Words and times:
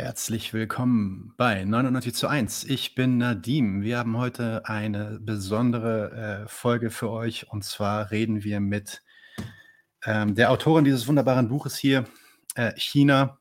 Herzlich 0.00 0.54
willkommen 0.54 1.34
bei 1.36 1.64
99 1.64 2.14
zu 2.14 2.28
1. 2.28 2.62
Ich 2.62 2.94
bin 2.94 3.18
Nadim. 3.18 3.82
Wir 3.82 3.98
haben 3.98 4.16
heute 4.16 4.64
eine 4.64 5.18
besondere 5.20 6.44
äh, 6.44 6.48
Folge 6.48 6.90
für 6.90 7.10
euch 7.10 7.50
und 7.50 7.64
zwar 7.64 8.12
reden 8.12 8.44
wir 8.44 8.60
mit 8.60 9.02
ähm, 10.04 10.36
der 10.36 10.52
Autorin 10.52 10.84
dieses 10.84 11.08
wunderbaren 11.08 11.48
Buches 11.48 11.76
hier, 11.76 12.04
äh, 12.54 12.74
China, 12.76 13.40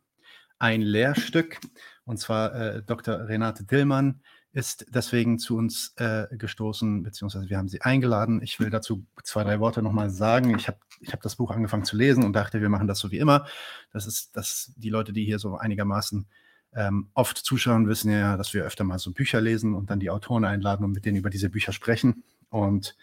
ein 0.58 0.82
Lehrstück, 0.82 1.60
und 2.06 2.18
zwar 2.18 2.56
äh, 2.56 2.82
Dr. 2.82 3.28
Renate 3.28 3.64
Dillmann 3.64 4.24
ist 4.52 4.88
deswegen 4.90 5.38
zu 5.38 5.58
uns 5.58 5.94
äh, 5.98 6.26
gestoßen, 6.32 7.04
beziehungsweise 7.04 7.52
wir 7.52 7.60
haben 7.60 7.68
sie 7.68 7.82
eingeladen. 7.84 8.42
Ich 8.42 8.60
will 8.60 8.72
dazu 8.72 9.06
zwei, 9.22 9.44
drei 9.44 9.60
Worte 9.60 9.84
nochmal 9.84 10.10
sagen. 10.10 10.58
Ich 10.58 10.68
habe 10.68 10.80
ich 11.02 11.14
hab 11.14 11.22
das 11.22 11.36
Buch 11.36 11.52
angefangen 11.52 11.86
zu 11.86 11.96
lesen 11.96 12.24
und 12.24 12.34
dachte, 12.34 12.62
wir 12.62 12.70
machen 12.70 12.88
das 12.88 12.98
so 12.98 13.12
wie 13.12 13.20
immer. 13.20 13.46
Das 13.92 14.08
ist, 14.08 14.36
dass 14.36 14.74
die 14.76 14.90
Leute, 14.90 15.14
die 15.14 15.24
hier 15.24 15.38
so 15.38 15.56
einigermaßen 15.56 16.28
ähm, 16.76 17.10
oft 17.14 17.38
zuschauen, 17.38 17.88
wissen 17.88 18.12
ja, 18.12 18.38
dass 18.38 18.54
wir 18.54 18.64
öfter 18.64 18.84
mal 18.84 19.00
so 19.00 19.12
Bücher 19.12 19.42
lesen 19.42 19.74
und 19.74 19.90
dann 19.90 20.00
die 20.00 20.10
Autoren 20.10 20.46
einladen 20.46 20.86
und 20.86 20.92
mit 20.92 21.06
denen 21.06 21.18
über 21.18 21.30
diese 21.30 21.50
Bücher 21.50 21.72
sprechen. 21.74 22.24
Und 22.50 22.96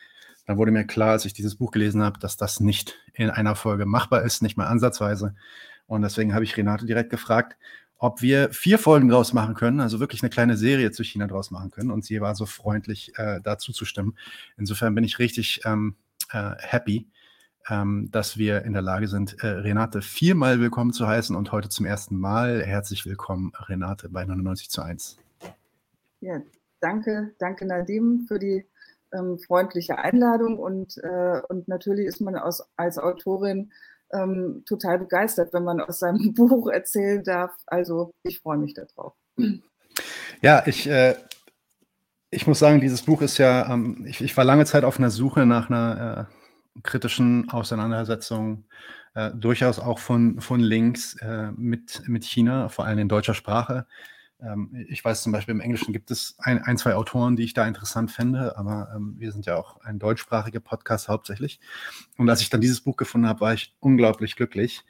dann 0.46 0.59
wurde 0.59 0.70
mir 0.70 0.84
klar, 0.84 1.12
als 1.12 1.24
ich 1.24 1.32
dieses 1.32 1.56
Buch 1.56 1.70
gelesen 1.70 2.02
habe, 2.02 2.18
dass 2.18 2.37
das 2.37 2.60
nicht 2.60 2.98
in 3.14 3.30
einer 3.30 3.56
Folge 3.56 3.87
machbar 3.87 4.23
ist, 4.23 4.42
nicht 4.42 4.56
mal 4.56 4.66
ansatzweise. 4.66 5.35
Und 5.87 6.02
deswegen 6.02 6.35
habe 6.35 6.45
ich 6.45 6.57
Renate 6.57 6.87
direkt 6.87 7.10
gefragt, 7.10 7.57
ob 7.98 8.20
wir 8.20 8.52
vier 8.52 8.79
Folgen 8.79 9.09
draus 9.09 9.32
machen 9.32 9.54
können, 9.54 9.80
also 9.80 10.01
wirklich 10.01 10.23
eine 10.23 10.30
kleine 10.30 10.57
Serie 10.57 10.90
zu 10.90 11.02
China 11.02 11.26
draus 11.26 11.51
machen 11.51 11.70
können. 11.70 11.90
Und 11.90 12.04
sie 12.04 12.20
war 12.20 12.35
so 12.35 12.45
freundlich, 12.45 13.12
äh, 13.16 13.40
dazu 13.42 13.73
zu 13.73 13.85
stimmen. 13.85 14.16
Insofern 14.59 14.95
bin 14.95 15.04
ich 15.04 15.18
richtig 15.18 15.62
ähm, 15.65 15.96
äh, 16.30 16.51
happy, 16.59 17.09
ähm, 17.70 18.09
dass 18.10 18.37
wir 18.37 18.62
in 18.62 18.73
der 18.73 18.82
Lage 18.82 19.09
sind, 19.09 19.43
äh, 19.43 19.46
Renate 19.46 20.02
viermal 20.02 20.60
willkommen 20.60 20.93
zu 20.93 21.07
heißen 21.07 21.34
und 21.34 21.52
heute 21.52 21.68
zum 21.68 21.87
ersten 21.87 22.16
Mal 22.16 22.62
herzlich 22.62 23.07
willkommen, 23.07 23.52
Renate, 23.68 24.09
bei 24.09 24.24
99 24.24 24.70
zu 24.70 24.82
1. 24.82 25.18
Ja, 26.20 26.40
danke, 26.80 27.35
danke 27.38 27.66
Nadim 27.66 28.26
für 28.29 28.38
die 28.38 28.66
ähm, 29.12 29.38
freundliche 29.38 29.98
Einladung 29.98 30.59
und, 30.59 30.98
äh, 30.98 31.40
und 31.48 31.68
natürlich 31.68 32.07
ist 32.07 32.20
man 32.20 32.37
aus, 32.37 32.62
als 32.76 32.98
Autorin 32.98 33.73
ähm, 34.12 34.62
total 34.66 34.98
begeistert, 34.98 35.52
wenn 35.52 35.65
man 35.65 35.80
aus 35.80 36.01
seinem 36.01 36.32
Buch 36.35 36.68
erzählen 36.68 37.23
darf. 37.23 37.52
Also 37.66 38.12
ich 38.23 38.40
freue 38.40 38.59
mich 38.59 38.74
darauf. 38.74 39.15
Ja, 40.42 40.62
ich, 40.66 40.88
äh, 40.88 41.15
ich 42.30 42.46
muss 42.46 42.59
sagen, 42.59 42.80
dieses 42.80 43.02
Buch 43.02 43.23
ist 43.23 43.38
ja, 43.38 43.73
ähm, 43.73 44.04
ich, 44.07 44.20
ich, 44.20 44.37
war 44.37 44.45
lange 44.45 44.65
Zeit 44.65 44.85
auf 44.85 44.98
einer 44.98 45.10
Suche 45.10 45.46
nach 45.46 45.70
einer 45.70 46.29
äh, 46.30 46.34
kritischen 46.82 47.48
Auseinandersetzung, 47.50 48.64
äh, 49.14 49.30
durchaus 49.30 49.78
auch 49.78 49.98
von, 49.98 50.40
von 50.40 50.60
Links 50.60 51.14
äh, 51.16 51.52
mit, 51.52 52.02
mit 52.06 52.24
China, 52.24 52.68
vor 52.68 52.84
allem 52.84 52.98
in 52.98 53.08
deutscher 53.08 53.34
Sprache. 53.34 53.86
Ähm, 54.42 54.86
ich 54.88 55.04
weiß 55.04 55.22
zum 55.22 55.32
Beispiel, 55.32 55.54
im 55.54 55.60
Englischen 55.60 55.92
gibt 55.92 56.10
es 56.10 56.36
ein, 56.38 56.62
ein 56.62 56.76
zwei 56.76 56.95
Autoren, 56.95 57.36
die 57.36 57.45
ich 57.45 57.54
da 57.54 57.66
interessant 57.66 58.10
fände, 58.10 58.56
aber 58.56 58.92
ähm, 58.95 59.14
wir 59.18 59.32
sind 59.32 59.46
ja 59.46 59.56
auch 59.56 59.80
ein 59.82 59.98
deutschsprachiger 59.98 60.60
Podcast 60.60 61.08
hauptsächlich. 61.08 61.60
Und 62.18 62.28
als 62.28 62.40
ich 62.40 62.50
dann 62.50 62.60
dieses 62.60 62.80
Buch 62.80 62.96
gefunden 62.96 63.28
habe, 63.28 63.40
war 63.40 63.54
ich 63.54 63.74
unglaublich 63.80 64.36
glücklich. 64.36 64.84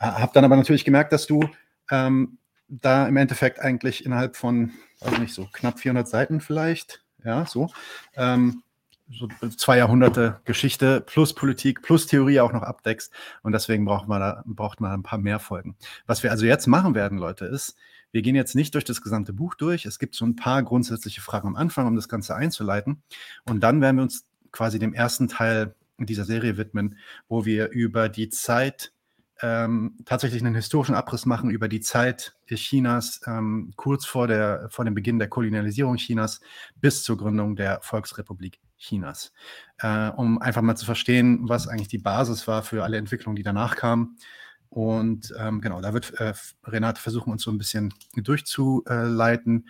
Äh, 0.00 0.06
habe 0.06 0.32
dann 0.34 0.44
aber 0.44 0.56
natürlich 0.56 0.84
gemerkt, 0.84 1.12
dass 1.12 1.26
du 1.26 1.48
ähm, 1.90 2.38
da 2.68 3.06
im 3.06 3.16
Endeffekt 3.16 3.60
eigentlich 3.60 4.04
innerhalb 4.04 4.36
von, 4.36 4.72
weiß 5.00 5.18
nicht, 5.18 5.34
so 5.34 5.48
knapp 5.52 5.78
400 5.78 6.06
Seiten 6.06 6.40
vielleicht, 6.40 7.04
ja, 7.24 7.46
so, 7.46 7.70
ähm, 8.16 8.62
so 9.10 9.28
zwei 9.56 9.78
Jahrhunderte 9.78 10.40
Geschichte 10.44 11.00
plus 11.00 11.34
Politik 11.34 11.82
plus 11.82 12.06
Theorie 12.06 12.40
auch 12.40 12.52
noch 12.52 12.62
abdeckst. 12.62 13.12
Und 13.42 13.52
deswegen 13.52 13.84
braucht 13.84 14.08
man 14.08 14.20
da, 14.20 14.42
braucht 14.46 14.80
man 14.80 14.92
ein 14.92 15.02
paar 15.02 15.18
mehr 15.18 15.38
Folgen. 15.38 15.76
Was 16.06 16.22
wir 16.22 16.30
also 16.30 16.46
jetzt 16.46 16.66
machen 16.66 16.94
werden, 16.94 17.18
Leute, 17.18 17.46
ist, 17.46 17.76
wir 18.12 18.22
gehen 18.22 18.34
jetzt 18.34 18.54
nicht 18.54 18.74
durch 18.74 18.84
das 18.84 19.02
gesamte 19.02 19.32
Buch 19.32 19.54
durch. 19.54 19.84
Es 19.84 19.98
gibt 19.98 20.14
so 20.14 20.24
ein 20.24 20.36
paar 20.36 20.62
grundsätzliche 20.62 21.20
Fragen 21.20 21.48
am 21.48 21.56
Anfang, 21.56 21.86
um 21.86 21.96
das 21.96 22.08
Ganze 22.08 22.34
einzuleiten. 22.34 23.02
Und 23.44 23.60
dann 23.60 23.80
werden 23.80 23.96
wir 23.96 24.02
uns 24.02 24.26
quasi 24.50 24.78
dem 24.78 24.94
ersten 24.94 25.28
Teil 25.28 25.74
dieser 25.98 26.24
Serie 26.24 26.56
widmen, 26.56 26.96
wo 27.28 27.44
wir 27.44 27.70
über 27.70 28.08
die 28.08 28.28
Zeit 28.28 28.92
ähm, 29.40 29.96
tatsächlich 30.04 30.42
einen 30.42 30.54
historischen 30.54 30.94
Abriss 30.94 31.26
machen 31.26 31.50
über 31.50 31.68
die 31.68 31.80
Zeit 31.80 32.36
Chinas 32.46 33.20
ähm, 33.26 33.72
kurz 33.76 34.04
vor, 34.04 34.26
der, 34.26 34.68
vor 34.70 34.84
dem 34.84 34.94
Beginn 34.94 35.18
der 35.18 35.28
Kolonialisierung 35.28 35.96
Chinas 35.96 36.40
bis 36.76 37.02
zur 37.04 37.16
Gründung 37.16 37.54
der 37.54 37.80
Volksrepublik 37.82 38.58
Chinas, 38.78 39.32
äh, 39.78 40.08
um 40.10 40.40
einfach 40.40 40.62
mal 40.62 40.76
zu 40.76 40.86
verstehen, 40.86 41.48
was 41.48 41.68
eigentlich 41.68 41.88
die 41.88 41.98
Basis 41.98 42.46
war 42.46 42.62
für 42.62 42.84
alle 42.84 42.96
Entwicklungen, 42.96 43.36
die 43.36 43.42
danach 43.42 43.76
kamen 43.76 44.16
und 44.70 45.32
ähm, 45.38 45.60
genau, 45.60 45.80
da 45.80 45.94
wird 45.94 46.18
äh, 46.20 46.34
Renate 46.64 47.00
versuchen, 47.00 47.32
uns 47.32 47.42
so 47.42 47.50
ein 47.50 47.58
bisschen 47.58 47.94
durchzuleiten. 48.14 49.68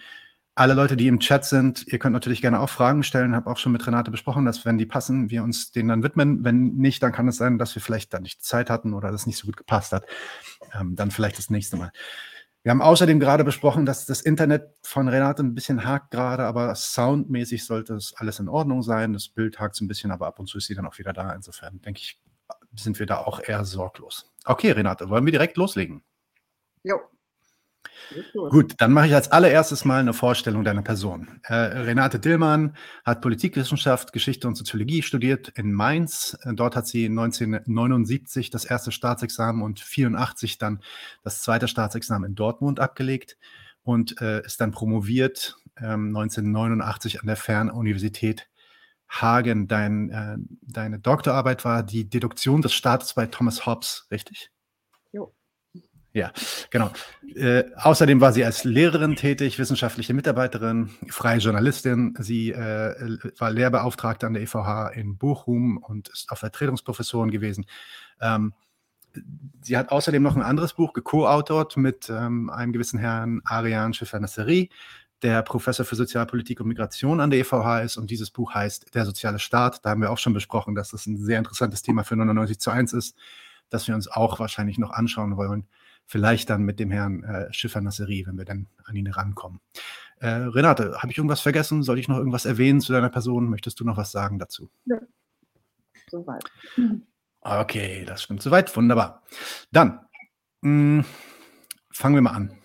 Alle 0.54 0.74
Leute, 0.74 0.96
die 0.96 1.06
im 1.06 1.20
Chat 1.20 1.44
sind, 1.44 1.86
ihr 1.86 2.00
könnt 2.00 2.14
natürlich 2.14 2.42
gerne 2.42 2.58
auch 2.58 2.68
Fragen 2.68 3.04
stellen. 3.04 3.30
Ich 3.30 3.36
Habe 3.36 3.48
auch 3.48 3.58
schon 3.58 3.70
mit 3.70 3.86
Renate 3.86 4.10
besprochen, 4.10 4.44
dass 4.44 4.64
wenn 4.64 4.76
die 4.76 4.86
passen, 4.86 5.30
wir 5.30 5.44
uns 5.44 5.70
denen 5.70 5.88
dann 5.88 6.02
widmen. 6.02 6.44
Wenn 6.44 6.74
nicht, 6.74 7.00
dann 7.00 7.12
kann 7.12 7.28
es 7.28 7.36
sein, 7.36 7.58
dass 7.58 7.76
wir 7.76 7.82
vielleicht 7.82 8.12
dann 8.12 8.24
nicht 8.24 8.42
Zeit 8.42 8.68
hatten 8.68 8.92
oder 8.92 9.12
das 9.12 9.26
nicht 9.26 9.38
so 9.38 9.46
gut 9.46 9.56
gepasst 9.56 9.92
hat. 9.92 10.04
Ähm, 10.74 10.96
dann 10.96 11.12
vielleicht 11.12 11.38
das 11.38 11.48
nächste 11.48 11.76
Mal. 11.76 11.92
Wir 12.68 12.72
haben 12.72 12.82
außerdem 12.82 13.18
gerade 13.18 13.44
besprochen, 13.44 13.86
dass 13.86 14.04
das 14.04 14.20
Internet 14.20 14.74
von 14.82 15.08
Renate 15.08 15.42
ein 15.42 15.54
bisschen 15.54 15.86
hakt 15.86 16.10
gerade, 16.10 16.44
aber 16.44 16.74
soundmäßig 16.74 17.64
sollte 17.64 17.94
es 17.94 18.12
alles 18.14 18.40
in 18.40 18.48
Ordnung 18.50 18.82
sein. 18.82 19.14
Das 19.14 19.30
Bild 19.30 19.58
hakt 19.58 19.74
so 19.74 19.86
ein 19.86 19.88
bisschen, 19.88 20.10
aber 20.10 20.26
ab 20.26 20.38
und 20.38 20.48
zu 20.48 20.58
ist 20.58 20.66
sie 20.66 20.74
dann 20.74 20.84
auch 20.84 20.98
wieder 20.98 21.14
da. 21.14 21.32
Insofern 21.32 21.80
denke 21.80 22.00
ich, 22.00 22.20
sind 22.76 22.98
wir 22.98 23.06
da 23.06 23.20
auch 23.20 23.40
eher 23.42 23.64
sorglos. 23.64 24.30
Okay, 24.44 24.72
Renate, 24.72 25.08
wollen 25.08 25.24
wir 25.24 25.32
direkt 25.32 25.56
loslegen? 25.56 26.02
Jo. 26.82 27.00
Gut, 28.32 28.74
dann 28.78 28.92
mache 28.92 29.08
ich 29.08 29.14
als 29.14 29.30
allererstes 29.30 29.84
mal 29.84 30.00
eine 30.00 30.12
Vorstellung 30.12 30.64
deiner 30.64 30.82
Person. 30.82 31.40
Äh, 31.44 31.54
Renate 31.54 32.18
Dillmann 32.18 32.74
hat 33.04 33.20
Politikwissenschaft, 33.20 34.12
Geschichte 34.12 34.48
und 34.48 34.56
Soziologie 34.56 35.02
studiert 35.02 35.48
in 35.50 35.72
Mainz. 35.72 36.38
Dort 36.44 36.76
hat 36.76 36.86
sie 36.86 37.06
1979 37.06 38.50
das 38.50 38.64
erste 38.64 38.92
Staatsexamen 38.92 39.62
und 39.62 39.80
84 39.80 40.58
dann 40.58 40.80
das 41.22 41.42
zweite 41.42 41.68
Staatsexamen 41.68 42.30
in 42.30 42.34
Dortmund 42.34 42.80
abgelegt 42.80 43.36
und 43.82 44.20
äh, 44.20 44.44
ist 44.44 44.60
dann 44.60 44.70
promoviert 44.70 45.56
äh, 45.76 45.86
1989 45.86 47.20
an 47.20 47.26
der 47.26 47.36
Fernuniversität 47.36 48.48
Hagen, 49.08 49.68
dein, 49.68 50.10
äh, 50.10 50.36
deine 50.62 50.98
Doktorarbeit 50.98 51.64
war 51.64 51.82
die 51.82 52.08
Deduktion 52.08 52.60
des 52.60 52.74
Staates 52.74 53.14
bei 53.14 53.26
Thomas 53.26 53.64
Hobbes, 53.64 54.06
richtig? 54.10 54.50
Jo. 55.12 55.34
Ja, 56.18 56.32
genau. 56.70 56.90
Äh, 57.36 57.62
außerdem 57.76 58.20
war 58.20 58.32
sie 58.32 58.44
als 58.44 58.64
Lehrerin 58.64 59.14
tätig, 59.14 59.56
wissenschaftliche 59.60 60.14
Mitarbeiterin, 60.14 60.90
freie 61.08 61.38
Journalistin. 61.38 62.14
Sie 62.18 62.50
äh, 62.50 63.18
war 63.38 63.52
Lehrbeauftragte 63.52 64.26
an 64.26 64.34
der 64.34 64.42
EVH 64.42 64.88
in 64.96 65.16
Bochum 65.16 65.76
und 65.76 66.08
ist 66.08 66.32
auch 66.32 66.38
Vertretungsprofessorin 66.38 67.30
gewesen. 67.30 67.66
Ähm, 68.20 68.52
sie 69.62 69.76
hat 69.76 69.90
außerdem 69.92 70.20
noch 70.20 70.34
ein 70.34 70.42
anderes 70.42 70.72
Buch 70.72 70.92
geco-autort 70.92 71.76
mit 71.76 72.10
ähm, 72.10 72.50
einem 72.50 72.72
gewissen 72.72 72.98
Herrn 72.98 73.40
Ariane 73.44 73.94
Schiffer-Nasseri 73.94 74.70
der 75.22 75.42
Professor 75.42 75.86
für 75.86 75.94
Sozialpolitik 75.94 76.60
und 76.60 76.66
Migration 76.66 77.20
an 77.20 77.30
der 77.30 77.38
EVH 77.38 77.82
ist 77.84 77.96
und 77.96 78.10
dieses 78.10 78.32
Buch 78.32 78.54
heißt 78.54 78.92
Der 78.92 79.04
soziale 79.04 79.38
Staat. 79.38 79.84
Da 79.84 79.90
haben 79.90 80.02
wir 80.02 80.10
auch 80.10 80.18
schon 80.18 80.34
besprochen, 80.34 80.74
dass 80.74 80.90
das 80.90 81.06
ein 81.06 81.16
sehr 81.16 81.38
interessantes 81.38 81.82
Thema 81.82 82.02
für 82.02 82.16
99 82.16 82.58
zu 82.58 82.70
1 82.72 82.92
ist, 82.92 83.16
das 83.68 83.86
wir 83.86 83.94
uns 83.94 84.08
auch 84.08 84.40
wahrscheinlich 84.40 84.78
noch 84.78 84.90
anschauen 84.90 85.36
wollen. 85.36 85.68
Vielleicht 86.10 86.48
dann 86.48 86.62
mit 86.62 86.80
dem 86.80 86.90
Herrn 86.90 87.22
äh, 87.22 87.52
Schiffer 87.52 87.82
Nasseri, 87.82 88.24
wenn 88.26 88.38
wir 88.38 88.46
dann 88.46 88.66
an 88.84 88.96
ihn 88.96 89.08
rankommen. 89.08 89.60
Äh, 90.20 90.28
Renate, 90.28 90.96
habe 91.02 91.12
ich 91.12 91.18
irgendwas 91.18 91.42
vergessen? 91.42 91.82
Soll 91.82 91.98
ich 91.98 92.08
noch 92.08 92.16
irgendwas 92.16 92.46
erwähnen 92.46 92.80
zu 92.80 92.94
deiner 92.94 93.10
Person? 93.10 93.50
Möchtest 93.50 93.78
du 93.78 93.84
noch 93.84 93.98
was 93.98 94.10
sagen 94.10 94.38
dazu? 94.38 94.70
Ja, 94.86 94.98
soweit. 96.10 96.44
Okay, 97.42 98.06
das 98.06 98.22
stimmt 98.22 98.42
soweit. 98.42 98.74
Wunderbar. 98.74 99.22
Dann 99.70 100.00
mh, 100.62 101.02
hm, 101.02 101.04
fangen 101.90 102.14
wir 102.14 102.22
mal 102.22 102.30
an. 102.30 102.56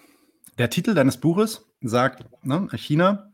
Der 0.58 0.70
Titel 0.70 0.94
deines 0.94 1.18
Buches 1.18 1.66
sagt, 1.82 2.26
ne, 2.46 2.70
China, 2.76 3.34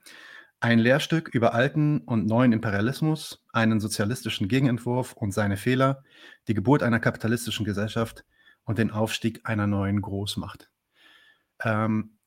ein 0.59 0.79
Lehrstück 0.79 1.29
über 1.29 1.53
alten 1.53 1.99
und 1.99 2.25
neuen 2.25 2.51
Imperialismus, 2.51 3.45
einen 3.53 3.79
sozialistischen 3.79 4.47
Gegenentwurf 4.47 5.13
und 5.13 5.33
seine 5.33 5.55
Fehler, 5.55 6.03
die 6.47 6.55
Geburt 6.55 6.81
einer 6.81 6.99
kapitalistischen 6.99 7.63
Gesellschaft 7.63 8.25
und 8.65 8.77
den 8.77 8.91
Aufstieg 8.91 9.41
einer 9.43 9.67
neuen 9.67 10.01
Großmacht. 10.01 10.69
Ähm, 11.63 12.19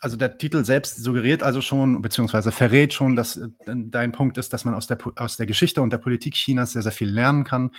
also 0.00 0.16
der 0.16 0.38
Titel 0.38 0.64
selbst 0.64 0.96
suggeriert 1.02 1.42
also 1.42 1.60
schon, 1.60 2.00
beziehungsweise 2.02 2.52
verrät 2.52 2.92
schon, 2.94 3.16
dass 3.16 3.36
äh, 3.36 3.48
dein 3.66 4.12
Punkt 4.12 4.38
ist, 4.38 4.52
dass 4.52 4.64
man 4.64 4.74
aus 4.74 4.86
der, 4.86 4.98
aus 5.16 5.36
der 5.36 5.46
Geschichte 5.46 5.82
und 5.82 5.90
der 5.90 5.98
Politik 5.98 6.34
Chinas 6.34 6.72
sehr, 6.72 6.82
sehr 6.82 6.92
viel 6.92 7.10
lernen 7.10 7.44
kann. 7.44 7.70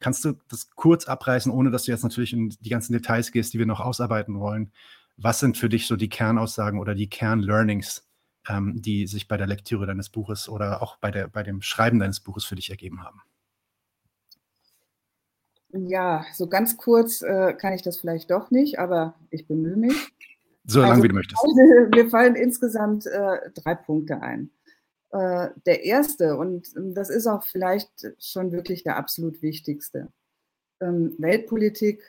Kannst 0.00 0.24
du 0.24 0.34
das 0.48 0.70
kurz 0.70 1.06
abreißen, 1.06 1.50
ohne 1.50 1.70
dass 1.70 1.84
du 1.84 1.90
jetzt 1.90 2.04
natürlich 2.04 2.32
in 2.32 2.50
die 2.60 2.70
ganzen 2.70 2.92
Details 2.92 3.32
gehst, 3.32 3.52
die 3.52 3.58
wir 3.58 3.66
noch 3.66 3.80
ausarbeiten 3.80 4.38
wollen? 4.38 4.72
Was 5.16 5.40
sind 5.40 5.56
für 5.56 5.68
dich 5.68 5.86
so 5.86 5.96
die 5.96 6.08
Kernaussagen 6.08 6.78
oder 6.78 6.94
die 6.94 7.10
Kernlearnings, 7.10 8.08
ähm, 8.48 8.80
die 8.80 9.08
sich 9.08 9.26
bei 9.26 9.36
der 9.36 9.48
Lektüre 9.48 9.86
deines 9.86 10.08
Buches 10.08 10.48
oder 10.48 10.82
auch 10.82 10.96
bei, 10.98 11.10
der, 11.10 11.26
bei 11.26 11.42
dem 11.42 11.62
Schreiben 11.62 11.98
deines 11.98 12.20
Buches 12.20 12.44
für 12.44 12.54
dich 12.54 12.70
ergeben 12.70 13.02
haben? 13.02 13.22
Ja, 15.70 16.24
so 16.32 16.48
ganz 16.48 16.76
kurz 16.76 17.22
äh, 17.22 17.52
kann 17.54 17.74
ich 17.74 17.82
das 17.82 17.98
vielleicht 17.98 18.30
doch 18.30 18.50
nicht, 18.50 18.78
aber 18.78 19.14
ich 19.30 19.46
bemühe 19.46 19.76
mich. 19.76 20.12
So 20.64 20.80
lange 20.80 20.92
also, 20.92 21.04
wie 21.04 21.08
du 21.08 21.14
möchtest. 21.14 21.42
Mir 21.94 22.10
fallen 22.10 22.36
insgesamt 22.36 23.06
äh, 23.06 23.50
drei 23.54 23.74
Punkte 23.74 24.20
ein. 24.22 24.50
Äh, 25.10 25.48
der 25.66 25.84
erste, 25.84 26.36
und 26.36 26.68
das 26.76 27.10
ist 27.10 27.26
auch 27.26 27.44
vielleicht 27.44 27.90
schon 28.18 28.52
wirklich 28.52 28.82
der 28.82 28.96
absolut 28.96 29.42
wichtigste. 29.42 30.08
Ähm, 30.80 31.14
Weltpolitik 31.18 32.02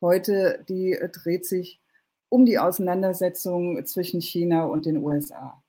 heute, 0.00 0.64
die 0.68 0.98
dreht 1.12 1.46
sich 1.46 1.80
um 2.28 2.44
die 2.44 2.58
Auseinandersetzung 2.58 3.84
zwischen 3.86 4.20
China 4.20 4.64
und 4.64 4.86
den 4.86 4.98
USA. 4.98 5.62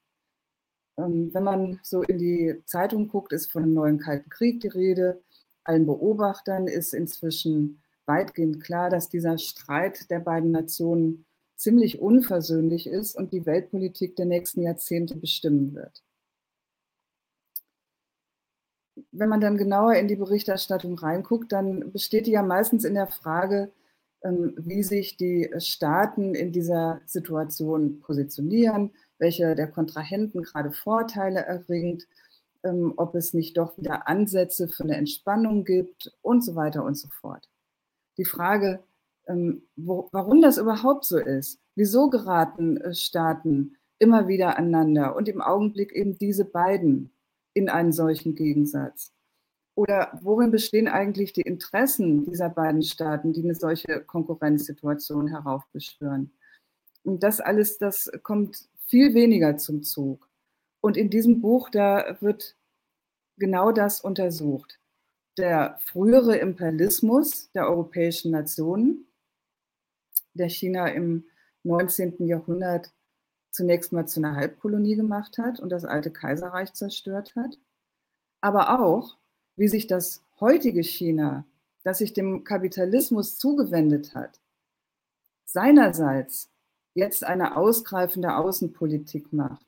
Ähm, 0.98 1.34
wenn 1.34 1.44
man 1.44 1.80
so 1.84 2.02
in 2.02 2.18
die 2.18 2.62
Zeitung 2.66 3.08
guckt, 3.08 3.32
ist 3.34 3.52
von 3.52 3.64
einem 3.64 3.74
neuen 3.74 4.00
Kalten 4.00 4.30
Krieg 4.30 4.60
die 4.62 4.68
Rede. 4.68 5.22
Allen 5.68 5.86
Beobachtern 5.86 6.68
ist 6.68 6.94
inzwischen 6.94 7.82
weitgehend 8.06 8.64
klar, 8.64 8.90
dass 8.90 9.10
dieser 9.10 9.38
Streit 9.38 10.10
der 10.10 10.20
beiden 10.20 10.52
Nationen 10.52 11.26
ziemlich 11.58 12.00
unversöhnlich 12.00 12.88
ist 12.88 13.16
und 13.16 13.34
die 13.34 13.46
Weltpolitik 13.46 14.16
der 14.16 14.28
nächsten 14.28 14.62
Jahrzehnte 14.62 15.16
bestimmen 15.16 15.76
wird. 15.76 16.04
Wenn 19.12 19.30
man 19.30 19.42
dann 19.42 19.58
genauer 19.58 19.96
in 19.96 20.08
die 20.08 20.16
Berichterstattung 20.16 20.98
reinguckt, 20.98 21.52
dann 21.52 21.92
besteht 21.92 22.28
die 22.28 22.32
ja 22.32 22.44
meistens 22.44 22.84
in 22.86 22.94
der 22.94 23.08
Frage, 23.08 23.72
ähm, 24.24 24.54
wie 24.58 24.84
sich 24.84 25.18
die 25.18 25.52
Staaten 25.58 26.34
in 26.34 26.52
dieser 26.52 27.02
Situation 27.06 28.00
positionieren, 28.00 28.92
welche 29.20 29.56
der 29.56 29.68
Kontrahenten 29.68 30.44
gerade 30.44 30.72
Vorteile 30.72 31.42
erringt, 31.42 32.08
ähm, 32.64 32.94
ob 32.98 33.16
es 33.16 33.34
nicht 33.34 33.58
doch 33.58 33.78
wieder 33.78 34.08
Ansätze 34.08 34.68
für 34.68 34.84
eine 34.84 34.98
Entspannung 34.98 35.64
gibt 35.64 36.12
und 36.22 36.44
so 36.44 36.56
weiter 36.56 36.84
und 36.84 36.96
so 36.96 37.08
fort. 37.10 37.50
Die 38.18 38.26
Frage, 38.26 38.84
ähm, 39.28 39.64
wo, 39.76 40.10
warum 40.12 40.42
das 40.42 40.58
überhaupt 40.58 41.06
so 41.06 41.18
ist. 41.18 41.60
Wieso 41.76 42.10
geraten 42.10 42.78
äh, 42.78 42.94
Staaten 42.94 43.78
immer 44.00 44.28
wieder 44.28 44.58
aneinander 44.58 45.16
und 45.16 45.28
im 45.28 45.42
Augenblick 45.42 45.92
eben 45.94 46.18
diese 46.18 46.46
beiden 46.46 47.12
in 47.54 47.70
einen 47.70 47.92
solchen 47.92 48.36
Gegensatz? 48.36 49.12
Oder 49.76 50.18
worin 50.22 50.50
bestehen 50.50 50.88
eigentlich 50.88 51.34
die 51.34 51.42
Interessen 51.42 52.26
dieser 52.26 52.50
beiden 52.50 52.82
Staaten, 52.82 53.34
die 53.34 53.44
eine 53.44 53.54
solche 53.54 54.02
Konkurrenzsituation 54.02 55.28
heraufbeschwören? 55.28 56.32
Und 57.04 57.22
das 57.22 57.40
alles, 57.40 57.78
das 57.78 58.12
kommt 58.24 58.68
viel 58.88 59.14
weniger 59.14 59.58
zum 59.58 59.84
Zug. 59.84 60.28
Und 60.82 60.98
in 60.98 61.10
diesem 61.10 61.42
Buch, 61.42 61.70
da 61.70 62.18
wird 62.22 62.56
genau 63.38 63.72
das 63.72 64.02
untersucht. 64.02 64.80
Der 65.38 65.80
frühere 65.84 66.38
Imperialismus 66.38 67.52
der 67.52 67.68
europäischen 67.68 68.32
Nationen, 68.32 69.08
der 70.34 70.50
China 70.50 70.88
im 70.88 71.26
19. 71.64 72.28
Jahrhundert 72.28 72.92
zunächst 73.52 73.92
mal 73.92 74.08
zu 74.08 74.20
einer 74.20 74.36
Halbkolonie 74.36 74.96
gemacht 74.96 75.38
hat 75.38 75.60
und 75.60 75.70
das 75.70 75.86
alte 75.86 76.12
Kaiserreich 76.12 76.74
zerstört 76.74 77.36
hat. 77.36 77.58
Aber 78.42 78.80
auch, 78.80 79.18
wie 79.56 79.68
sich 79.68 79.88
das 79.88 80.24
heutige 80.40 80.84
China, 80.84 81.46
das 81.84 81.98
sich 82.00 82.14
dem 82.14 82.44
Kapitalismus 82.44 83.38
zugewendet 83.38 84.14
hat, 84.14 84.40
seinerseits 85.46 86.52
jetzt 86.94 87.24
eine 87.24 87.58
ausgreifende 87.58 88.36
Außenpolitik 88.36 89.34
macht 89.34 89.67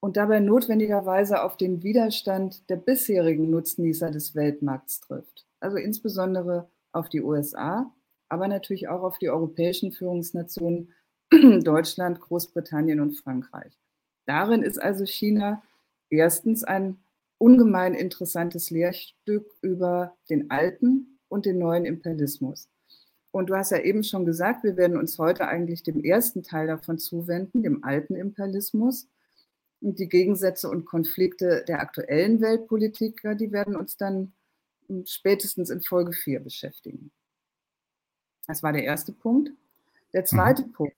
und 0.00 0.16
dabei 0.16 0.40
notwendigerweise 0.40 1.42
auf 1.42 1.56
den 1.56 1.82
Widerstand 1.82 2.68
der 2.70 2.76
bisherigen 2.76 3.50
Nutznießer 3.50 4.10
des 4.10 4.34
Weltmarkts 4.34 5.00
trifft, 5.00 5.46
also 5.60 5.76
insbesondere 5.76 6.68
auf 6.92 7.08
die 7.08 7.22
USA, 7.22 7.92
aber 8.28 8.48
natürlich 8.48 8.88
auch 8.88 9.02
auf 9.02 9.18
die 9.18 9.30
europäischen 9.30 9.92
Führungsnationen 9.92 10.92
Deutschland, 11.62 12.20
Großbritannien 12.20 13.00
und 13.00 13.16
Frankreich. 13.16 13.78
Darin 14.26 14.62
ist 14.62 14.80
also 14.80 15.04
China 15.04 15.62
erstens 16.08 16.64
ein 16.64 16.98
ungemein 17.38 17.94
interessantes 17.94 18.70
Lehrstück 18.70 19.46
über 19.62 20.16
den 20.28 20.50
alten 20.50 21.18
und 21.28 21.46
den 21.46 21.58
neuen 21.58 21.84
Imperialismus. 21.84 22.68
Und 23.30 23.48
du 23.48 23.56
hast 23.56 23.70
ja 23.70 23.78
eben 23.78 24.02
schon 24.02 24.24
gesagt, 24.24 24.64
wir 24.64 24.76
werden 24.76 24.96
uns 24.96 25.18
heute 25.18 25.46
eigentlich 25.46 25.82
dem 25.82 26.02
ersten 26.02 26.42
Teil 26.42 26.66
davon 26.66 26.98
zuwenden, 26.98 27.62
dem 27.62 27.84
alten 27.84 28.16
Imperialismus. 28.16 29.08
Und 29.80 29.98
die 29.98 30.08
Gegensätze 30.08 30.68
und 30.68 30.84
Konflikte 30.84 31.64
der 31.66 31.80
aktuellen 31.80 32.40
Weltpolitik, 32.40 33.22
die 33.38 33.52
werden 33.52 33.76
uns 33.76 33.96
dann 33.96 34.32
hm, 34.88 35.06
spätestens 35.06 35.70
in 35.70 35.80
Folge 35.80 36.12
4 36.12 36.40
beschäftigen. 36.40 37.10
Das 38.46 38.62
war 38.62 38.72
der 38.72 38.84
erste 38.84 39.12
Punkt. 39.12 39.50
Der 40.12 40.24
zweite 40.24 40.62
mhm. 40.62 40.72
Punkt, 40.72 40.96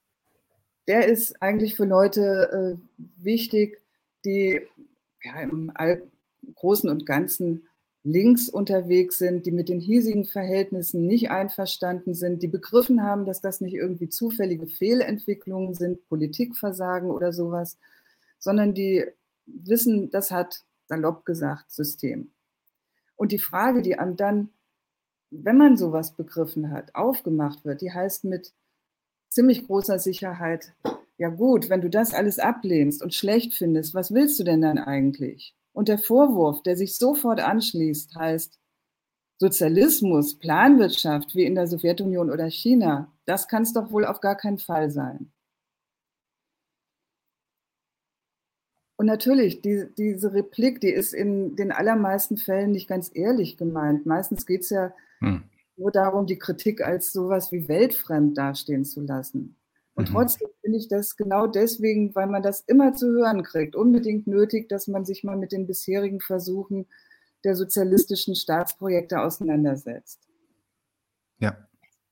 der 0.88 1.06
ist 1.06 1.40
eigentlich 1.42 1.76
für 1.76 1.84
Leute 1.84 2.78
äh, 2.80 3.02
wichtig, 3.22 3.80
die 4.24 4.60
ja, 5.22 5.40
im 5.40 5.70
All 5.74 6.02
Großen 6.54 6.90
und 6.90 7.06
Ganzen 7.06 7.68
links 8.04 8.48
unterwegs 8.48 9.18
sind, 9.18 9.46
die 9.46 9.52
mit 9.52 9.68
den 9.68 9.78
hiesigen 9.78 10.24
Verhältnissen 10.24 11.06
nicht 11.06 11.30
einverstanden 11.30 12.14
sind, 12.14 12.42
die 12.42 12.48
begriffen 12.48 13.02
haben, 13.02 13.26
dass 13.26 13.40
das 13.40 13.60
nicht 13.60 13.74
irgendwie 13.74 14.08
zufällige 14.08 14.66
Fehlentwicklungen 14.66 15.74
sind, 15.74 16.08
Politikversagen 16.08 17.10
oder 17.10 17.32
sowas, 17.32 17.78
sondern 18.42 18.74
die 18.74 19.06
wissen, 19.46 20.10
das 20.10 20.30
hat 20.30 20.64
salopp 20.88 21.24
gesagt 21.24 21.70
System. 21.70 22.32
Und 23.14 23.32
die 23.32 23.38
Frage, 23.38 23.82
die 23.82 23.98
einem 23.98 24.16
dann, 24.16 24.50
wenn 25.30 25.56
man 25.56 25.76
sowas 25.76 26.14
begriffen 26.16 26.70
hat, 26.70 26.94
aufgemacht 26.94 27.64
wird, 27.64 27.80
die 27.80 27.92
heißt 27.92 28.24
mit 28.24 28.52
ziemlich 29.30 29.66
großer 29.66 29.98
Sicherheit, 29.98 30.74
ja 31.18 31.28
gut, 31.28 31.70
wenn 31.70 31.80
du 31.80 31.88
das 31.88 32.12
alles 32.12 32.40
ablehnst 32.40 33.02
und 33.02 33.14
schlecht 33.14 33.54
findest, 33.54 33.94
was 33.94 34.12
willst 34.12 34.40
du 34.40 34.44
denn 34.44 34.60
dann 34.60 34.78
eigentlich? 34.78 35.54
Und 35.72 35.88
der 35.88 35.98
Vorwurf, 35.98 36.62
der 36.64 36.76
sich 36.76 36.96
sofort 36.98 37.40
anschließt, 37.40 38.14
heißt, 38.16 38.58
Sozialismus, 39.38 40.38
Planwirtschaft 40.38 41.34
wie 41.34 41.44
in 41.44 41.54
der 41.54 41.68
Sowjetunion 41.68 42.30
oder 42.30 42.50
China, 42.50 43.12
das 43.24 43.46
kann 43.48 43.62
es 43.62 43.72
doch 43.72 43.92
wohl 43.92 44.04
auf 44.04 44.20
gar 44.20 44.36
keinen 44.36 44.58
Fall 44.58 44.90
sein. 44.90 45.32
Und 49.02 49.06
natürlich, 49.06 49.60
die, 49.62 49.88
diese 49.98 50.32
Replik, 50.32 50.80
die 50.80 50.92
ist 50.92 51.12
in 51.12 51.56
den 51.56 51.72
allermeisten 51.72 52.36
Fällen 52.36 52.70
nicht 52.70 52.86
ganz 52.86 53.10
ehrlich 53.12 53.56
gemeint. 53.56 54.06
Meistens 54.06 54.46
geht 54.46 54.60
es 54.60 54.70
ja 54.70 54.94
hm. 55.18 55.42
nur 55.76 55.90
darum, 55.90 56.28
die 56.28 56.38
Kritik 56.38 56.82
als 56.82 57.12
sowas 57.12 57.50
wie 57.50 57.66
weltfremd 57.66 58.38
dastehen 58.38 58.84
zu 58.84 59.00
lassen. 59.00 59.56
Und 59.94 60.08
mhm. 60.08 60.14
trotzdem 60.14 60.48
finde 60.60 60.78
ich 60.78 60.86
das 60.86 61.16
genau 61.16 61.48
deswegen, 61.48 62.14
weil 62.14 62.28
man 62.28 62.44
das 62.44 62.60
immer 62.60 62.94
zu 62.94 63.08
hören 63.08 63.42
kriegt, 63.42 63.74
unbedingt 63.74 64.28
nötig, 64.28 64.68
dass 64.68 64.86
man 64.86 65.04
sich 65.04 65.24
mal 65.24 65.36
mit 65.36 65.50
den 65.50 65.66
bisherigen 65.66 66.20
Versuchen 66.20 66.86
der 67.42 67.56
sozialistischen 67.56 68.36
Staatsprojekte 68.36 69.20
auseinandersetzt. 69.20 70.28
Ja. 71.40 71.56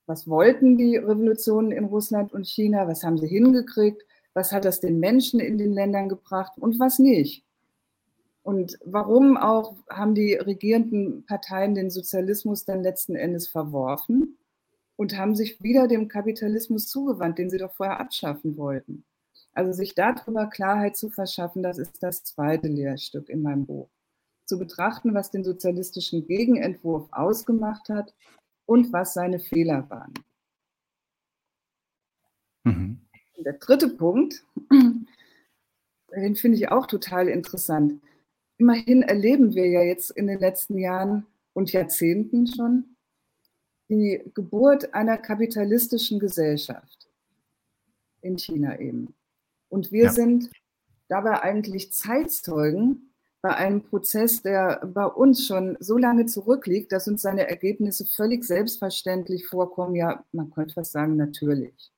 Was 0.07 0.27
wollten 0.27 0.77
die 0.77 0.97
Revolutionen 0.97 1.71
in 1.71 1.85
Russland 1.85 2.33
und 2.33 2.47
China? 2.47 2.85
Was 2.85 3.01
haben 3.01 3.17
sie 3.17 3.29
hingekriegt? 3.29 4.03
Was 4.33 4.51
hat 4.51 4.65
das 4.65 4.79
den 4.79 4.99
Menschen 4.99 5.39
in 5.39 5.57
den 5.57 5.73
Ländern 5.73 6.09
gebracht 6.09 6.53
und 6.57 6.79
was 6.79 6.99
nicht? 6.99 7.43
Und 8.43 8.77
warum 8.85 9.37
auch 9.37 9.75
haben 9.89 10.15
die 10.15 10.33
regierenden 10.33 11.25
Parteien 11.25 11.75
den 11.75 11.89
Sozialismus 11.89 12.65
dann 12.65 12.81
letzten 12.81 13.15
Endes 13.15 13.47
verworfen? 13.47 14.37
und 15.01 15.17
haben 15.17 15.35
sich 15.35 15.63
wieder 15.63 15.87
dem 15.87 16.07
Kapitalismus 16.07 16.87
zugewandt, 16.87 17.39
den 17.39 17.49
sie 17.49 17.57
doch 17.57 17.73
vorher 17.73 17.99
abschaffen 17.99 18.55
wollten. 18.55 19.03
Also 19.51 19.73
sich 19.73 19.95
darüber 19.95 20.45
Klarheit 20.45 20.95
zu 20.95 21.09
verschaffen, 21.09 21.63
das 21.63 21.79
ist 21.79 22.03
das 22.03 22.23
zweite 22.23 22.67
Lehrstück 22.67 23.27
in 23.27 23.41
meinem 23.41 23.65
Buch. 23.65 23.89
Zu 24.45 24.59
betrachten, 24.59 25.15
was 25.15 25.31
den 25.31 25.43
sozialistischen 25.43 26.27
Gegenentwurf 26.27 27.07
ausgemacht 27.11 27.89
hat 27.89 28.13
und 28.67 28.93
was 28.93 29.15
seine 29.15 29.39
Fehler 29.39 29.89
waren. 29.89 30.13
Mhm. 32.63 33.01
Der 33.43 33.53
dritte 33.53 33.89
Punkt, 33.89 34.43
den 34.71 36.35
finde 36.35 36.57
ich 36.57 36.69
auch 36.69 36.87
total 36.87 37.27
interessant. 37.27 38.01
Immerhin 38.57 39.01
erleben 39.01 39.55
wir 39.55 39.67
ja 39.67 39.81
jetzt 39.81 40.11
in 40.11 40.27
den 40.27 40.39
letzten 40.39 40.77
Jahren 40.77 41.25
und 41.53 41.71
Jahrzehnten 41.71 42.47
schon, 42.47 42.95
die 43.89 44.23
Geburt 44.33 44.93
einer 44.93 45.17
kapitalistischen 45.17 46.19
Gesellschaft 46.19 47.09
in 48.21 48.37
China 48.37 48.79
eben. 48.79 49.13
Und 49.69 49.91
wir 49.91 50.05
ja. 50.05 50.11
sind 50.11 50.49
dabei 51.07 51.41
eigentlich 51.41 51.91
Zeitzeugen 51.91 53.11
bei 53.41 53.55
einem 53.55 53.81
Prozess, 53.81 54.43
der 54.43 54.81
bei 54.85 55.05
uns 55.05 55.47
schon 55.47 55.75
so 55.79 55.97
lange 55.97 56.27
zurückliegt, 56.27 56.91
dass 56.91 57.07
uns 57.07 57.23
seine 57.23 57.49
Ergebnisse 57.49 58.05
völlig 58.05 58.43
selbstverständlich 58.43 59.47
vorkommen. 59.47 59.95
Ja, 59.95 60.23
man 60.31 60.51
könnte 60.51 60.75
fast 60.75 60.91
sagen, 60.91 61.17
natürlich. 61.17 61.91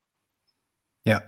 Ja. 1.04 1.22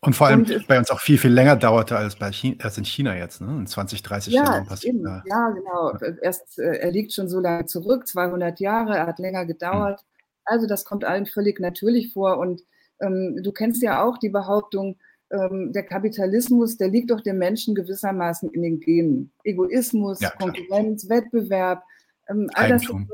Und 0.00 0.14
vor 0.14 0.28
allem 0.28 0.40
und, 0.40 0.66
bei 0.66 0.78
uns 0.78 0.90
auch 0.90 1.00
viel, 1.00 1.18
viel 1.18 1.32
länger 1.32 1.56
dauerte 1.56 1.96
als, 1.96 2.16
bei 2.16 2.30
China, 2.32 2.56
als 2.64 2.78
in 2.78 2.84
China 2.84 3.16
jetzt, 3.16 3.40
ne? 3.40 3.48
in 3.48 3.66
20, 3.66 4.02
30 4.02 4.32
ja, 4.32 4.44
Jahren 4.44 4.66
passiert. 4.66 4.94
Eben. 4.94 5.04
Da. 5.04 5.22
Ja, 5.26 5.50
genau. 5.50 6.16
Erst, 6.22 6.58
äh, 6.58 6.78
er 6.78 6.90
liegt 6.90 7.12
schon 7.12 7.28
so 7.28 7.40
lange 7.40 7.66
zurück, 7.66 8.06
200 8.06 8.60
Jahre, 8.60 8.96
er 8.96 9.06
hat 9.06 9.18
länger 9.18 9.46
gedauert. 9.46 10.00
Hm. 10.00 10.06
Also 10.44 10.66
das 10.66 10.84
kommt 10.84 11.04
allen 11.04 11.26
völlig 11.26 11.60
natürlich 11.60 12.12
vor 12.12 12.38
und 12.38 12.62
Ähm, 12.98 13.38
du 13.42 13.52
kennst 13.52 13.82
ja 13.82 14.02
auch 14.02 14.16
die 14.16 14.30
Behauptung, 14.30 14.96
ähm, 15.30 15.72
der 15.72 15.82
Kapitalismus, 15.82 16.76
der 16.76 16.88
liegt 16.88 17.10
doch 17.10 17.20
dem 17.20 17.38
Menschen 17.38 17.74
gewissermaßen 17.74 18.50
in 18.50 18.62
den 18.62 18.80
Genen. 18.80 19.32
Egoismus, 19.44 20.20
ja, 20.20 20.30
Konkurrenz, 20.30 21.08
Wettbewerb, 21.08 21.82
ähm, 22.28 22.48
all 22.54 22.68
das 22.68 22.82
soll 22.82 23.06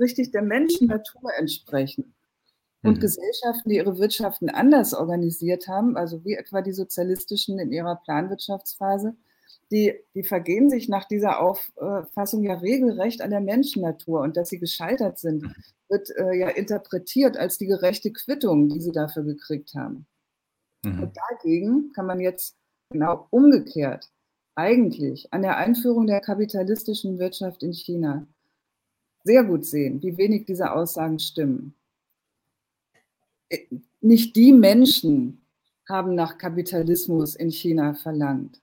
richtig 0.00 0.30
der 0.30 0.42
Menschennatur 0.42 1.30
entsprechen. 1.38 2.14
Und 2.82 2.96
mhm. 2.96 3.00
Gesellschaften, 3.00 3.70
die 3.70 3.76
ihre 3.76 3.98
Wirtschaften 3.98 4.50
anders 4.50 4.94
organisiert 4.94 5.66
haben, 5.66 5.96
also 5.96 6.24
wie 6.24 6.34
etwa 6.34 6.62
die 6.62 6.72
sozialistischen 6.72 7.58
in 7.58 7.72
ihrer 7.72 7.96
Planwirtschaftsphase, 7.96 9.16
die, 9.70 9.94
die 10.14 10.22
vergehen 10.22 10.70
sich 10.70 10.88
nach 10.88 11.04
dieser 11.04 11.40
Auffassung 11.40 12.44
ja 12.44 12.54
regelrecht 12.54 13.20
an 13.20 13.30
der 13.30 13.40
Menschennatur. 13.40 14.20
Und 14.20 14.36
dass 14.36 14.48
sie 14.48 14.58
gescheitert 14.58 15.18
sind, 15.18 15.42
mhm. 15.42 15.54
wird 15.88 16.10
äh, 16.16 16.34
ja 16.34 16.48
interpretiert 16.48 17.36
als 17.36 17.58
die 17.58 17.66
gerechte 17.66 18.12
Quittung, 18.12 18.68
die 18.68 18.80
sie 18.80 18.92
dafür 18.92 19.24
gekriegt 19.24 19.74
haben. 19.74 20.06
Mhm. 20.84 21.02
Und 21.02 21.16
dagegen 21.30 21.92
kann 21.92 22.06
man 22.06 22.20
jetzt 22.20 22.56
genau 22.90 23.26
umgekehrt 23.30 24.08
eigentlich 24.54 25.32
an 25.32 25.42
der 25.42 25.56
Einführung 25.56 26.06
der 26.06 26.20
kapitalistischen 26.20 27.18
Wirtschaft 27.18 27.62
in 27.62 27.72
China 27.72 28.26
sehr 29.22 29.44
gut 29.44 29.64
sehen, 29.64 30.02
wie 30.02 30.16
wenig 30.16 30.46
diese 30.46 30.72
Aussagen 30.72 31.18
stimmen. 31.18 31.77
Äh, 33.48 33.66
nicht 34.00 34.36
die 34.36 34.52
Menschen 34.52 35.44
haben 35.88 36.14
nach 36.14 36.38
Kapitalismus 36.38 37.34
in 37.34 37.50
China 37.50 37.94
verlangt. 37.94 38.60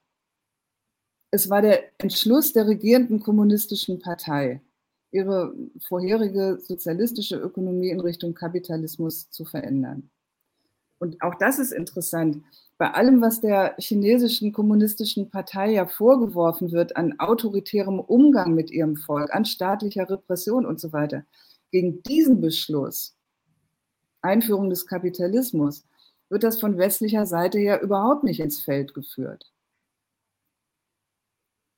Es 1.31 1.49
war 1.49 1.61
der 1.61 1.83
Entschluss 1.97 2.53
der 2.53 2.67
regierenden 2.67 3.19
kommunistischen 3.19 3.99
Partei, 3.99 4.61
ihre 5.11 5.53
vorherige 5.87 6.59
sozialistische 6.61 7.37
Ökonomie 7.37 7.89
in 7.89 7.99
Richtung 7.99 8.33
Kapitalismus 8.33 9.29
zu 9.31 9.43
verändern. 9.43 10.09
Und 10.99 11.21
auch 11.21 11.35
das 11.35 11.59
ist 11.59 11.71
interessant. 11.71 12.41
Bei 12.77 12.91
allem, 12.91 13.21
was 13.21 13.41
der 13.41 13.75
chinesischen 13.79 14.53
kommunistischen 14.53 15.29
Partei 15.29 15.71
ja 15.71 15.87
vorgeworfen 15.87 16.71
wird 16.71 16.95
an 16.95 17.19
autoritärem 17.19 17.99
Umgang 17.99 18.53
mit 18.53 18.71
ihrem 18.71 18.95
Volk, 18.95 19.33
an 19.33 19.45
staatlicher 19.45 20.09
Repression 20.09 20.65
und 20.65 20.79
so 20.79 20.93
weiter, 20.93 21.25
gegen 21.71 22.01
diesen 22.03 22.39
Beschluss, 22.41 23.14
Einführung 24.25 24.69
des 24.69 24.87
Kapitalismus, 24.87 25.85
wird 26.29 26.43
das 26.43 26.59
von 26.59 26.77
westlicher 26.77 27.25
Seite 27.25 27.59
her 27.59 27.81
überhaupt 27.81 28.23
nicht 28.23 28.39
ins 28.39 28.59
Feld 28.59 28.93
geführt. 28.93 29.51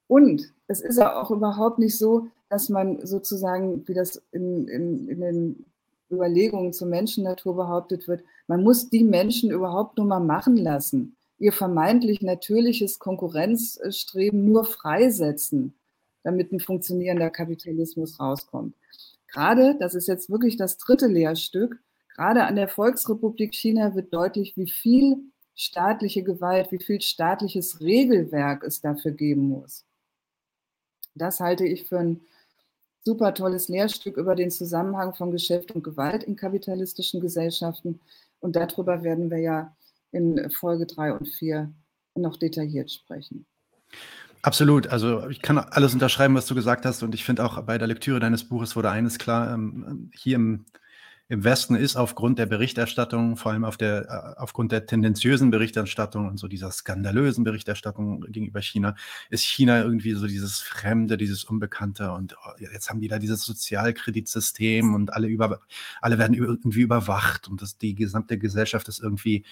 Und 0.08 0.54
es 0.68 0.82
ist 0.82 0.98
ja 0.98 1.22
auch 1.22 1.32
überhaupt 1.32 1.80
nicht 1.80 1.98
so, 1.98 2.28
dass 2.50 2.70
man 2.70 3.06
sozusagen, 3.06 3.88
wie 3.88 3.94
das 3.94 4.22
in, 4.32 4.68
in, 4.68 5.10
in 5.10 5.20
den 5.20 5.66
Überlegungen 6.10 6.72
zur 6.72 6.88
Menschennatur 6.88 7.56
behauptet 7.56 8.08
wird, 8.08 8.24
man 8.48 8.64
muss 8.64 8.90
die 8.90 9.04
Menschen 9.04 9.52
überhaupt 9.52 9.98
nur 9.98 10.08
mal 10.08 10.22
machen 10.22 10.56
lassen, 10.56 11.18
ihr 11.40 11.52
vermeintlich 11.52 12.22
natürliches 12.22 13.00
Konkurrenzstreben 13.00 14.46
nur 14.46 14.64
freisetzen, 14.64 15.74
damit 16.24 16.52
ein 16.52 16.62
funktionierender 16.62 17.30
Kapitalismus 17.30 18.20
rauskommt. 18.20 18.76
Gerade, 19.28 19.76
das 19.78 19.94
ist 19.94 20.08
jetzt 20.08 20.30
wirklich 20.30 20.56
das 20.56 20.78
dritte 20.78 21.08
Lehrstück, 21.08 21.80
gerade 22.18 22.46
an 22.46 22.56
der 22.56 22.68
Volksrepublik 22.68 23.54
China 23.54 23.96
wird 23.96 24.14
deutlich, 24.14 24.58
wie 24.58 24.70
viel 24.70 25.18
staatliche 25.56 26.24
Gewalt, 26.24 26.72
wie 26.72 26.84
viel 26.84 27.00
staatliches 27.00 27.80
Regelwerk 27.80 28.64
es 28.64 28.82
dafür 28.82 29.12
geben 29.12 29.48
muss. 29.48 29.86
Das 31.16 31.40
halte 31.40 31.66
ich 31.66 31.86
für 31.86 32.00
ein 32.00 32.22
super 33.04 33.34
tolles 33.34 33.70
Lehrstück 33.70 34.18
über 34.18 34.36
den 34.36 34.52
Zusammenhang 34.52 35.16
von 35.16 35.32
Geschäft 35.32 35.72
und 35.72 35.84
Gewalt 35.84 36.24
in 36.24 36.36
kapitalistischen 36.36 37.22
Gesellschaften. 37.22 38.02
Und 38.40 38.56
darüber 38.56 39.04
werden 39.04 39.32
wir 39.32 39.40
ja 39.40 39.76
in 40.12 40.50
Folge 40.52 40.86
3 40.86 41.14
und 41.14 41.28
4 41.28 41.74
noch 42.16 42.38
detailliert 42.38 42.92
sprechen. 42.92 43.46
Absolut. 44.42 44.88
Also 44.88 45.28
ich 45.30 45.42
kann 45.42 45.58
alles 45.58 45.94
unterschreiben, 45.94 46.36
was 46.36 46.46
du 46.46 46.56
gesagt 46.56 46.86
hast. 46.86 47.02
Und 47.02 47.16
ich 47.16 47.24
finde 47.24 47.46
auch 47.46 47.62
bei 47.64 47.78
der 47.78 47.88
Lektüre 47.88 48.20
deines 48.20 48.44
Buches 48.44 48.76
wurde 48.76 48.92
eines 48.92 49.18
klar, 49.18 49.54
ähm, 49.54 50.12
hier 50.14 50.36
im 50.36 50.66
im 51.30 51.44
Westen 51.44 51.76
ist 51.76 51.98
aufgrund 51.98 52.40
der 52.40 52.46
Berichterstattung, 52.46 53.36
vor 53.36 53.52
allem 53.52 53.66
auf 53.66 53.76
der, 53.76 54.36
äh, 54.38 54.40
aufgrund 54.40 54.72
der 54.72 54.86
tendenziösen 54.86 55.52
Berichterstattung 55.52 56.28
und 56.28 56.38
so 56.38 56.48
dieser 56.48 56.72
skandalösen 56.72 57.44
Berichterstattung 57.44 58.22
gegenüber 58.32 58.62
China, 58.62 58.96
ist 59.30 59.44
China 59.44 59.82
irgendwie 59.82 60.14
so 60.14 60.26
dieses 60.28 60.62
Fremde, 60.62 61.18
dieses 61.18 61.44
Unbekannte 61.44 62.12
und 62.12 62.36
oh, 62.46 62.52
jetzt 62.72 62.90
haben 62.90 63.02
die 63.02 63.10
da 63.10 63.20
dieses 63.20 63.44
Sozialkreditsystem 63.44 64.94
und 64.94 65.14
alle 65.14 65.28
über, 65.28 65.60
alle 66.02 66.18
werden 66.18 66.34
irgendwie 66.34 66.82
überwacht 66.82 67.50
und 67.50 67.62
das, 67.62 67.78
die 67.78 67.96
gesamte 67.96 68.38
Gesellschaft 68.38 68.88
ist 68.88 69.00
irgendwie 69.02 69.44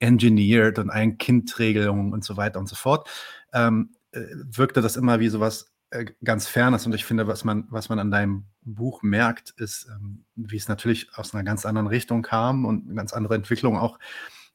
engineered 0.00 0.80
und 0.80 0.90
ein 0.90 1.18
Kindregelung 1.18 2.12
und 2.12 2.24
so 2.24 2.36
weiter 2.36 2.58
und 2.58 2.68
so 2.68 2.74
fort. 2.74 3.08
Ähm, 3.52 3.90
äh, 4.10 4.26
wirkte 4.32 4.80
das 4.82 4.96
immer 4.96 5.20
wie 5.20 5.28
sowas 5.28 5.71
äh, 5.92 6.06
ganz 6.24 6.48
fernes. 6.48 6.86
Und 6.86 6.94
ich 6.94 7.04
finde, 7.04 7.26
was 7.26 7.44
man, 7.44 7.66
was 7.68 7.90
man 7.90 7.98
an 7.98 8.10
deinem 8.10 8.46
Buch 8.62 9.02
merkt, 9.02 9.50
ist, 9.50 9.88
ähm, 9.90 10.24
wie 10.34 10.56
es 10.56 10.66
natürlich 10.66 11.10
aus 11.16 11.34
einer 11.34 11.44
ganz 11.44 11.66
anderen 11.66 11.86
Richtung 11.86 12.22
kam 12.22 12.64
und 12.64 12.86
eine 12.86 12.94
ganz 12.94 13.12
andere 13.12 13.34
Entwicklung 13.34 13.76
auch 13.76 13.98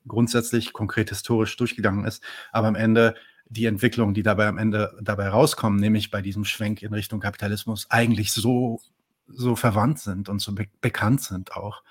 grundsätzlich 0.07 0.73
konkret 0.73 1.09
historisch 1.09 1.55
durchgegangen 1.57 2.05
ist. 2.05 2.23
Aber 2.51 2.67
am 2.67 2.75
Ende 2.75 3.13
die 3.49 3.65
Entwicklungen, 3.65 4.15
die 4.15 4.23
dabei 4.23 4.47
am 4.47 4.57
Ende 4.57 4.97
dabei 4.99 5.29
rauskommen, 5.29 5.79
nämlich 5.79 6.09
bei 6.09 6.23
diesem 6.23 6.43
Schwenk 6.43 6.81
in 6.81 6.93
Richtung 6.93 7.19
Kapitalismus, 7.19 7.85
eigentlich 7.89 8.33
so, 8.33 8.81
so 9.27 9.55
verwandt 9.55 9.99
sind 9.99 10.29
und 10.29 10.41
so 10.41 10.53
be 10.53 10.65
bekannt 10.81 11.21
sind 11.21 11.53
auch, 11.53 11.83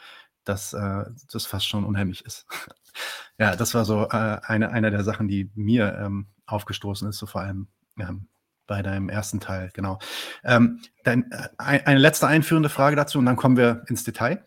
dass 0.45 0.73
äh, 0.73 1.05
das 1.31 1.47
fast 1.47 1.69
schon 1.69 1.85
unheimlich 1.85 2.25
ist. 2.25 2.47
ja, 3.39 3.55
das 3.55 3.75
war 3.75 3.85
so 3.85 4.09
äh, 4.09 4.41
eine, 4.43 4.71
eine 4.71 4.91
der 4.91 5.05
Sachen, 5.05 5.29
die 5.29 5.51
mir 5.55 5.97
ähm, 6.01 6.27
aufgestoßen 6.47 7.09
ist, 7.09 7.19
so 7.19 7.27
vor 7.27 7.43
allem 7.43 7.69
ähm, 7.99 8.27
bei 8.67 8.83
deinem 8.83 9.09
ersten 9.09 9.41
Teil, 9.41 9.71
genau. 9.73 9.99
Ähm, 10.45 10.81
dein, 11.05 11.31
äh, 11.31 11.49
eine 11.59 11.99
letzte 11.99 12.27
einführende 12.27 12.69
Frage 12.69 12.97
dazu 12.97 13.19
und 13.19 13.27
dann 13.27 13.37
kommen 13.37 13.57
wir 13.57 13.85
ins 13.89 14.05
Detail. 14.05 14.45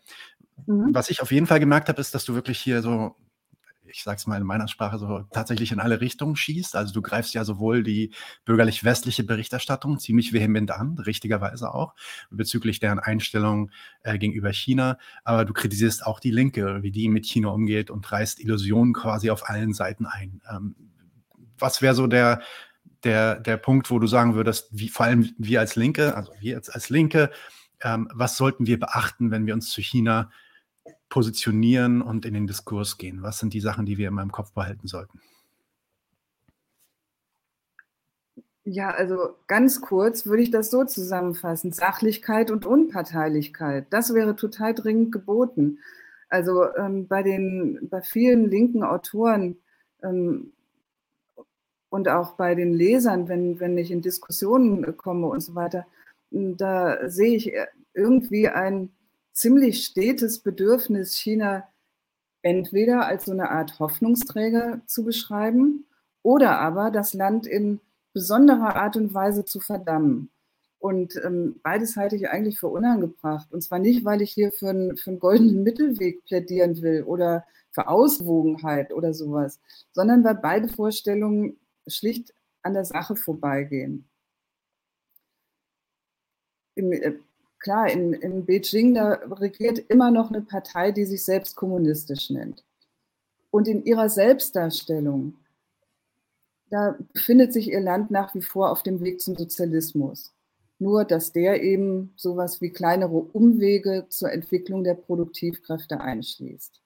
Mhm. 0.66 0.94
Was 0.94 1.10
ich 1.10 1.22
auf 1.22 1.32
jeden 1.32 1.46
Fall 1.46 1.60
gemerkt 1.60 1.88
habe, 1.88 2.00
ist, 2.00 2.14
dass 2.14 2.24
du 2.24 2.34
wirklich 2.34 2.58
hier 2.58 2.82
so, 2.82 3.16
ich 3.84 4.02
sag's 4.04 4.26
mal 4.26 4.40
in 4.40 4.46
meiner 4.46 4.68
Sprache, 4.68 4.98
so 4.98 5.24
tatsächlich 5.32 5.72
in 5.72 5.80
alle 5.80 6.00
Richtungen 6.00 6.36
schießt. 6.36 6.76
Also 6.76 6.92
du 6.92 7.02
greifst 7.02 7.34
ja 7.34 7.44
sowohl 7.44 7.82
die 7.82 8.12
bürgerlich-westliche 8.44 9.24
Berichterstattung 9.24 9.98
ziemlich 9.98 10.32
vehement 10.32 10.70
an, 10.70 10.98
richtigerweise 10.98 11.74
auch, 11.74 11.94
bezüglich 12.30 12.78
deren 12.78 12.98
Einstellung 12.98 13.70
äh, 14.02 14.18
gegenüber 14.18 14.52
China, 14.52 14.98
aber 15.24 15.44
du 15.44 15.52
kritisierst 15.52 16.06
auch 16.06 16.20
die 16.20 16.30
Linke, 16.30 16.82
wie 16.82 16.92
die 16.92 17.08
mit 17.08 17.26
China 17.26 17.48
umgeht 17.48 17.90
und 17.90 18.10
reißt 18.10 18.40
Illusionen 18.40 18.92
quasi 18.92 19.30
auf 19.30 19.48
allen 19.48 19.72
Seiten 19.72 20.06
ein. 20.06 20.40
Ähm, 20.50 20.74
was 21.58 21.82
wäre 21.82 21.94
so 21.94 22.06
der, 22.06 22.40
der, 23.04 23.40
der 23.40 23.56
Punkt, 23.56 23.90
wo 23.90 23.98
du 23.98 24.06
sagen 24.06 24.34
würdest, 24.34 24.68
wie, 24.72 24.88
vor 24.88 25.06
allem 25.06 25.30
wir 25.38 25.60
als 25.60 25.76
Linke, 25.76 26.14
also 26.14 26.32
wir 26.40 26.54
jetzt 26.54 26.74
als 26.74 26.90
Linke, 26.90 27.30
ähm, 27.82 28.08
was 28.12 28.36
sollten 28.36 28.66
wir 28.66 28.78
beachten, 28.78 29.30
wenn 29.30 29.46
wir 29.46 29.54
uns 29.54 29.70
zu 29.70 29.80
China 29.80 30.30
positionieren 31.08 32.02
und 32.02 32.24
in 32.24 32.34
den 32.34 32.46
Diskurs 32.46 32.98
gehen? 32.98 33.22
Was 33.22 33.38
sind 33.38 33.54
die 33.54 33.60
Sachen, 33.60 33.86
die 33.86 33.98
wir 33.98 34.08
in 34.08 34.14
meinem 34.14 34.32
Kopf 34.32 34.52
behalten 34.52 34.86
sollten? 34.86 35.20
Ja, 38.64 38.90
also 38.90 39.36
ganz 39.46 39.80
kurz 39.80 40.26
würde 40.26 40.42
ich 40.42 40.50
das 40.50 40.70
so 40.70 40.84
zusammenfassen. 40.84 41.72
Sachlichkeit 41.72 42.50
und 42.50 42.66
Unparteilichkeit, 42.66 43.86
das 43.90 44.14
wäre 44.14 44.36
total 44.36 44.74
dringend 44.74 45.12
geboten. 45.12 45.78
Also 46.28 46.72
ähm, 46.76 47.08
bei, 47.08 47.22
den, 47.22 47.88
bei 47.90 48.02
vielen 48.02 48.48
linken 48.48 48.84
Autoren 48.84 49.56
ähm, 50.02 50.52
und 51.90 52.08
auch 52.08 52.32
bei 52.32 52.54
den 52.54 52.72
Lesern, 52.72 53.28
wenn, 53.28 53.60
wenn 53.60 53.76
ich 53.76 53.90
in 53.90 54.00
Diskussionen 54.00 54.96
komme 54.96 55.26
und 55.26 55.40
so 55.40 55.54
weiter, 55.54 55.86
da 56.30 57.10
sehe 57.10 57.36
ich 57.36 57.52
irgendwie 57.92 58.48
ein 58.48 58.90
ziemlich 59.32 59.84
stetes 59.84 60.38
Bedürfnis, 60.38 61.16
China 61.16 61.64
entweder 62.42 63.06
als 63.06 63.26
so 63.26 63.32
eine 63.32 63.50
Art 63.50 63.78
Hoffnungsträger 63.80 64.80
zu 64.86 65.04
beschreiben 65.04 65.84
oder 66.22 66.58
aber 66.58 66.90
das 66.90 67.12
Land 67.12 67.46
in 67.46 67.80
besonderer 68.12 68.76
Art 68.76 68.96
und 68.96 69.12
Weise 69.12 69.44
zu 69.44 69.60
verdammen. 69.60 70.30
Und 70.78 71.20
ähm, 71.24 71.60
beides 71.62 71.96
halte 71.96 72.16
ich 72.16 72.30
eigentlich 72.30 72.58
für 72.58 72.68
unangebracht. 72.68 73.52
Und 73.52 73.62
zwar 73.62 73.78
nicht, 73.78 74.04
weil 74.04 74.22
ich 74.22 74.32
hier 74.32 74.50
für, 74.50 74.70
ein, 74.70 74.96
für 74.96 75.10
einen 75.10 75.18
goldenen 75.18 75.62
Mittelweg 75.62 76.24
plädieren 76.24 76.80
will 76.80 77.02
oder 77.02 77.44
für 77.70 77.88
Auswogenheit 77.88 78.92
oder 78.92 79.12
sowas, 79.12 79.60
sondern 79.92 80.24
weil 80.24 80.36
beide 80.36 80.68
Vorstellungen 80.68 81.58
schlicht 81.90 82.34
an 82.62 82.74
der 82.74 82.84
Sache 82.84 83.16
vorbeigehen. 83.16 84.08
Im, 86.74 86.92
äh, 86.92 87.14
klar, 87.58 87.90
in, 87.90 88.12
in 88.14 88.44
Beijing, 88.46 88.94
da 88.94 89.12
regiert 89.30 89.78
immer 89.90 90.10
noch 90.10 90.30
eine 90.30 90.42
Partei, 90.42 90.92
die 90.92 91.04
sich 91.04 91.24
selbst 91.24 91.56
kommunistisch 91.56 92.30
nennt. 92.30 92.64
Und 93.50 93.68
in 93.68 93.84
ihrer 93.84 94.08
Selbstdarstellung, 94.08 95.34
da 96.70 96.96
befindet 97.12 97.52
sich 97.52 97.68
ihr 97.68 97.80
Land 97.80 98.10
nach 98.10 98.34
wie 98.34 98.42
vor 98.42 98.70
auf 98.70 98.82
dem 98.82 99.00
Weg 99.00 99.20
zum 99.20 99.36
Sozialismus. 99.36 100.32
Nur, 100.78 101.04
dass 101.04 101.32
der 101.32 101.62
eben 101.62 102.14
sowas 102.16 102.60
wie 102.60 102.70
kleinere 102.70 103.18
Umwege 103.18 104.06
zur 104.08 104.32
Entwicklung 104.32 104.84
der 104.84 104.94
Produktivkräfte 104.94 106.00
einschließt. 106.00 106.80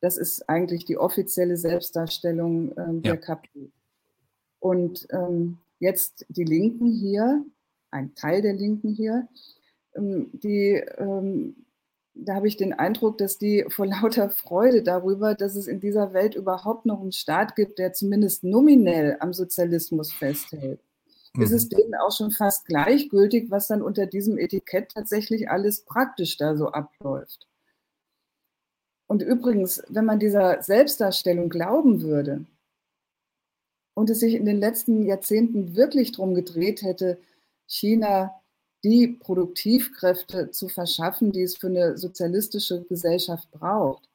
Das 0.00 0.16
ist 0.16 0.48
eigentlich 0.48 0.86
die 0.86 0.96
offizielle 0.96 1.58
Selbstdarstellung 1.58 2.72
äh, 2.72 3.00
der 3.02 3.14
ja. 3.14 3.16
KP. 3.16 3.70
Und 4.60 5.08
ähm, 5.10 5.58
jetzt 5.78 6.26
die 6.28 6.44
Linken 6.44 6.92
hier, 6.92 7.44
ein 7.90 8.14
Teil 8.14 8.42
der 8.42 8.52
Linken 8.52 8.90
hier, 8.90 9.26
ähm, 9.96 10.30
die, 10.32 10.74
ähm, 10.98 11.66
da 12.14 12.34
habe 12.34 12.46
ich 12.46 12.56
den 12.56 12.72
Eindruck, 12.72 13.18
dass 13.18 13.38
die 13.38 13.64
vor 13.68 13.86
lauter 13.86 14.30
Freude 14.30 14.82
darüber, 14.82 15.34
dass 15.34 15.56
es 15.56 15.66
in 15.66 15.80
dieser 15.80 16.12
Welt 16.12 16.34
überhaupt 16.34 16.86
noch 16.86 17.00
einen 17.00 17.12
Staat 17.12 17.56
gibt, 17.56 17.78
der 17.78 17.92
zumindest 17.92 18.44
nominell 18.44 19.16
am 19.20 19.32
Sozialismus 19.32 20.12
festhält, 20.12 20.80
mhm. 21.34 21.42
ist 21.42 21.52
es 21.52 21.68
denen 21.68 21.94
auch 21.94 22.14
schon 22.14 22.30
fast 22.30 22.66
gleichgültig, 22.66 23.50
was 23.50 23.68
dann 23.68 23.82
unter 23.82 24.06
diesem 24.06 24.38
Etikett 24.38 24.92
tatsächlich 24.92 25.50
alles 25.50 25.84
praktisch 25.84 26.36
da 26.36 26.56
so 26.56 26.68
abläuft. 26.68 27.46
Und 29.06 29.22
übrigens, 29.22 29.82
wenn 29.88 30.04
man 30.04 30.20
dieser 30.20 30.62
Selbstdarstellung 30.62 31.48
glauben 31.48 32.02
würde 32.02 32.44
und 34.00 34.08
es 34.08 34.20
sich 34.20 34.32
in 34.32 34.46
den 34.46 34.60
letzten 34.60 35.04
Jahrzehnten 35.04 35.76
wirklich 35.76 36.12
darum 36.12 36.34
gedreht 36.34 36.80
hätte, 36.80 37.18
China 37.66 38.34
die 38.82 39.08
Produktivkräfte 39.08 40.50
zu 40.52 40.68
verschaffen, 40.68 41.32
die 41.32 41.42
es 41.42 41.58
für 41.58 41.66
eine 41.66 41.98
sozialistische 41.98 42.82
Gesellschaft 42.84 43.50
braucht, 43.50 44.08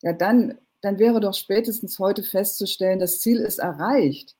ja, 0.00 0.14
dann, 0.14 0.56
dann 0.80 0.98
wäre 0.98 1.20
doch 1.20 1.34
spätestens 1.34 1.98
heute 1.98 2.22
festzustellen, 2.22 2.98
das 2.98 3.20
Ziel 3.20 3.40
ist 3.40 3.58
erreicht. 3.58 4.34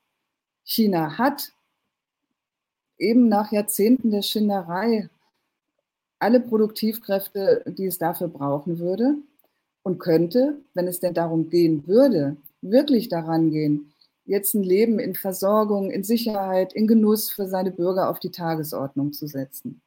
China 0.63 1.19
hat 1.19 1.51
eben 2.97 3.29
nach 3.29 3.51
Jahrzehnten 3.51 4.09
der 4.09 4.23
Schinderei 4.23 5.11
alle 6.17 6.39
Produktivkräfte, 6.39 7.63
die 7.67 7.85
es 7.85 7.99
dafür 7.99 8.29
brauchen 8.29 8.79
würde 8.79 9.13
und 9.83 9.99
könnte, 9.99 10.57
wenn 10.73 10.87
es 10.87 10.99
denn 10.99 11.13
darum 11.13 11.51
gehen 11.51 11.85
würde, 11.85 12.35
wirklich 12.61 13.09
daran 13.09 13.51
gehen, 13.51 13.93
jetzt 14.27 14.53
ein 14.53 14.63
Leben 14.63 14.99
in 14.99 15.15
Versorgung, 15.15 15.89
in 15.89 16.03
Sicherheit, 16.03 16.73
in 16.73 16.85
Genuss 16.85 17.31
für 17.31 17.47
seine 17.47 17.71
Bürger 17.71 18.09
auf 18.09 18.19
die 18.19 18.31
Tagesordnung 18.31 19.13
zu 19.13 19.25
setzen. 19.25 19.81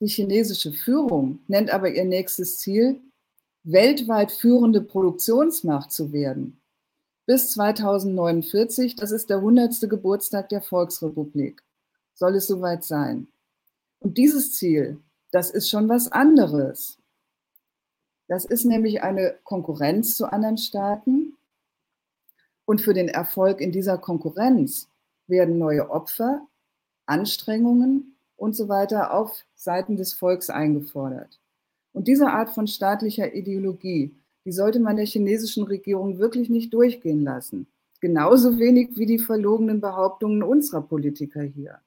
Die 0.00 0.08
chinesische 0.08 0.72
Führung 0.72 1.40
nennt 1.46 1.70
aber 1.70 1.90
ihr 1.90 2.04
nächstes 2.04 2.58
Ziel, 2.58 3.00
weltweit 3.64 4.32
führende 4.32 4.80
Produktionsmacht 4.80 5.92
zu 5.92 6.12
werden. 6.12 6.60
Bis 7.26 7.52
2049, 7.52 8.96
das 8.96 9.10
ist 9.10 9.28
der 9.28 9.38
100. 9.38 9.90
Geburtstag 9.90 10.48
der 10.48 10.62
Volksrepublik, 10.62 11.62
soll 12.14 12.36
es 12.36 12.46
soweit 12.46 12.84
sein. 12.84 13.28
Und 13.98 14.16
dieses 14.16 14.54
Ziel, 14.54 14.98
das 15.32 15.50
ist 15.50 15.68
schon 15.68 15.88
was 15.88 16.10
anderes. 16.10 16.96
Das 18.28 18.44
ist 18.44 18.64
nämlich 18.64 19.02
eine 19.02 19.38
Konkurrenz 19.44 20.16
zu 20.16 20.32
anderen 20.32 20.58
Staaten, 20.58 21.37
und 22.68 22.82
für 22.82 22.92
den 22.92 23.08
Erfolg 23.08 23.62
in 23.62 23.72
dieser 23.72 23.96
Konkurrenz 23.96 24.90
werden 25.26 25.56
neue 25.56 25.88
Opfer, 25.88 26.46
Anstrengungen 27.06 28.14
und 28.36 28.54
so 28.54 28.68
weiter 28.68 29.14
auf 29.14 29.42
Seiten 29.54 29.96
des 29.96 30.12
Volks 30.12 30.50
eingefordert. 30.50 31.40
Und 31.94 32.08
diese 32.08 32.26
Art 32.26 32.50
von 32.50 32.66
staatlicher 32.66 33.34
Ideologie, 33.34 34.14
die 34.44 34.52
sollte 34.52 34.80
man 34.80 34.96
der 34.96 35.06
chinesischen 35.06 35.64
Regierung 35.64 36.18
wirklich 36.18 36.50
nicht 36.50 36.74
durchgehen 36.74 37.24
lassen. 37.24 37.68
Genauso 38.02 38.58
wenig 38.58 38.90
wie 38.98 39.06
die 39.06 39.18
verlogenen 39.18 39.80
Behauptungen 39.80 40.42
unserer 40.42 40.82
Politiker 40.82 41.40
hier. 41.40 41.78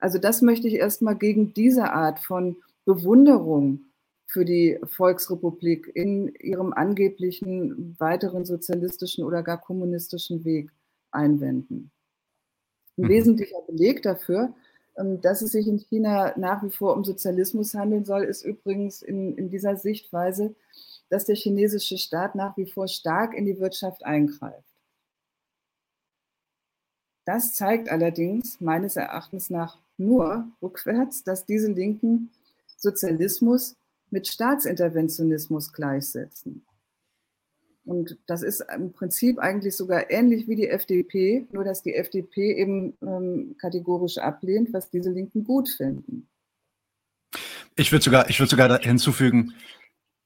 Also 0.00 0.18
das 0.18 0.42
möchte 0.42 0.68
ich 0.68 0.74
erstmal 0.74 1.16
gegen 1.16 1.54
diese 1.54 1.90
Art 1.94 2.18
von 2.18 2.56
Bewunderung 2.84 3.80
für 4.26 4.44
die 4.44 4.78
Volksrepublik 4.84 5.90
in 5.94 6.34
ihrem 6.36 6.72
angeblichen 6.72 7.96
weiteren 7.98 8.44
sozialistischen 8.44 9.24
oder 9.24 9.42
gar 9.42 9.60
kommunistischen 9.60 10.44
Weg 10.44 10.70
einwenden. 11.10 11.90
Ein 12.96 13.04
mhm. 13.04 13.08
wesentlicher 13.08 13.60
Beleg 13.66 14.02
dafür, 14.02 14.54
ähm, 14.96 15.20
dass 15.20 15.42
es 15.42 15.52
sich 15.52 15.66
in 15.66 15.78
China 15.78 16.34
nach 16.36 16.62
wie 16.62 16.70
vor 16.70 16.96
um 16.96 17.04
Sozialismus 17.04 17.74
handeln 17.74 18.04
soll, 18.04 18.24
ist 18.24 18.44
übrigens 18.44 19.02
in, 19.02 19.36
in 19.36 19.50
dieser 19.50 19.76
Sichtweise, 19.76 20.54
dass 21.08 21.24
der 21.24 21.36
chinesische 21.36 21.98
Staat 21.98 22.34
nach 22.34 22.56
wie 22.56 22.66
vor 22.66 22.88
stark 22.88 23.34
in 23.34 23.46
die 23.46 23.58
Wirtschaft 23.58 24.04
eingreift. 24.04 24.64
Das 27.24 27.54
zeigt 27.54 27.88
allerdings 27.88 28.60
meines 28.60 28.96
Erachtens 28.96 29.48
nach 29.48 29.78
nur 29.96 30.48
rückwärts, 30.60 31.24
dass 31.24 31.46
diese 31.46 31.72
Linken 31.72 32.30
Sozialismus 32.76 33.76
mit 34.14 34.28
Staatsinterventionismus 34.28 35.72
gleichsetzen. 35.72 36.64
Und 37.84 38.16
das 38.26 38.42
ist 38.42 38.64
im 38.74 38.92
Prinzip 38.92 39.38
eigentlich 39.38 39.76
sogar 39.76 40.10
ähnlich 40.10 40.48
wie 40.48 40.54
die 40.54 40.68
FDP, 40.68 41.46
nur 41.52 41.64
dass 41.64 41.82
die 41.82 41.94
FDP 41.94 42.54
eben 42.54 42.96
ähm, 43.02 43.56
kategorisch 43.58 44.16
ablehnt, 44.16 44.72
was 44.72 44.88
diese 44.88 45.10
Linken 45.10 45.44
gut 45.44 45.68
finden. 45.68 46.28
Ich 47.76 47.90
würde 47.90 48.04
sogar, 48.04 48.30
ich 48.30 48.38
sogar 48.38 48.78
hinzufügen, 48.80 49.52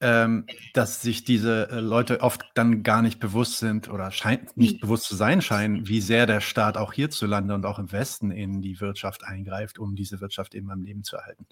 ähm, 0.00 0.46
dass 0.74 1.02
sich 1.02 1.24
diese 1.24 1.70
äh, 1.70 1.80
Leute 1.80 2.20
oft 2.20 2.44
dann 2.54 2.82
gar 2.82 3.02
nicht 3.02 3.18
bewusst 3.18 3.58
sind 3.58 3.88
oder 3.88 4.12
scheint, 4.12 4.56
nicht 4.56 4.74
hm. 4.74 4.80
bewusst 4.80 5.04
zu 5.04 5.16
sein 5.16 5.40
scheinen, 5.40 5.88
wie 5.88 6.02
sehr 6.02 6.26
der 6.26 6.40
Staat 6.40 6.76
auch 6.76 6.92
hierzulande 6.92 7.54
und 7.54 7.64
auch 7.64 7.78
im 7.80 7.90
Westen 7.90 8.30
in 8.30 8.60
die 8.60 8.80
Wirtschaft 8.80 9.24
eingreift, 9.24 9.78
um 9.78 9.96
diese 9.96 10.20
Wirtschaft 10.20 10.54
eben 10.54 10.70
am 10.70 10.82
Leben 10.82 11.02
zu 11.02 11.16
erhalten. 11.16 11.46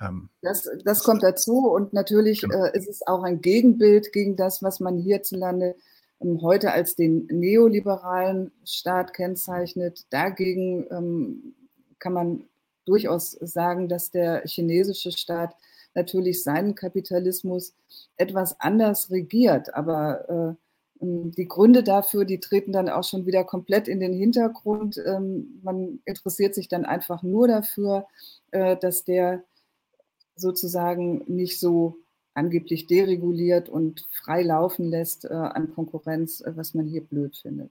Ähm, 0.00 0.28
das, 0.42 0.68
das 0.84 1.02
kommt 1.02 1.22
dazu 1.22 1.68
und 1.70 1.92
natürlich 1.92 2.42
genau. 2.42 2.64
äh, 2.64 2.76
ist 2.76 2.88
es 2.88 3.06
auch 3.06 3.22
ein 3.22 3.40
Gegenbild 3.40 4.12
gegen 4.12 4.36
das, 4.36 4.62
was 4.62 4.80
man 4.80 4.98
hierzulande 4.98 5.74
ähm, 6.20 6.40
heute 6.42 6.72
als 6.72 6.96
den 6.96 7.26
neoliberalen 7.30 8.52
Staat 8.64 9.14
kennzeichnet. 9.14 10.06
Dagegen 10.10 10.86
ähm, 10.90 11.54
kann 11.98 12.12
man 12.12 12.44
durchaus 12.84 13.32
sagen, 13.32 13.88
dass 13.88 14.10
der 14.10 14.42
chinesische 14.46 15.12
Staat 15.12 15.54
natürlich 15.94 16.42
seinen 16.42 16.74
Kapitalismus 16.74 17.74
etwas 18.16 18.60
anders 18.60 19.10
regiert, 19.10 19.74
aber 19.74 20.56
äh, 21.00 21.04
ähm, 21.04 21.32
die 21.32 21.48
Gründe 21.48 21.82
dafür, 21.82 22.24
die 22.24 22.40
treten 22.40 22.72
dann 22.72 22.88
auch 22.88 23.04
schon 23.04 23.26
wieder 23.26 23.44
komplett 23.44 23.88
in 23.88 24.00
den 24.00 24.12
Hintergrund. 24.12 25.00
Ähm, 25.04 25.60
man 25.62 26.00
interessiert 26.04 26.54
sich 26.54 26.68
dann 26.68 26.84
einfach 26.84 27.22
nur 27.22 27.48
dafür, 27.48 28.06
äh, 28.50 28.76
dass 28.76 29.04
der 29.04 29.42
sozusagen 30.38 31.22
nicht 31.26 31.58
so 31.58 31.98
angeblich 32.34 32.86
dereguliert 32.86 33.68
und 33.68 34.06
frei 34.10 34.42
laufen 34.42 34.88
lässt 34.88 35.24
äh, 35.24 35.28
an 35.28 35.74
Konkurrenz, 35.74 36.40
äh, 36.40 36.52
was 36.56 36.74
man 36.74 36.86
hier 36.86 37.02
blöd 37.02 37.36
findet. 37.36 37.70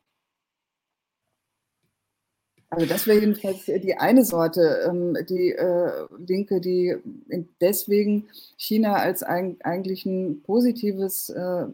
Also 2.69 2.85
das 2.85 3.07
wäre 3.07 3.19
jedenfalls 3.19 3.63
die 3.65 3.95
eine 3.95 4.25
Sorte, 4.25 4.85
ähm, 4.87 5.17
die 5.29 5.53
äh, 5.53 6.05
Linke, 6.17 6.59
die 6.59 6.95
deswegen 7.61 8.27
China 8.57 8.95
als 8.95 9.23
ein, 9.23 9.55
eigentlich 9.61 10.05
ein 10.05 10.41
positives, 10.43 11.29
äh, 11.29 11.65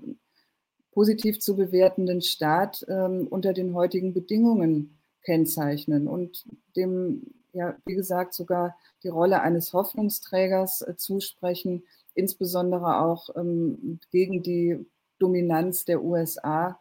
positiv 0.92 1.40
zu 1.40 1.56
bewertenden 1.56 2.22
Staat 2.22 2.86
ähm, 2.88 3.28
unter 3.28 3.54
den 3.54 3.74
heutigen 3.74 4.14
Bedingungen 4.14 4.96
kennzeichnen 5.24 6.08
und 6.08 6.46
dem 6.76 7.24
ja, 7.54 7.76
wie 7.86 7.96
gesagt, 7.96 8.34
sogar 8.34 8.76
die 9.04 9.10
Rolle 9.10 9.42
eines 9.42 9.74
Hoffnungsträgers 9.74 10.82
äh, 10.82 10.96
zusprechen, 10.96 11.84
insbesondere 12.16 13.00
auch 13.00 13.30
ähm, 13.36 14.00
gegen 14.12 14.44
die 14.44 14.86
Dominanz 15.20 15.86
der 15.86 16.04
USA, 16.04 16.80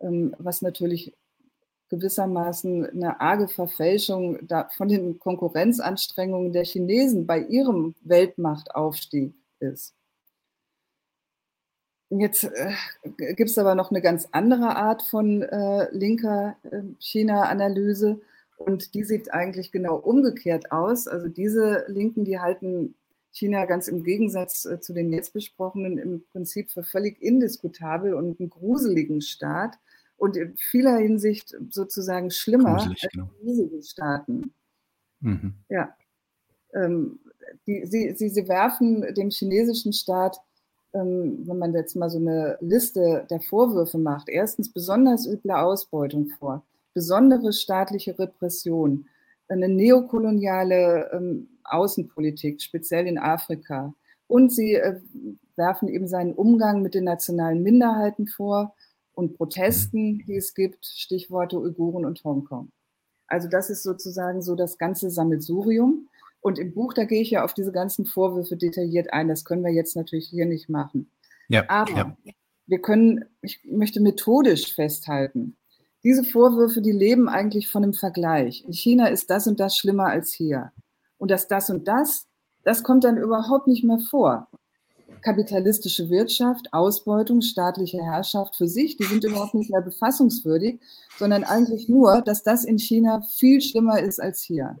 ähm, 0.00 0.34
was 0.38 0.62
natürlich 0.62 1.14
gewissermaßen 1.90 2.86
eine 2.86 3.20
arge 3.20 3.48
Verfälschung 3.48 4.38
von 4.76 4.88
den 4.88 5.18
Konkurrenzanstrengungen 5.18 6.52
der 6.52 6.64
Chinesen 6.64 7.26
bei 7.26 7.40
ihrem 7.40 7.94
Weltmachtaufstieg 8.02 9.34
ist. 9.60 9.94
Jetzt 12.10 12.44
äh, 12.44 12.72
gibt 13.34 13.50
es 13.50 13.58
aber 13.58 13.74
noch 13.74 13.90
eine 13.90 14.02
ganz 14.02 14.28
andere 14.32 14.76
Art 14.76 15.02
von 15.02 15.42
äh, 15.42 15.90
linker 15.92 16.56
äh, 16.62 16.82
China-Analyse. 16.98 18.20
Und 18.64 18.94
die 18.94 19.04
sieht 19.04 19.32
eigentlich 19.32 19.72
genau 19.72 19.96
umgekehrt 19.96 20.72
aus. 20.72 21.06
Also 21.06 21.28
diese 21.28 21.84
Linken, 21.88 22.24
die 22.24 22.40
halten 22.40 22.94
China 23.30 23.66
ganz 23.66 23.88
im 23.88 24.04
Gegensatz 24.04 24.64
äh, 24.64 24.80
zu 24.80 24.94
den 24.94 25.12
jetzt 25.12 25.34
besprochenen 25.34 25.98
im 25.98 26.24
Prinzip 26.30 26.70
für 26.70 26.82
völlig 26.82 27.20
indiskutabel 27.20 28.14
und 28.14 28.40
einen 28.40 28.48
gruseligen 28.48 29.20
Staat 29.20 29.76
und 30.16 30.36
in 30.36 30.56
vieler 30.56 30.96
Hinsicht 30.96 31.54
sozusagen 31.68 32.30
schlimmer 32.30 32.76
Gruselig, 32.76 33.04
als 33.04 33.12
genau. 33.12 33.30
riesige 33.42 33.82
Staaten. 33.82 34.54
Mhm. 35.20 35.54
Ja. 35.68 35.94
Ähm, 36.72 37.18
die, 37.66 37.84
sie, 37.84 38.14
sie, 38.16 38.30
sie 38.30 38.48
werfen 38.48 39.14
dem 39.14 39.30
chinesischen 39.30 39.92
Staat, 39.92 40.40
ähm, 40.94 41.42
wenn 41.46 41.58
man 41.58 41.74
jetzt 41.74 41.96
mal 41.96 42.08
so 42.08 42.18
eine 42.18 42.56
Liste 42.60 43.26
der 43.28 43.40
Vorwürfe 43.40 43.98
macht, 43.98 44.30
erstens 44.30 44.72
besonders 44.72 45.26
üble 45.26 45.50
Ausbeutung 45.52 46.30
vor 46.38 46.64
besondere 46.94 47.52
staatliche 47.52 48.18
Repression, 48.18 49.06
eine 49.48 49.68
neokoloniale 49.68 51.10
ähm, 51.12 51.48
Außenpolitik, 51.64 52.62
speziell 52.62 53.06
in 53.06 53.18
Afrika, 53.18 53.94
Und 54.26 54.52
sie 54.52 54.74
äh, 54.74 55.00
werfen 55.56 55.88
eben 55.88 56.08
seinen 56.08 56.32
Umgang 56.32 56.82
mit 56.82 56.94
den 56.94 57.04
nationalen 57.04 57.62
Minderheiten 57.62 58.26
vor 58.26 58.74
und 59.12 59.36
Protesten, 59.36 60.24
die 60.26 60.36
es 60.36 60.54
gibt, 60.54 60.86
Stichworte 60.86 61.58
Uiguren 61.58 62.04
und 62.04 62.22
Hongkong. 62.24 62.70
Also 63.26 63.48
das 63.48 63.70
ist 63.70 63.82
sozusagen 63.82 64.42
so 64.42 64.54
das 64.54 64.78
ganze 64.78 65.10
Sammelsurium. 65.10 66.08
Und 66.40 66.58
im 66.58 66.74
Buch, 66.74 66.92
da 66.92 67.04
gehe 67.04 67.22
ich 67.22 67.30
ja 67.30 67.44
auf 67.44 67.54
diese 67.54 67.72
ganzen 67.72 68.04
Vorwürfe 68.04 68.56
detailliert 68.56 69.12
ein. 69.12 69.28
Das 69.28 69.44
können 69.44 69.64
wir 69.64 69.72
jetzt 69.72 69.96
natürlich 69.96 70.28
hier 70.28 70.46
nicht 70.46 70.68
machen. 70.68 71.10
Ja, 71.48 71.64
Aber 71.68 71.90
ja. 71.92 72.16
wir 72.66 72.80
können, 72.80 73.24
ich 73.40 73.64
möchte 73.64 74.00
methodisch 74.00 74.74
festhalten, 74.74 75.56
diese 76.04 76.22
Vorwürfe, 76.22 76.82
die 76.82 76.92
leben 76.92 77.28
eigentlich 77.28 77.70
von 77.70 77.82
einem 77.82 77.94
Vergleich. 77.94 78.62
In 78.66 78.74
China 78.74 79.06
ist 79.06 79.30
das 79.30 79.46
und 79.46 79.58
das 79.58 79.76
schlimmer 79.76 80.06
als 80.06 80.32
hier. 80.32 80.70
Und 81.16 81.30
dass 81.30 81.48
das 81.48 81.70
und 81.70 81.88
das, 81.88 82.26
das 82.62 82.82
kommt 82.82 83.04
dann 83.04 83.16
überhaupt 83.16 83.66
nicht 83.66 83.84
mehr 83.84 83.98
vor. 83.98 84.48
Kapitalistische 85.22 86.10
Wirtschaft, 86.10 86.68
Ausbeutung, 86.72 87.40
staatliche 87.40 88.02
Herrschaft 88.02 88.56
für 88.56 88.68
sich, 88.68 88.98
die 88.98 89.04
sind 89.04 89.24
überhaupt 89.24 89.54
nicht 89.54 89.70
mehr 89.70 89.80
befassungswürdig, 89.80 90.78
sondern 91.18 91.44
eigentlich 91.44 91.88
nur, 91.88 92.20
dass 92.20 92.42
das 92.42 92.66
in 92.66 92.78
China 92.78 93.22
viel 93.22 93.62
schlimmer 93.62 94.00
ist 94.00 94.20
als 94.20 94.42
hier. 94.42 94.76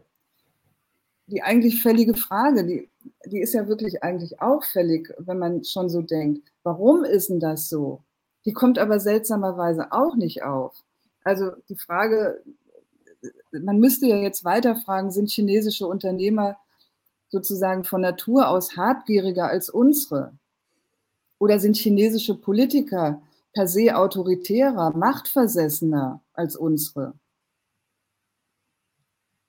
Die 1.28 1.42
eigentlich 1.42 1.82
fällige 1.82 2.12
Frage, 2.12 2.66
die, 2.66 2.90
die 3.24 3.40
ist 3.40 3.54
ja 3.54 3.66
wirklich 3.66 4.02
eigentlich 4.02 4.42
auch 4.42 4.62
fällig, 4.62 5.10
wenn 5.16 5.38
man 5.38 5.64
schon 5.64 5.88
so 5.88 6.02
denkt. 6.02 6.46
Warum 6.62 7.04
ist 7.04 7.30
denn 7.30 7.40
das 7.40 7.70
so? 7.70 8.02
Die 8.44 8.52
kommt 8.52 8.78
aber 8.78 9.00
seltsamerweise 9.00 9.90
auch 9.92 10.16
nicht 10.16 10.42
auf. 10.42 10.84
Also 11.24 11.52
die 11.68 11.76
Frage, 11.76 12.42
man 13.50 13.78
müsste 13.78 14.06
ja 14.06 14.16
jetzt 14.16 14.44
weiter 14.44 14.76
fragen, 14.76 15.10
sind 15.10 15.30
chinesische 15.30 15.86
Unternehmer 15.86 16.56
sozusagen 17.28 17.84
von 17.84 18.02
Natur 18.02 18.48
aus 18.48 18.76
habgieriger 18.76 19.48
als 19.48 19.70
unsere? 19.70 20.34
Oder 21.38 21.58
sind 21.58 21.76
chinesische 21.76 22.34
Politiker 22.34 23.22
per 23.52 23.66
se 23.66 23.96
autoritärer, 23.96 24.96
machtversessener 24.96 26.20
als 26.32 26.56
unsere? 26.56 27.14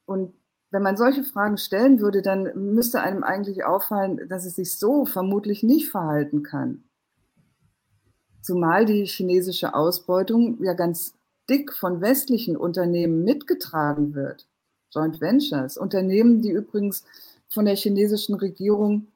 Und 0.06 0.34
wenn 0.72 0.82
man 0.82 0.98
solche 0.98 1.24
Fragen 1.24 1.58
stellen 1.58 2.00
würde, 2.00 2.22
dann 2.22 2.74
müsste 2.74 3.02
einem 3.02 3.24
eigentlich 3.24 3.66
auffallen, 3.66 4.28
dass 4.30 4.46
es 4.46 4.56
sich 4.56 4.78
so 4.78 5.06
vermutlich 5.06 5.64
nicht 5.64 5.90
verhalten 5.90 6.44
kann. 6.44 6.84
Zumal 8.42 8.86
die 8.86 9.06
chinesische 9.06 9.74
Ausbeutung 9.74 10.64
ja 10.64 10.74
ganz 10.74 11.14
dick 11.50 11.74
von 11.74 12.02
westlichen 12.02 12.58
Unternehmen 12.58 13.24
mitgetragen 13.24 14.14
wird. 14.16 14.48
Joint 14.92 15.20
Ventures, 15.20 15.78
Unternehmen, 15.78 16.42
die 16.42 16.52
übrigens 16.52 17.04
von 17.50 17.66
der 17.66 17.76
chinesischen 17.76 18.36
Regierung 18.36 19.08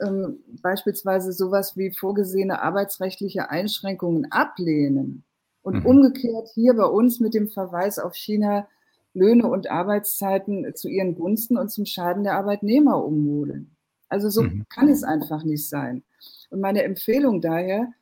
ähm, 0.00 0.38
beispielsweise 0.62 1.32
sowas 1.32 1.76
wie 1.76 1.90
vorgesehene 1.90 2.62
arbeitsrechtliche 2.62 3.50
Einschränkungen 3.50 4.30
ablehnen 4.30 5.24
und 5.62 5.80
mhm. 5.80 5.86
umgekehrt 5.86 6.48
hier 6.54 6.74
bei 6.74 6.84
uns 6.84 7.20
mit 7.20 7.34
dem 7.34 7.48
Verweis 7.48 7.98
auf 7.98 8.14
China 8.14 8.68
Löhne 9.14 9.46
und 9.46 9.70
Arbeitszeiten 9.70 10.74
zu 10.74 10.88
ihren 10.88 11.14
Gunsten 11.14 11.56
und 11.56 11.70
zum 11.70 11.86
Schaden 11.86 12.24
der 12.24 12.34
Arbeitnehmer 12.34 13.02
ummodeln. 13.02 13.74
Also 14.08 14.28
so 14.28 14.42
mhm. 14.42 14.66
kann 14.68 14.88
es 14.88 15.02
einfach 15.02 15.42
nicht 15.42 15.68
sein. 15.68 16.04
Und 16.50 16.60
meine 16.60 16.82
Empfehlung 16.82 17.40
daher, 17.40 17.92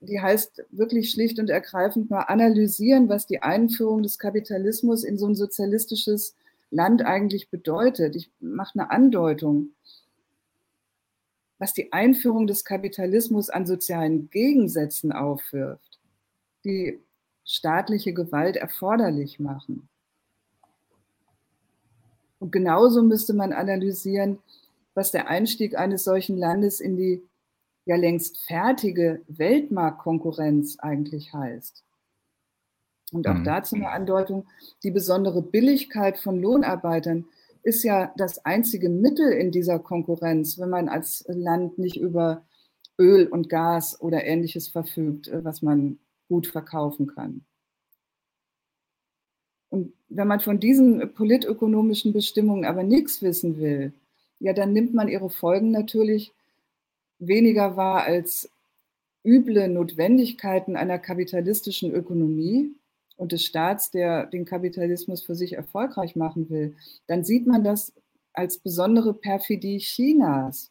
die 0.00 0.20
heißt 0.20 0.64
wirklich 0.70 1.10
schlicht 1.10 1.38
und 1.38 1.50
ergreifend 1.50 2.10
mal 2.10 2.22
analysieren, 2.22 3.08
was 3.08 3.26
die 3.26 3.42
Einführung 3.42 4.02
des 4.02 4.18
Kapitalismus 4.18 5.04
in 5.04 5.18
so 5.18 5.26
ein 5.26 5.34
sozialistisches 5.34 6.34
Land 6.70 7.02
eigentlich 7.02 7.50
bedeutet. 7.50 8.16
Ich 8.16 8.30
mache 8.40 8.78
eine 8.78 8.90
Andeutung. 8.90 9.70
Was 11.58 11.74
die 11.74 11.92
Einführung 11.92 12.46
des 12.46 12.64
Kapitalismus 12.64 13.50
an 13.50 13.66
sozialen 13.66 14.30
Gegensätzen 14.30 15.12
aufwirft, 15.12 15.98
die 16.64 16.98
staatliche 17.44 18.14
Gewalt 18.14 18.56
erforderlich 18.56 19.38
machen. 19.38 19.88
Und 22.38 22.52
genauso 22.52 23.02
müsste 23.02 23.34
man 23.34 23.52
analysieren, 23.52 24.38
was 24.94 25.10
der 25.10 25.28
Einstieg 25.28 25.76
eines 25.78 26.04
solchen 26.04 26.38
Landes 26.38 26.80
in 26.80 26.96
die 26.96 27.22
ja 27.84 27.96
längst 27.96 28.38
fertige 28.46 29.22
Weltmarktkonkurrenz 29.28 30.78
eigentlich 30.78 31.32
heißt. 31.32 31.84
Und 33.12 33.26
auch 33.26 33.34
mhm. 33.34 33.44
dazu 33.44 33.74
eine 33.74 33.90
Andeutung, 33.90 34.46
die 34.82 34.90
besondere 34.90 35.42
Billigkeit 35.42 36.18
von 36.18 36.40
Lohnarbeitern 36.40 37.26
ist 37.62 37.82
ja 37.82 38.12
das 38.16 38.44
einzige 38.44 38.88
Mittel 38.88 39.32
in 39.32 39.50
dieser 39.50 39.78
Konkurrenz, 39.78 40.58
wenn 40.58 40.70
man 40.70 40.88
als 40.88 41.24
Land 41.28 41.78
nicht 41.78 41.96
über 41.96 42.44
Öl 42.98 43.26
und 43.26 43.48
Gas 43.48 44.00
oder 44.00 44.24
ähnliches 44.24 44.68
verfügt, 44.68 45.28
äh, 45.28 45.44
was 45.44 45.62
man 45.62 45.98
gut 46.28 46.46
verkaufen 46.46 47.06
kann. 47.06 47.44
Und 49.68 49.92
wenn 50.08 50.26
man 50.26 50.40
von 50.40 50.58
diesen 50.58 51.14
politökonomischen 51.14 52.12
Bestimmungen 52.12 52.64
aber 52.64 52.82
nichts 52.82 53.22
wissen 53.22 53.58
will, 53.58 53.92
ja, 54.38 54.52
dann 54.52 54.72
nimmt 54.72 54.94
man 54.94 55.08
ihre 55.08 55.30
Folgen 55.30 55.70
natürlich 55.70 56.32
weniger 57.20 57.76
wahr 57.76 58.04
als 58.04 58.50
üble 59.24 59.68
Notwendigkeiten 59.68 60.76
einer 60.76 60.98
kapitalistischen 60.98 61.92
Ökonomie 61.92 62.74
und 63.16 63.32
des 63.32 63.44
Staats, 63.44 63.90
der 63.90 64.26
den 64.26 64.46
Kapitalismus 64.46 65.22
für 65.22 65.34
sich 65.34 65.52
erfolgreich 65.52 66.16
machen 66.16 66.48
will, 66.48 66.74
dann 67.06 67.22
sieht 67.22 67.46
man 67.46 67.62
das 67.62 67.92
als 68.32 68.58
besondere 68.58 69.12
Perfidie 69.12 69.78
Chinas. 69.78 70.70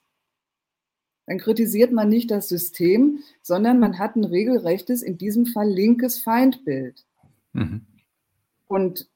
Dann 1.27 1.37
kritisiert 1.37 1.91
man 1.91 2.09
nicht 2.09 2.31
das 2.31 2.49
System, 2.49 3.19
sondern 3.43 3.79
man 3.79 3.99
hat 3.99 4.15
ein 4.15 4.23
regelrechtes, 4.23 5.03
in 5.03 5.19
diesem 5.19 5.45
Fall 5.45 5.69
linkes 5.69 6.17
Feindbild. 6.19 7.05
Mhm. 7.53 7.85
Und 8.67 9.07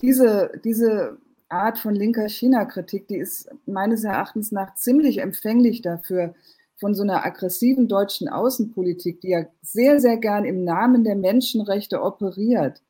diese, 0.00 0.50
diese 0.64 1.18
Art 1.48 1.78
von 1.78 1.94
linker 1.94 2.28
China-Kritik, 2.28 3.08
die 3.08 3.18
ist 3.18 3.50
meines 3.66 4.04
Erachtens 4.04 4.52
nach 4.52 4.74
ziemlich 4.74 5.18
empfänglich 5.18 5.82
dafür, 5.82 6.34
von 6.76 6.94
so 6.94 7.02
einer 7.02 7.24
aggressiven 7.24 7.88
deutschen 7.88 8.28
Außenpolitik, 8.28 9.20
die 9.20 9.28
ja 9.28 9.46
sehr, 9.62 10.00
sehr 10.00 10.16
gern 10.16 10.44
im 10.44 10.64
Namen 10.64 11.04
der 11.04 11.14
Menschenrechte 11.14 12.02
operiert, 12.02 12.82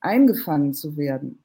eingefangen 0.00 0.74
zu 0.74 0.96
werden. 0.96 1.42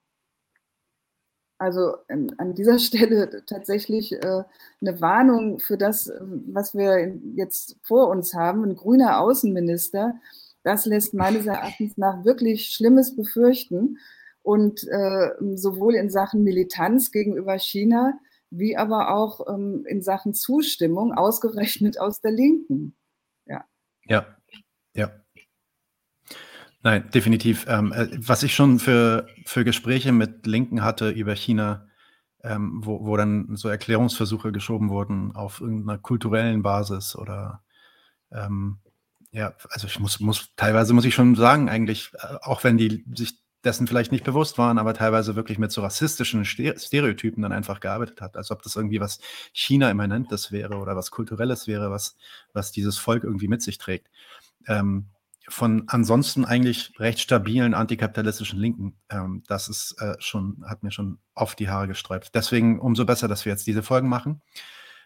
Also 1.57 1.95
ähm, 2.09 2.31
an 2.37 2.53
dieser 2.53 2.79
Stelle 2.79 3.43
tatsächlich 3.45 4.11
äh, 4.11 4.43
eine 4.81 5.01
Warnung 5.01 5.59
für 5.59 5.77
das, 5.77 6.11
was 6.19 6.75
wir 6.75 7.17
jetzt 7.35 7.77
vor 7.81 8.09
uns 8.09 8.33
haben. 8.33 8.63
Ein 8.63 8.75
grüner 8.75 9.19
Außenminister, 9.19 10.15
das 10.63 10.85
lässt 10.85 11.13
meines 11.13 11.45
Erachtens 11.45 11.97
nach 11.97 12.25
wirklich 12.25 12.67
Schlimmes 12.67 13.15
befürchten 13.15 13.97
und 14.45 14.83
äh, 14.87 15.31
sowohl 15.55 15.95
in 15.95 16.09
Sachen 16.09 16.43
Militanz 16.43 17.11
gegenüber 17.11 17.57
China 17.57 18.13
wie 18.51 18.77
aber 18.77 19.13
auch 19.13 19.41
ähm, 19.47 19.85
in 19.87 20.01
Sachen 20.01 20.33
Zustimmung 20.33 21.13
ausgerechnet 21.13 21.99
aus 21.99 22.21
der 22.21 22.31
Linken. 22.31 22.95
Ja. 23.45 23.65
Ja, 24.05 24.27
ja. 24.93 25.11
Nein, 26.81 27.09
definitiv. 27.13 27.65
Ähm, 27.67 27.91
äh, 27.91 28.07
was 28.15 28.43
ich 28.43 28.53
schon 28.53 28.79
für, 28.79 29.27
für 29.45 29.63
Gespräche 29.63 30.11
mit 30.11 30.45
Linken 30.45 30.83
hatte 30.83 31.09
über 31.09 31.35
China, 31.35 31.87
ähm, 32.43 32.81
wo, 32.85 33.05
wo 33.05 33.17
dann 33.17 33.55
so 33.55 33.67
Erklärungsversuche 33.69 34.51
geschoben 34.51 34.89
wurden 34.89 35.35
auf 35.35 35.61
irgendeiner 35.61 35.97
kulturellen 35.97 36.61
Basis 36.61 37.15
oder 37.15 37.63
ähm, 38.31 38.77
ja, 39.31 39.53
also 39.69 39.87
ich 39.87 39.99
muss, 39.99 40.19
muss, 40.19 40.53
teilweise 40.55 40.93
muss 40.93 41.05
ich 41.05 41.15
schon 41.15 41.35
sagen, 41.35 41.67
eigentlich, 41.67 42.11
äh, 42.13 42.35
auch 42.43 42.63
wenn 42.63 42.77
die 42.77 43.03
sich 43.15 43.44
dessen 43.65 43.87
vielleicht 43.87 44.11
nicht 44.11 44.23
bewusst 44.23 44.57
waren, 44.57 44.77
aber 44.77 44.93
teilweise 44.93 45.35
wirklich 45.35 45.57
mit 45.57 45.71
so 45.71 45.81
rassistischen 45.81 46.45
Stereotypen 46.45 47.41
dann 47.41 47.51
einfach 47.51 47.79
gearbeitet 47.79 48.21
hat, 48.21 48.37
als 48.37 48.51
ob 48.51 48.61
das 48.61 48.75
irgendwie 48.75 48.99
was 48.99 49.19
China-immanentes 49.53 50.51
wäre 50.51 50.75
oder 50.75 50.95
was 50.95 51.11
Kulturelles 51.11 51.67
wäre, 51.67 51.91
was, 51.91 52.15
was 52.53 52.71
dieses 52.71 52.97
Volk 52.97 53.23
irgendwie 53.23 53.47
mit 53.47 53.61
sich 53.61 53.77
trägt. 53.77 54.09
Ähm, 54.67 55.07
von 55.47 55.83
ansonsten 55.87 56.45
eigentlich 56.45 56.99
recht 56.99 57.19
stabilen 57.19 57.73
antikapitalistischen 57.73 58.59
Linken, 58.59 58.95
ähm, 59.09 59.43
das 59.47 59.67
ist 59.67 59.95
äh, 59.99 60.15
schon, 60.19 60.63
hat 60.67 60.83
mir 60.83 60.91
schon 60.91 61.19
oft 61.35 61.59
die 61.59 61.69
Haare 61.69 61.87
gesträubt. 61.87 62.33
Deswegen 62.33 62.79
umso 62.79 63.05
besser, 63.05 63.27
dass 63.27 63.45
wir 63.45 63.51
jetzt 63.51 63.67
diese 63.67 63.83
Folgen 63.83 64.09
machen. 64.09 64.41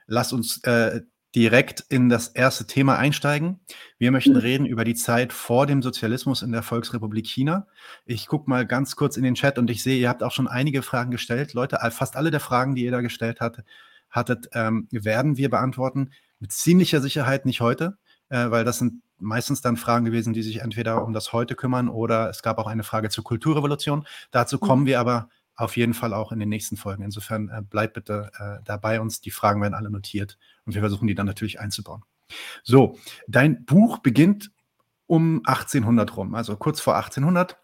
Lass 0.08 0.32
uns 0.34 0.64
äh, 0.64 1.02
direkt 1.36 1.82
in 1.90 2.10
das 2.10 2.30
erste 2.30 2.66
Thema 2.66 2.98
einsteigen. 2.98 3.60
Wir 3.98 4.12
möchten 4.12 4.34
mhm. 4.34 4.40
reden 4.40 4.66
über 4.66 4.84
die 4.84 4.96
Zeit 4.96 5.32
vor 5.32 5.68
dem 5.68 5.82
Sozialismus 5.82 6.42
in 6.42 6.52
der 6.52 6.64
Volksrepublik 6.64 7.28
China. 7.28 7.68
Ich 8.06 8.28
gucke 8.28 8.50
mal 8.50 8.66
ganz 8.66 8.96
kurz 8.96 9.16
in 9.16 9.24
den 9.24 9.36
Chat 9.36 9.60
und 9.60 9.70
ich 9.70 9.84
sehe, 9.84 10.00
ihr 10.00 10.10
habt 10.10 10.24
auch 10.24 10.32
schon 10.32 10.48
einige 10.48 10.82
Fragen 10.82 11.12
gestellt. 11.12 11.54
Leute, 11.54 11.78
fast 11.92 12.16
alle 12.16 12.32
der 12.32 12.40
Fragen, 12.40 12.74
die 12.74 12.84
ihr 12.84 12.92
da 12.92 13.02
gestellt 13.02 13.42
hat, 13.42 13.64
hattet, 14.10 14.50
ähm, 14.54 14.88
werden 14.92 15.38
wir 15.38 15.50
beantworten. 15.50 16.12
Mit 16.40 16.52
ziemlicher 16.52 17.02
Sicherheit 17.02 17.46
nicht 17.46 17.62
heute, 17.62 17.98
äh, 18.30 18.50
weil 18.50 18.64
das 18.64 18.80
sind 18.80 19.04
meistens 19.20 19.62
dann 19.62 19.78
Fragen 19.78 20.06
gewesen, 20.06 20.34
die 20.34 20.42
sich 20.42 20.62
entweder 20.62 21.04
um 21.04 21.14
das 21.14 21.34
Heute 21.34 21.56
kümmern 21.56 21.90
oder 21.90 22.30
es 22.30 22.42
gab 22.42 22.58
auch 22.58 22.68
eine 22.68 22.84
Frage 22.84 23.10
zur 23.10 23.24
Kulturrevolution. 23.24 24.08
Dazu 24.32 24.58
kommen 24.58 24.84
mhm. 24.84 24.88
wir 24.88 25.00
aber 25.00 25.30
auf 25.60 25.76
jeden 25.76 25.94
Fall 25.94 26.14
auch 26.14 26.32
in 26.32 26.40
den 26.40 26.48
nächsten 26.48 26.78
Folgen. 26.78 27.04
Insofern 27.04 27.50
äh, 27.50 27.62
bleibt 27.62 27.94
bitte 27.94 28.32
äh, 28.40 28.64
dabei 28.64 29.02
uns. 29.02 29.20
Die 29.20 29.32
Fragen 29.32 29.62
werden 29.62 29.74
alle 29.74 29.90
notiert 29.90 30.38
und 30.70 30.76
wir 30.76 30.82
versuchen 30.82 31.08
die 31.08 31.16
dann 31.16 31.26
natürlich 31.26 31.60
einzubauen. 31.60 32.04
So, 32.64 33.00
dein 33.28 33.66
Buch 33.66 33.98
beginnt 33.98 34.52
um 35.08 35.42
1800 35.46 36.16
rum, 36.16 36.36
also 36.36 36.56
kurz 36.58 36.80
vor 36.80 36.96
1800 36.96 37.58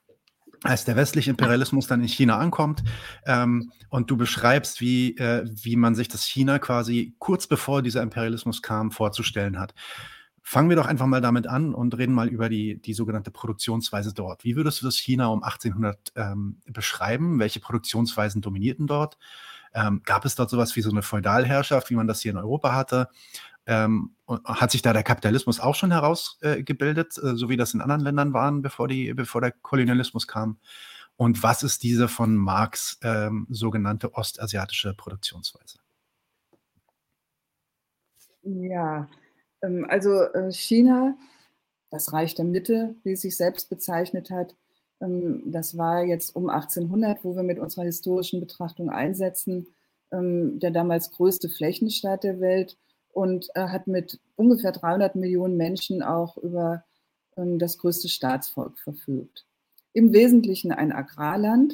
als 0.64 0.86
der 0.86 0.96
westliche 0.96 1.30
Imperialismus 1.30 1.86
dann 1.86 2.02
in 2.02 2.08
China 2.08 2.40
ankommt 2.40 2.84
ähm, 3.28 3.72
und 3.90 4.10
du 4.10 4.18
beschreibst, 4.18 4.82
wie, 4.82 5.16
äh, 5.18 5.46
wie 5.46 5.76
man 5.76 5.94
sich 5.94 6.08
das 6.08 6.24
China 6.24 6.58
quasi 6.58 7.16
kurz 7.20 7.46
bevor 7.46 7.84
dieser 7.84 8.02
Imperialismus 8.02 8.64
kam, 8.64 8.90
vorzustellen 8.90 9.60
hat. 9.60 9.76
Fangen 10.42 10.70
wir 10.70 10.76
doch 10.76 10.88
einfach 10.88 11.06
mal 11.06 11.22
damit 11.22 11.46
an 11.46 11.76
und 11.76 11.96
reden 11.96 12.14
mal 12.14 12.30
über 12.30 12.50
die, 12.50 12.82
die 12.82 12.94
sogenannte 12.94 13.30
Produktionsweise 13.30 14.16
dort. 14.16 14.44
Wie 14.44 14.56
würdest 14.56 14.82
du 14.82 14.88
das 14.88 14.98
China 14.98 15.28
um 15.28 15.44
1800 15.44 16.14
ähm, 16.16 16.58
beschreiben? 16.66 17.38
Welche 17.38 17.60
Produktionsweisen 17.60 18.42
dominierten 18.42 18.88
dort? 18.88 19.20
Ähm, 19.76 20.02
gab 20.06 20.26
es 20.26 20.36
dort 20.36 20.50
sowas 20.50 20.76
wie 20.76 20.82
so 20.82 20.90
eine 20.90 21.02
Feudalherrschaft, 21.02 21.90
wie 21.90 21.96
man 21.96 22.08
das 22.08 22.22
hier 22.22 22.32
in 22.32 22.38
Europa 22.38 22.74
hatte? 22.74 23.10
Ähm, 23.68 24.16
hat 24.46 24.72
sich 24.72 24.82
da 24.82 24.94
der 24.94 25.04
Kapitalismus 25.04 25.60
auch 25.60 25.76
schon 25.76 25.92
herausgebildet, 25.92 27.18
äh, 27.18 27.36
so 27.36 27.50
wie 27.50 27.58
das 27.58 27.74
in 27.74 27.82
anderen 27.82 28.02
Ländern 28.02 28.34
waren, 28.34 28.62
bevor, 28.62 28.88
bevor 28.88 29.42
der 29.42 29.52
Kolonialismus 29.52 30.28
kam? 30.28 30.60
Und 31.18 31.44
was 31.44 31.64
ist 31.64 31.84
diese 31.84 32.08
von 32.08 32.36
Marx 32.36 33.00
ähm, 33.04 33.48
sogenannte 33.50 34.14
ostasiatische 34.14 34.94
Produktionsweise? 34.94 35.80
Ja, 38.44 39.10
ähm, 39.62 39.86
also 39.90 40.22
äh, 40.22 40.52
China, 40.52 41.18
das 41.90 42.14
Reich 42.14 42.36
der 42.36 42.46
Mitte, 42.46 42.96
wie 43.04 43.14
es 43.14 43.22
sich 43.22 43.36
selbst 43.36 43.70
bezeichnet 43.70 44.30
hat, 44.30 44.56
das 45.00 45.78
war 45.78 46.04
jetzt 46.04 46.36
um 46.36 46.50
1800, 46.50 47.24
wo 47.24 47.36
wir 47.36 47.44
mit 47.44 47.60
unserer 47.60 47.84
historischen 47.84 48.40
Betrachtung 48.40 48.90
einsetzen, 48.90 49.68
ähm, 50.12 50.60
der 50.60 50.72
damals 50.72 51.12
größte 51.12 51.50
Flächenstaat 51.50 52.24
der 52.24 52.40
Welt 52.40 52.78
und 53.12 53.50
äh, 53.56 53.68
hat 53.68 53.88
mit 53.88 54.20
ungefähr 54.36 54.72
300 54.72 55.16
Millionen 55.16 55.58
Menschen 55.58 56.02
auch 56.04 56.38
über 56.38 56.84
das 57.38 57.78
größte 57.80 58.08
Staatsvolk 58.08 58.80
verfügt. 58.80 59.46
Im 59.92 60.14
Wesentlichen 60.14 60.72
ein 60.72 60.94
Agrarland, 60.94 61.74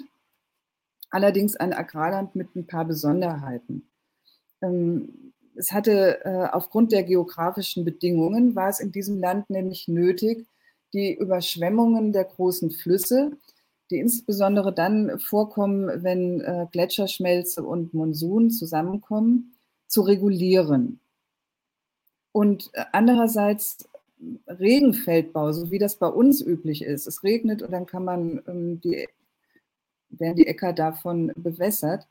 allerdings 1.11 1.55
ein 1.55 1.71
Agrarland 1.71 2.35
mit 2.35 2.55
ein 2.55 2.65
paar 2.65 2.85
Besonderheiten 2.85 3.83
es 5.55 5.71
hatte 5.71 6.23
äh, 6.25 6.47
aufgrund 6.51 6.91
der 6.91 7.03
geografischen 7.03 7.85
Bedingungen, 7.85 8.55
war 8.55 8.69
es 8.69 8.79
in 8.79 8.91
diesem 8.91 9.19
Land 9.19 9.49
nämlich 9.49 9.87
nötig, 9.87 10.47
die 10.93 11.13
Überschwemmungen 11.13 12.11
der 12.13 12.25
großen 12.25 12.71
Flüsse, 12.71 13.31
die 13.89 13.99
insbesondere 13.99 14.73
dann 14.73 15.19
vorkommen, 15.19 16.03
wenn 16.03 16.41
äh, 16.41 16.67
Gletscherschmelze 16.71 17.63
und 17.63 17.93
Monsun 17.93 18.49
zusammenkommen, 18.51 19.53
zu 19.87 20.01
regulieren. 20.01 20.99
Und 22.31 22.69
äh, 22.73 22.85
andererseits 22.93 23.89
Regenfeldbau, 24.47 25.51
so 25.51 25.71
wie 25.71 25.79
das 25.79 25.95
bei 25.95 26.07
uns 26.07 26.41
üblich 26.41 26.83
ist. 26.83 27.07
Es 27.07 27.23
regnet 27.23 27.61
und 27.61 27.71
dann 27.71 27.85
kann 27.85 28.03
man 28.03 28.41
ähm, 28.47 28.81
die, 28.81 29.07
werden 30.09 30.35
die 30.35 30.47
Äcker 30.47 30.73
davon 30.73 31.31
bewässert, 31.35 32.07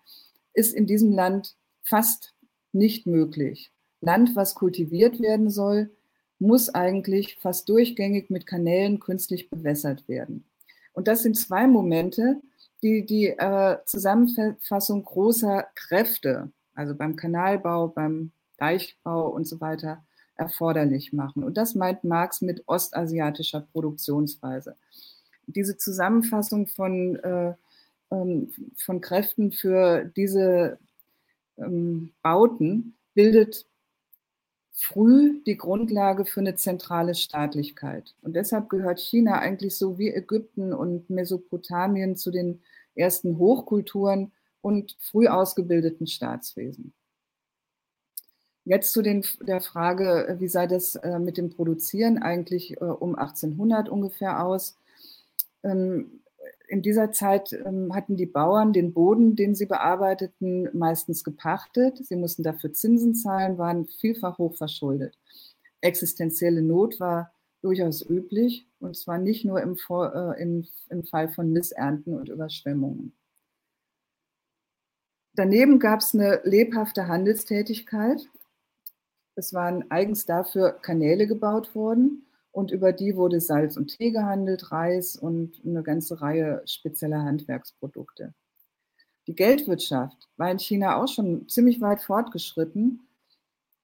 ist 0.53 0.75
in 0.75 0.87
diesem 0.87 1.13
Land 1.13 1.55
fast 1.83 2.35
nicht 2.73 3.07
möglich. 3.07 3.73
Land, 4.01 4.35
was 4.35 4.55
kultiviert 4.55 5.21
werden 5.21 5.51
soll, 5.51 5.91
muss 6.41 6.69
eigentlich 6.71 7.37
fast 7.37 7.69
durchgängig 7.69 8.31
mit 8.31 8.47
Kanälen 8.47 8.99
künstlich 8.99 9.51
bewässert 9.51 10.09
werden. 10.09 10.45
Und 10.93 11.07
das 11.07 11.23
sind 11.23 11.37
zwei 11.37 11.67
Momente, 11.67 12.41
die 12.83 13.05
die 13.05 13.27
äh, 13.29 13.77
Zusammenfassung 13.85 15.05
großer 15.05 15.67
Kräfte, 15.75 16.51
also 16.75 16.95
beim 16.95 17.15
Kanalbau, 17.15 17.89
beim 17.89 18.33
Deichbau 18.57 19.29
und 19.29 19.47
so 19.47 19.61
weiter, 19.61 20.03
erforderlich 20.35 21.13
machen. 21.13 21.45
Und 21.45 21.59
das 21.59 21.75
meint 21.75 22.03
Marx 22.03 22.41
mit 22.41 22.63
ostasiatischer 22.67 23.61
Produktionsweise. 23.73 24.77
Diese 25.47 25.77
Zusammenfassung 25.77 26.67
von, 26.67 27.17
äh, 27.17 27.55
ähm, 28.11 28.51
von 28.77 29.03
Kräften 29.03 29.53
für 29.53 30.05
diese 30.17 30.79
ähm, 31.59 32.13
Bauten 32.23 32.97
bildet 33.15 33.67
früh 34.81 35.43
die 35.45 35.59
Grundlage 35.59 36.25
für 36.25 36.41
eine 36.41 36.55
zentrale 36.55 37.15
Staatlichkeit. 37.15 38.15
Und 38.23 38.35
deshalb 38.35 38.71
gehört 38.71 38.99
China 38.99 39.39
eigentlich 39.39 39.77
so 39.77 39.99
wie 39.99 40.09
Ägypten 40.09 40.73
und 40.73 41.11
Mesopotamien 41.11 42.17
zu 42.17 42.31
den 42.31 42.63
ersten 42.95 43.37
Hochkulturen 43.37 44.33
und 44.63 44.97
früh 44.99 45.29
ausgebildeten 45.29 46.07
Staatswesen. 46.07 46.95
Jetzt 48.65 48.93
zu 48.93 49.03
den, 49.03 49.25
der 49.41 49.61
Frage, 49.61 50.37
wie 50.39 50.49
sah 50.49 50.67
das 50.67 50.97
äh, 50.97 51.19
mit 51.19 51.37
dem 51.37 51.51
Produzieren 51.51 52.19
eigentlich 52.19 52.81
äh, 52.81 52.85
um 52.85 53.17
1800 53.17 53.89
ungefähr 53.89 54.45
aus? 54.45 54.79
Ähm, 55.63 56.23
in 56.69 56.83
dieser 56.83 57.13
Zeit 57.13 57.53
ähm, 57.53 57.95
hatten 57.95 58.17
die 58.17 58.27
Bauern 58.27 58.73
den 58.73 58.93
Boden, 58.93 59.35
den 59.37 59.55
sie 59.55 59.67
bearbeiteten, 59.67 60.69
meistens 60.73 61.25
gepachtet. 61.25 61.99
Sie 62.07 62.17
mussten 62.17 62.43
dafür 62.43 62.73
Zinsen 62.73 63.15
zahlen, 63.15 63.59
waren 63.59 63.87
vielfach 63.87 64.39
hoch 64.39 64.55
verschuldet. 64.55 65.19
Existenzielle 65.81 66.63
Not 66.63 67.01
war 67.01 67.33
durchaus 67.61 68.09
üblich 68.09 68.67
und 68.79 68.97
zwar 68.97 69.19
nicht 69.19 69.45
nur 69.45 69.61
im, 69.61 69.77
äh, 69.91 70.43
im, 70.43 70.67
im 70.89 71.05
Fall 71.05 71.29
von 71.29 71.53
Missernten 71.53 72.15
und 72.15 72.29
Überschwemmungen. 72.29 73.13
Daneben 75.35 75.79
gab 75.79 76.01
es 76.01 76.15
eine 76.15 76.41
lebhafte 76.45 77.09
Handelstätigkeit. 77.09 78.29
Es 79.35 79.53
waren 79.55 79.91
eigens 79.91 80.27
dafür 80.27 80.73
Kanäle 80.73 81.27
gebaut 81.27 81.75
worden 81.75 82.27
und 82.53 82.71
über 82.71 82.93
die 82.93 83.17
wurde 83.17 83.41
Salz 83.41 83.77
und 83.77 83.97
Tee 83.97 84.11
gehandelt, 84.11 84.73
Reis 84.73 85.17
und 85.17 85.61
eine 85.65 85.83
ganze 85.83 86.21
Reihe 86.21 86.63
spezieller 86.67 87.23
Handwerksprodukte. 87.23 88.35
Die 89.27 89.35
Geldwirtschaft 89.35 90.29
war 90.37 90.51
in 90.51 90.59
China 90.59 90.97
auch 90.97 91.09
schon 91.09 91.49
ziemlich 91.49 91.81
weit 91.81 92.01
fortgeschritten. 92.01 93.07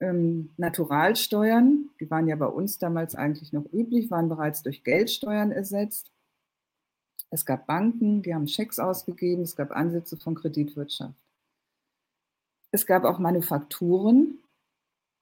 Ähm, 0.01 0.51
Naturalsteuern, 0.57 1.91
die 2.01 2.11
waren 2.11 2.27
ja 2.27 2.37
bei 2.37 2.47
uns 2.47 2.79
damals 2.79 3.15
eigentlich 3.15 3.53
noch 3.53 3.65
üblich, 3.73 4.11
waren 4.11 4.29
bereits 4.29 4.63
durch 4.63 4.83
Geldsteuern 4.83 5.53
ersetzt. 5.53 6.11
Es 7.31 7.47
gab 7.47 7.67
Banken, 7.67 8.23
die 8.23 8.35
haben 8.35 8.49
Schecks 8.49 8.79
ausgegeben, 8.79 9.43
es 9.43 9.57
gab 9.57 9.71
Ansätze 9.71 10.17
von 10.17 10.35
Kreditwirtschaft. 10.35 11.15
Es 12.73 12.87
gab 12.87 13.05
auch 13.05 13.19
Manufakturen, 13.19 14.39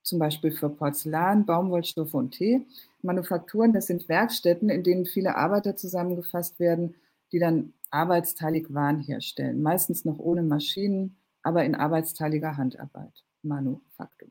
zum 0.05 0.19
Beispiel 0.19 0.53
für 0.53 0.69
Porzellan, 0.69 1.47
Baumwollstoffe 1.47 2.14
und 2.14 2.33
Tee. 2.33 2.64
Manufakturen, 3.03 3.73
das 3.73 3.87
sind 3.87 4.09
Werkstätten, 4.09 4.69
in 4.69 4.85
denen 4.85 5.07
viele 5.07 5.37
Arbeiter 5.37 5.77
zusammengefasst 5.77 6.61
werden, 6.61 6.95
die 7.33 7.38
dann 7.38 7.73
arbeitsteilig 7.90 8.73
Waren 8.73 9.01
herstellen. 9.01 9.62
Meistens 9.62 10.05
noch 10.05 10.19
ohne 10.19 10.43
Maschinen, 10.43 11.17
aber 11.43 11.64
in 11.64 11.75
arbeitsteiliger 11.75 12.57
Handarbeit. 12.57 13.25
Manufaktur. 13.43 14.29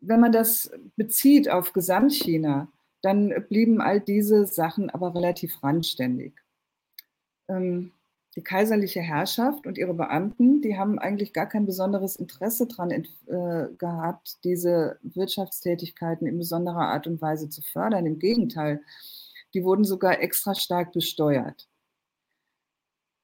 Wenn 0.00 0.20
man 0.20 0.32
das 0.32 0.70
bezieht 0.96 1.48
auf 1.48 1.72
Gesamtchina, 1.72 2.68
dann 3.02 3.32
blieben 3.48 3.80
all 3.80 4.00
diese 4.00 4.46
Sachen 4.46 4.90
aber 4.90 5.14
relativ 5.14 5.62
randständig. 5.62 6.34
Ähm, 7.48 7.92
die 8.34 8.42
kaiserliche 8.42 9.00
Herrschaft 9.00 9.66
und 9.66 9.76
ihre 9.76 9.92
Beamten, 9.92 10.62
die 10.62 10.78
haben 10.78 10.98
eigentlich 10.98 11.32
gar 11.34 11.46
kein 11.46 11.66
besonderes 11.66 12.16
Interesse 12.16 12.66
daran 12.66 12.90
äh, 12.90 13.68
gehabt, 13.76 14.42
diese 14.44 14.98
Wirtschaftstätigkeiten 15.02 16.26
in 16.26 16.38
besonderer 16.38 16.88
Art 16.88 17.06
und 17.06 17.20
Weise 17.20 17.50
zu 17.50 17.60
fördern. 17.60 18.06
Im 18.06 18.18
Gegenteil, 18.18 18.80
die 19.52 19.64
wurden 19.64 19.84
sogar 19.84 20.20
extra 20.20 20.54
stark 20.54 20.92
besteuert. 20.92 21.68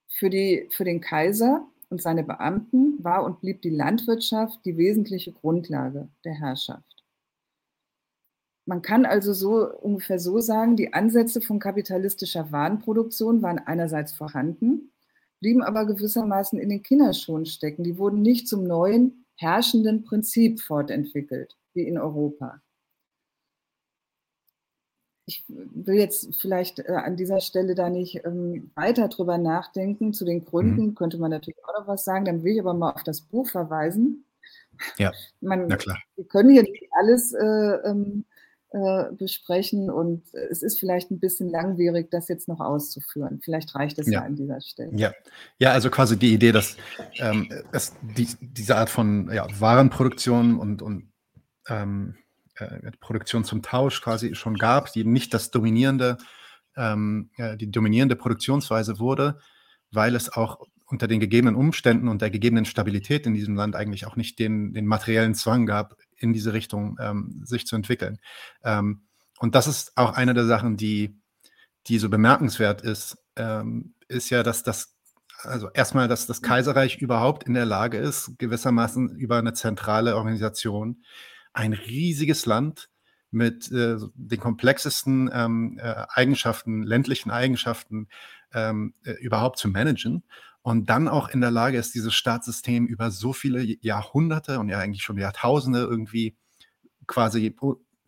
Für, 0.08 0.28
die, 0.28 0.68
für 0.72 0.84
den 0.84 1.00
Kaiser 1.00 1.66
und 1.88 2.02
seine 2.02 2.22
Beamten 2.22 3.02
war 3.02 3.24
und 3.24 3.40
blieb 3.40 3.62
die 3.62 3.70
Landwirtschaft 3.70 4.60
die 4.66 4.76
wesentliche 4.76 5.32
Grundlage 5.32 6.08
der 6.24 6.34
Herrschaft. 6.34 6.84
Man 8.66 8.82
kann 8.82 9.06
also 9.06 9.32
so 9.32 9.66
ungefähr 9.80 10.18
so 10.18 10.40
sagen, 10.40 10.76
die 10.76 10.92
Ansätze 10.92 11.40
von 11.40 11.58
kapitalistischer 11.58 12.52
Warenproduktion 12.52 13.40
waren 13.40 13.58
einerseits 13.58 14.12
vorhanden, 14.12 14.90
blieben 15.40 15.62
aber 15.62 15.86
gewissermaßen 15.86 16.58
in 16.58 16.68
den 16.68 16.82
Kinderschuhen 16.82 17.46
stecken. 17.46 17.84
Die 17.84 17.98
wurden 17.98 18.22
nicht 18.22 18.48
zum 18.48 18.64
neuen 18.64 19.24
herrschenden 19.36 20.04
Prinzip 20.04 20.60
fortentwickelt, 20.60 21.56
wie 21.74 21.82
in 21.82 21.98
Europa. 21.98 22.60
Ich 25.26 25.44
will 25.46 25.96
jetzt 25.96 26.34
vielleicht 26.36 26.78
äh, 26.78 26.92
an 26.92 27.16
dieser 27.16 27.40
Stelle 27.40 27.74
da 27.74 27.90
nicht 27.90 28.24
ähm, 28.24 28.70
weiter 28.74 29.08
drüber 29.08 29.36
nachdenken. 29.36 30.14
Zu 30.14 30.24
den 30.24 30.44
Gründen 30.44 30.86
mhm. 30.86 30.94
könnte 30.94 31.18
man 31.18 31.30
natürlich 31.30 31.62
auch 31.64 31.80
noch 31.80 31.86
was 31.86 32.04
sagen. 32.04 32.24
Dann 32.24 32.42
will 32.42 32.54
ich 32.54 32.60
aber 32.60 32.72
mal 32.72 32.92
auf 32.92 33.02
das 33.02 33.20
Buch 33.20 33.46
verweisen. 33.46 34.24
Ja, 34.96 35.12
man, 35.40 35.66
na 35.66 35.76
klar. 35.76 35.98
Wir 36.16 36.24
können 36.24 36.50
hier 36.50 36.62
nicht 36.62 36.88
alles 36.98 37.32
äh, 37.34 37.44
ähm, 37.44 38.24
äh, 38.70 39.04
besprechen 39.12 39.90
und 39.90 40.22
es 40.34 40.62
ist 40.62 40.78
vielleicht 40.78 41.10
ein 41.10 41.20
bisschen 41.20 41.48
langwierig, 41.48 42.10
das 42.10 42.28
jetzt 42.28 42.48
noch 42.48 42.60
auszuführen. 42.60 43.40
Vielleicht 43.42 43.74
reicht 43.74 43.98
es 43.98 44.06
ja, 44.06 44.20
ja 44.20 44.26
an 44.26 44.36
dieser 44.36 44.60
Stelle. 44.60 44.90
Ja, 44.94 45.12
ja 45.58 45.72
also 45.72 45.88
quasi 45.88 46.18
die 46.18 46.34
Idee, 46.34 46.52
dass 46.52 46.76
ähm, 47.18 47.48
es 47.72 47.94
die, 48.02 48.28
diese 48.40 48.76
Art 48.76 48.90
von 48.90 49.30
ja, 49.32 49.46
Warenproduktion 49.58 50.58
und, 50.58 50.82
und 50.82 51.10
ähm, 51.68 52.16
äh, 52.56 52.90
Produktion 53.00 53.44
zum 53.44 53.62
Tausch 53.62 54.02
quasi 54.02 54.34
schon 54.34 54.56
gab, 54.56 54.92
die 54.92 55.04
nicht 55.04 55.32
das 55.32 55.50
dominierende, 55.50 56.18
ähm, 56.76 57.30
äh, 57.36 57.56
die 57.56 57.70
dominierende 57.70 58.16
Produktionsweise 58.16 58.98
wurde, 58.98 59.38
weil 59.90 60.14
es 60.14 60.30
auch 60.30 60.60
unter 60.86 61.06
den 61.06 61.20
gegebenen 61.20 61.54
Umständen 61.54 62.08
und 62.08 62.22
der 62.22 62.30
gegebenen 62.30 62.64
Stabilität 62.64 63.26
in 63.26 63.34
diesem 63.34 63.54
Land 63.54 63.76
eigentlich 63.76 64.06
auch 64.06 64.16
nicht 64.16 64.38
den, 64.38 64.72
den 64.72 64.86
materiellen 64.86 65.34
Zwang 65.34 65.66
gab, 65.66 65.96
in 66.18 66.32
diese 66.32 66.52
Richtung 66.52 66.96
ähm, 67.00 67.42
sich 67.44 67.66
zu 67.66 67.76
entwickeln. 67.76 68.18
Ähm, 68.62 69.02
und 69.38 69.54
das 69.54 69.66
ist 69.66 69.96
auch 69.96 70.14
eine 70.14 70.34
der 70.34 70.46
Sachen, 70.46 70.76
die, 70.76 71.20
die 71.86 71.98
so 71.98 72.08
bemerkenswert 72.08 72.82
ist, 72.82 73.18
ähm, 73.36 73.94
ist 74.08 74.30
ja, 74.30 74.42
dass 74.42 74.62
das, 74.62 74.96
also 75.42 75.70
erstmal, 75.70 76.08
dass 76.08 76.26
das 76.26 76.42
Kaiserreich 76.42 76.98
überhaupt 76.98 77.44
in 77.44 77.54
der 77.54 77.66
Lage 77.66 77.98
ist, 77.98 78.38
gewissermaßen 78.38 79.10
über 79.16 79.38
eine 79.38 79.52
zentrale 79.52 80.16
Organisation 80.16 81.04
ein 81.52 81.72
riesiges 81.72 82.46
Land 82.46 82.90
mit 83.30 83.70
äh, 83.70 83.96
den 84.14 84.40
komplexesten 84.40 85.30
ähm, 85.32 85.78
äh, 85.82 86.06
Eigenschaften, 86.08 86.82
ländlichen 86.82 87.30
Eigenschaften 87.30 88.08
ähm, 88.52 88.94
äh, 89.04 89.12
überhaupt 89.12 89.58
zu 89.58 89.68
managen 89.68 90.24
und 90.68 90.90
dann 90.90 91.08
auch 91.08 91.30
in 91.30 91.40
der 91.40 91.50
Lage 91.50 91.78
ist, 91.78 91.94
dieses 91.94 92.12
Staatssystem 92.12 92.86
über 92.86 93.10
so 93.10 93.32
viele 93.32 93.62
Jahrhunderte 93.80 94.58
und 94.58 94.68
ja 94.68 94.78
eigentlich 94.78 95.02
schon 95.02 95.16
Jahrtausende 95.16 95.80
irgendwie 95.80 96.36
quasi 97.06 97.56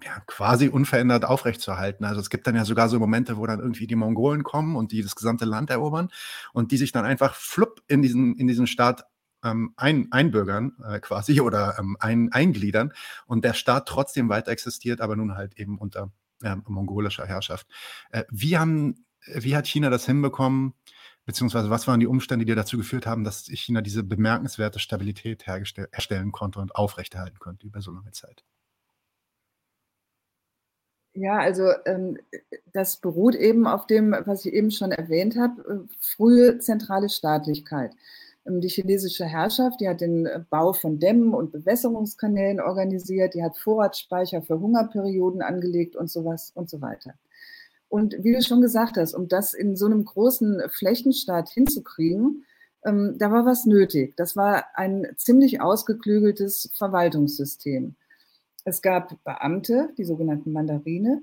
ja, 0.04 0.20
quasi 0.26 0.68
unverändert 0.68 1.24
aufrechtzuerhalten. 1.24 2.04
Also 2.04 2.20
es 2.20 2.28
gibt 2.28 2.46
dann 2.46 2.56
ja 2.56 2.66
sogar 2.66 2.90
so 2.90 2.98
Momente, 2.98 3.38
wo 3.38 3.46
dann 3.46 3.60
irgendwie 3.60 3.86
die 3.86 3.94
Mongolen 3.94 4.42
kommen 4.42 4.76
und 4.76 4.92
die 4.92 5.02
das 5.02 5.16
gesamte 5.16 5.46
Land 5.46 5.70
erobern 5.70 6.10
und 6.52 6.70
die 6.70 6.76
sich 6.76 6.92
dann 6.92 7.06
einfach 7.06 7.34
flupp 7.34 7.80
in 7.88 8.02
diesen, 8.02 8.36
in 8.36 8.46
diesen 8.46 8.66
Staat 8.66 9.06
ähm, 9.42 9.72
ein, 9.78 10.08
einbürgern 10.12 10.72
äh, 10.86 11.00
quasi 11.00 11.40
oder 11.40 11.78
ähm, 11.78 11.96
ein, 11.98 12.30
eingliedern 12.30 12.92
und 13.24 13.42
der 13.42 13.54
Staat 13.54 13.88
trotzdem 13.88 14.28
weiter 14.28 14.52
existiert, 14.52 15.00
aber 15.00 15.16
nun 15.16 15.34
halt 15.34 15.58
eben 15.58 15.78
unter 15.78 16.12
äh, 16.42 16.56
mongolischer 16.66 17.24
Herrschaft. 17.24 17.66
Äh, 18.10 18.24
wie, 18.28 18.58
haben, 18.58 19.06
wie 19.26 19.56
hat 19.56 19.66
China 19.66 19.88
das 19.88 20.04
hinbekommen, 20.04 20.74
beziehungsweise 21.30 21.70
was 21.70 21.86
waren 21.86 22.00
die 22.00 22.08
Umstände, 22.08 22.44
die 22.44 22.56
dazu 22.56 22.76
geführt 22.76 23.06
haben, 23.06 23.22
dass 23.22 23.44
China 23.44 23.82
diese 23.82 24.02
bemerkenswerte 24.02 24.80
Stabilität 24.80 25.46
herstellen 25.46 26.32
konnte 26.32 26.58
und 26.58 26.74
aufrechterhalten 26.74 27.38
konnte 27.38 27.68
über 27.68 27.80
so 27.80 27.92
lange 27.92 28.10
Zeit? 28.10 28.42
Ja, 31.12 31.38
also 31.38 31.68
ähm, 31.86 32.18
das 32.72 32.96
beruht 32.96 33.36
eben 33.36 33.68
auf 33.68 33.86
dem, 33.86 34.12
was 34.24 34.44
ich 34.44 34.52
eben 34.52 34.72
schon 34.72 34.90
erwähnt 34.90 35.36
habe, 35.36 35.62
äh, 35.62 35.94
frühe 36.00 36.58
zentrale 36.58 37.08
Staatlichkeit. 37.08 37.92
Ähm, 38.44 38.60
die 38.60 38.68
chinesische 38.68 39.24
Herrschaft, 39.24 39.80
die 39.80 39.88
hat 39.88 40.00
den 40.00 40.26
äh, 40.26 40.40
Bau 40.50 40.72
von 40.72 40.98
Dämmen 40.98 41.32
und 41.32 41.52
Bewässerungskanälen 41.52 42.60
organisiert, 42.60 43.34
die 43.34 43.44
hat 43.44 43.56
Vorratsspeicher 43.56 44.42
für 44.42 44.58
Hungerperioden 44.58 45.42
angelegt 45.42 45.94
und 45.94 46.10
sowas 46.10 46.50
und 46.56 46.68
so 46.68 46.80
weiter. 46.80 47.14
Und 47.90 48.22
wie 48.22 48.32
du 48.32 48.40
schon 48.40 48.62
gesagt 48.62 48.96
hast, 48.96 49.14
um 49.14 49.26
das 49.26 49.52
in 49.52 49.76
so 49.76 49.86
einem 49.86 50.04
großen 50.04 50.62
Flächenstaat 50.70 51.50
hinzukriegen, 51.50 52.44
ähm, 52.84 53.16
da 53.18 53.32
war 53.32 53.44
was 53.44 53.66
nötig. 53.66 54.16
Das 54.16 54.36
war 54.36 54.64
ein 54.74 55.08
ziemlich 55.16 55.60
ausgeklügeltes 55.60 56.70
Verwaltungssystem. 56.78 57.96
Es 58.64 58.80
gab 58.80 59.22
Beamte, 59.24 59.90
die 59.98 60.04
sogenannten 60.04 60.52
Mandarine, 60.52 61.22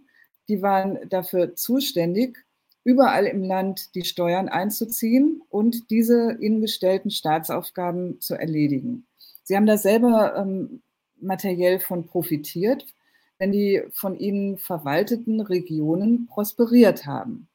die 0.50 0.62
waren 0.62 1.00
dafür 1.08 1.56
zuständig, 1.56 2.46
überall 2.84 3.26
im 3.26 3.44
Land 3.44 3.96
die 3.96 4.04
Steuern 4.04 4.50
einzuziehen 4.50 5.42
und 5.50 5.90
diese 5.90 6.38
ihnen 6.42 6.60
gestellten 6.60 7.12
Staatsaufgaben 7.12 8.20
zu 8.20 8.36
erledigen. 8.36 9.08
Sie 9.44 9.56
haben 9.56 9.66
da 9.66 9.78
selber 9.78 10.36
ähm, 10.36 10.82
materiell 11.22 11.80
von 11.80 12.06
profitiert, 12.06 12.86
wenn 13.38 13.52
die 13.52 13.84
von 13.92 14.18
ihnen 14.18 14.58
verwalteten 14.58 15.42
Regionen 15.42 16.28
prosperiert 16.28 17.06
haben. 17.06 17.48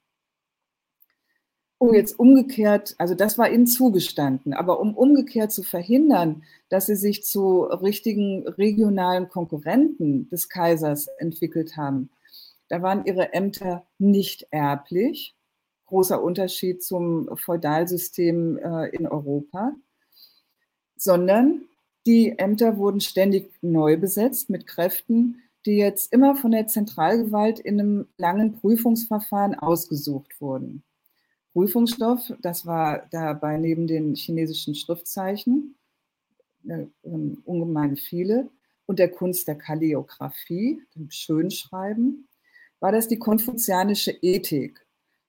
Um 1.78 1.94
jetzt 1.94 2.16
umgekehrt, 2.16 2.94
also 2.98 3.14
das 3.14 3.38
war 3.38 3.50
ihnen 3.50 3.66
zugestanden, 3.66 4.54
aber 4.54 4.78
um 4.78 4.96
umgekehrt 4.96 5.50
zu 5.50 5.64
verhindern, 5.64 6.44
dass 6.68 6.86
sie 6.86 6.94
sich 6.94 7.24
zu 7.24 7.62
richtigen 7.64 8.46
regionalen 8.46 9.28
Konkurrenten 9.28 10.28
des 10.30 10.48
Kaisers 10.48 11.08
entwickelt 11.18 11.76
haben, 11.76 12.10
da 12.72 12.80
waren 12.80 13.04
ihre 13.04 13.34
Ämter 13.34 13.84
nicht 13.98 14.46
erblich. 14.50 15.34
Großer 15.84 16.22
Unterschied 16.22 16.82
zum 16.82 17.28
Feudalsystem 17.36 18.56
äh, 18.56 18.88
in 18.96 19.06
Europa. 19.06 19.74
Sondern 20.96 21.66
die 22.06 22.38
Ämter 22.38 22.78
wurden 22.78 23.02
ständig 23.02 23.50
neu 23.60 23.98
besetzt 23.98 24.48
mit 24.48 24.66
Kräften, 24.66 25.42
die 25.66 25.76
jetzt 25.76 26.12
immer 26.12 26.34
von 26.36 26.50
der 26.50 26.66
Zentralgewalt 26.66 27.60
in 27.60 27.80
einem 27.80 28.08
langen 28.16 28.52
Prüfungsverfahren 28.52 29.54
ausgesucht 29.54 30.40
wurden. 30.40 30.82
Prüfungsstoff, 31.52 32.32
das 32.40 32.66
war 32.66 33.06
dabei 33.10 33.58
neben 33.58 33.86
den 33.86 34.14
chinesischen 34.14 34.74
Schriftzeichen, 34.74 35.76
äh, 36.66 36.86
ungemein 37.02 37.96
viele, 37.96 38.48
und 38.86 38.98
der 38.98 39.10
Kunst 39.10 39.48
der 39.48 39.56
Kalligraphie, 39.56 40.82
dem 40.96 41.10
Schönschreiben, 41.10 42.28
war 42.80 42.92
das 42.92 43.06
die 43.06 43.18
konfuzianische 43.18 44.10
Ethik, 44.22 44.84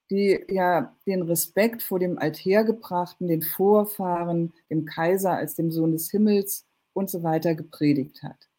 die 0.10 0.44
ja 0.50 0.96
den 1.06 1.22
Respekt 1.22 1.84
vor 1.84 2.00
dem 2.00 2.18
Althergebrachten, 2.18 3.28
den 3.28 3.42
Vorfahren, 3.42 4.54
dem 4.70 4.86
Kaiser 4.86 5.34
als 5.34 5.56
dem 5.56 5.72
Sohn 5.72 5.92
des 5.92 6.10
Himmels 6.10 6.66
und 6.94 7.10
so 7.10 7.22
weiter 7.22 7.54
gepredigt 7.54 8.24
hat. 8.24 8.50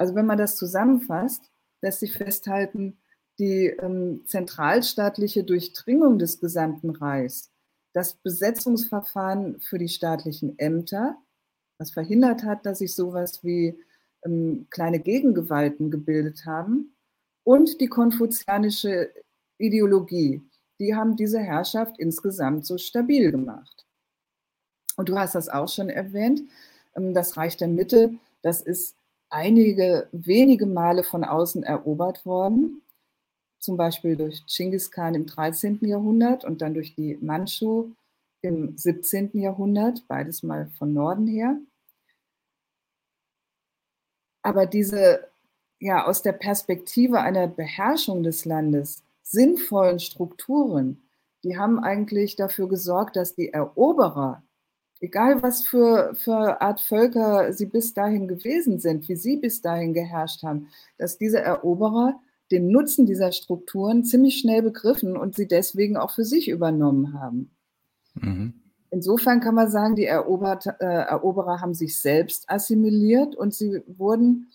Also 0.00 0.14
wenn 0.14 0.24
man 0.24 0.38
das 0.38 0.56
zusammenfasst, 0.56 1.50
lässt 1.82 2.00
sich 2.00 2.14
festhalten, 2.14 2.96
die 3.38 3.66
ähm, 3.66 4.22
zentralstaatliche 4.24 5.44
Durchdringung 5.44 6.18
des 6.18 6.40
gesamten 6.40 6.88
Reichs, 6.88 7.50
das 7.92 8.14
Besetzungsverfahren 8.14 9.60
für 9.60 9.76
die 9.76 9.90
staatlichen 9.90 10.58
Ämter, 10.58 11.18
was 11.76 11.90
verhindert 11.90 12.44
hat, 12.44 12.64
dass 12.64 12.78
sich 12.78 12.94
sowas 12.94 13.44
wie 13.44 13.78
ähm, 14.24 14.68
kleine 14.70 15.00
Gegengewalten 15.00 15.90
gebildet 15.90 16.46
haben, 16.46 16.96
und 17.44 17.78
die 17.82 17.88
konfuzianische 17.88 19.12
Ideologie, 19.58 20.40
die 20.78 20.94
haben 20.94 21.14
diese 21.14 21.40
Herrschaft 21.40 21.98
insgesamt 21.98 22.64
so 22.64 22.78
stabil 22.78 23.30
gemacht. 23.30 23.86
Und 24.96 25.10
du 25.10 25.18
hast 25.18 25.34
das 25.34 25.50
auch 25.50 25.68
schon 25.68 25.90
erwähnt, 25.90 26.40
ähm, 26.96 27.12
das 27.12 27.36
Reich 27.36 27.58
der 27.58 27.68
Mitte, 27.68 28.14
das 28.40 28.62
ist 28.62 28.96
einige 29.30 30.08
wenige 30.12 30.66
Male 30.66 31.04
von 31.04 31.24
außen 31.24 31.62
erobert 31.62 32.26
worden, 32.26 32.82
zum 33.58 33.76
Beispiel 33.76 34.16
durch 34.16 34.44
Genghis 34.46 34.90
Khan 34.90 35.14
im 35.14 35.26
13. 35.26 35.78
Jahrhundert 35.82 36.44
und 36.44 36.60
dann 36.62 36.74
durch 36.74 36.94
die 36.94 37.16
Manchu 37.20 37.92
im 38.42 38.76
17. 38.76 39.30
Jahrhundert, 39.34 40.06
beides 40.08 40.42
mal 40.42 40.70
von 40.78 40.92
Norden 40.92 41.26
her. 41.26 41.58
Aber 44.42 44.66
diese 44.66 45.28
ja 45.78 46.06
aus 46.06 46.22
der 46.22 46.32
Perspektive 46.32 47.20
einer 47.20 47.46
Beherrschung 47.46 48.22
des 48.22 48.44
Landes 48.44 49.02
sinnvollen 49.22 49.98
Strukturen, 49.98 51.02
die 51.42 51.56
haben 51.56 51.78
eigentlich 51.78 52.36
dafür 52.36 52.68
gesorgt, 52.68 53.16
dass 53.16 53.34
die 53.34 53.52
Eroberer, 53.52 54.42
egal 55.00 55.42
was 55.42 55.66
für, 55.66 56.14
für 56.14 56.60
Art 56.60 56.80
Völker 56.80 57.52
sie 57.52 57.66
bis 57.66 57.94
dahin 57.94 58.28
gewesen 58.28 58.78
sind, 58.78 59.08
wie 59.08 59.16
sie 59.16 59.36
bis 59.36 59.60
dahin 59.62 59.94
geherrscht 59.94 60.42
haben, 60.42 60.68
dass 60.98 61.18
diese 61.18 61.40
Eroberer 61.40 62.20
den 62.50 62.70
Nutzen 62.70 63.06
dieser 63.06 63.32
Strukturen 63.32 64.04
ziemlich 64.04 64.38
schnell 64.38 64.62
begriffen 64.62 65.16
und 65.16 65.34
sie 65.34 65.46
deswegen 65.46 65.96
auch 65.96 66.10
für 66.10 66.24
sich 66.24 66.48
übernommen 66.48 67.14
haben. 67.14 67.50
Mhm. 68.14 68.54
Insofern 68.90 69.40
kann 69.40 69.54
man 69.54 69.70
sagen, 69.70 69.94
die 69.94 70.04
Erobert, 70.04 70.66
äh, 70.66 70.84
Eroberer 70.84 71.60
haben 71.60 71.74
sich 71.74 71.98
selbst 72.00 72.50
assimiliert 72.50 73.36
und 73.36 73.54
sie 73.54 73.82
wurden 73.86 74.48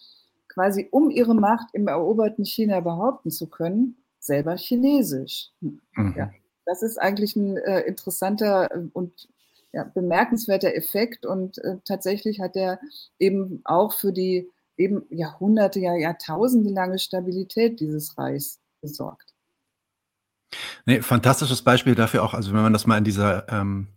quasi 0.49 0.87
um 0.91 1.09
ihre 1.09 1.35
Macht 1.35 1.69
im 1.73 1.87
eroberten 1.87 2.45
China 2.45 2.81
behaupten 2.81 3.31
zu 3.31 3.47
können, 3.47 3.97
selber 4.19 4.57
chinesisch. 4.57 5.51
Mhm. 5.61 5.79
Ja, 6.17 6.31
das 6.65 6.81
ist 6.81 6.97
eigentlich 6.97 7.35
ein 7.35 7.57
äh, 7.57 7.81
interessanter 7.81 8.69
und 8.93 9.29
ja, 9.75 9.83
bemerkenswerter 9.83 10.73
Effekt 10.73 11.25
und 11.25 11.57
äh, 11.57 11.75
tatsächlich 11.83 12.39
hat 12.39 12.55
er 12.55 12.79
eben 13.19 13.59
auch 13.65 13.93
für 13.93 14.13
die 14.13 14.49
eben 14.77 15.03
Jahrhunderte, 15.09 15.81
ja 15.81 15.95
Jahrtausende 15.95 16.69
lange 16.69 16.97
Stabilität 16.97 17.81
dieses 17.81 18.17
Reichs 18.17 18.61
gesorgt. 18.81 19.33
Nee, 20.85 21.01
fantastisches 21.01 21.61
Beispiel 21.61 21.93
dafür 21.93 22.23
auch, 22.23 22.33
also 22.33 22.53
wenn 22.53 22.61
man 22.61 22.71
das 22.71 22.87
mal 22.87 22.97
in 22.97 23.03
dieser 23.03 23.49
ähm, 23.49 23.89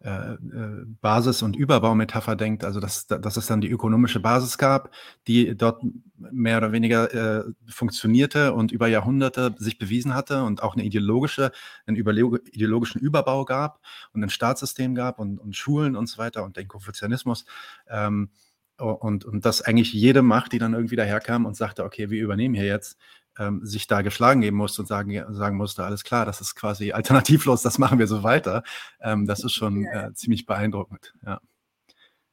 äh, 0.00 0.34
äh, 0.34 0.84
Basis- 1.00 1.42
und 1.42 1.56
Überbaumetapher 1.56 2.36
denkt, 2.36 2.64
also 2.64 2.78
dass, 2.78 3.08
dass 3.08 3.36
es 3.36 3.48
dann 3.48 3.60
die 3.60 3.70
ökonomische 3.70 4.20
Basis 4.20 4.56
gab, 4.56 4.92
die 5.26 5.56
dort 5.56 5.82
mehr 6.16 6.58
oder 6.58 6.70
weniger 6.70 7.12
äh, 7.12 7.44
funktionierte 7.68 8.52
und 8.52 8.70
über 8.70 8.86
Jahrhunderte 8.86 9.56
sich 9.58 9.76
bewiesen 9.76 10.14
hatte 10.14 10.44
und 10.44 10.62
auch 10.62 10.74
eine 10.74 10.84
ideologische, 10.84 11.50
einen 11.86 11.96
ideologischen 11.96 13.00
Überbau 13.00 13.44
gab 13.44 13.80
und 14.12 14.22
ein 14.22 14.30
Staatssystem 14.30 14.94
gab 14.94 15.18
und, 15.18 15.38
und 15.38 15.56
Schulen 15.56 15.96
und 15.96 16.08
so 16.08 16.18
weiter 16.18 16.44
und 16.44 16.56
den 16.56 16.68
Konfuzianismus. 16.68 17.44
Ähm, 17.88 18.30
und, 18.76 19.24
und 19.24 19.44
dass 19.44 19.62
eigentlich 19.62 19.92
jede 19.92 20.22
Macht, 20.22 20.52
die 20.52 20.58
dann 20.58 20.74
irgendwie 20.74 20.94
daherkam 20.94 21.46
und 21.46 21.56
sagte, 21.56 21.82
okay, 21.82 22.10
wir 22.10 22.22
übernehmen 22.22 22.54
hier 22.54 22.66
jetzt, 22.66 22.96
ähm, 23.38 23.64
sich 23.64 23.86
da 23.86 24.02
geschlagen 24.02 24.40
geben 24.40 24.56
musste 24.56 24.82
und 24.82 24.86
sagen, 24.86 25.34
sagen 25.34 25.56
musste, 25.56 25.84
alles 25.84 26.04
klar, 26.04 26.26
das 26.26 26.40
ist 26.40 26.54
quasi 26.54 26.92
alternativlos, 26.92 27.62
das 27.62 27.78
machen 27.78 27.98
wir 27.98 28.06
so 28.06 28.22
weiter. 28.22 28.62
Ähm, 29.00 29.26
das 29.26 29.44
ist 29.44 29.52
schon 29.52 29.84
äh, 29.86 30.12
ziemlich 30.14 30.46
beeindruckend. 30.46 31.14
Ja. 31.24 31.40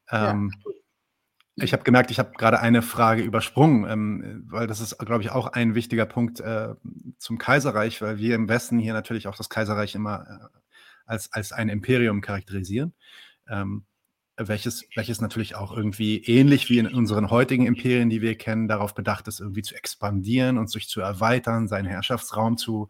Ähm, 0.10 0.52
ja. 0.66 0.72
Ich 1.58 1.72
habe 1.72 1.84
gemerkt, 1.84 2.12
ich 2.12 2.20
habe 2.20 2.32
gerade 2.38 2.60
eine 2.60 2.82
Frage 2.82 3.22
übersprungen, 3.22 3.90
ähm, 3.90 4.44
weil 4.48 4.68
das 4.68 4.82
ist, 4.82 4.98
glaube 5.00 5.24
ich, 5.24 5.32
auch 5.32 5.48
ein 5.48 5.74
wichtiger 5.74 6.06
Punkt 6.06 6.42
äh, 6.42 6.76
zum 7.18 7.38
Kaiserreich, 7.38 8.02
weil 8.02 8.18
wir 8.18 8.36
im 8.36 8.50
Westen 8.50 8.78
hier 8.78 8.94
natürlich 8.94 9.28
auch 9.28 9.38
das 9.38 9.48
Kaiserreich 9.48 9.96
immer 9.96 10.28
äh, 10.28 10.60
als, 11.06 11.32
als 11.32 11.54
ein 11.54 11.70
Imperium 11.70 12.20
charakterisieren. 12.20 12.94
Ähm, 13.48 13.86
welches, 14.38 14.86
welches 14.96 15.22
natürlich 15.22 15.56
auch 15.56 15.76
irgendwie 15.76 16.18
ähnlich 16.24 16.70
wie 16.70 16.80
in 16.80 16.88
unseren 16.88 17.30
heutigen 17.30 17.66
Imperien, 17.66 18.10
die 18.10 18.22
wir 18.22 18.38
kennen, 18.38 18.68
darauf 18.68 18.94
bedacht 18.94 19.28
ist, 19.28 19.40
irgendwie 19.40 19.62
zu 19.62 19.76
expandieren 19.76 20.58
und 20.58 20.70
sich 20.70 20.90
zu 20.90 21.02
erweitern, 21.02 21.68
seinen 21.68 21.86
Herrschaftsraum 21.86 22.58
zu 22.58 22.90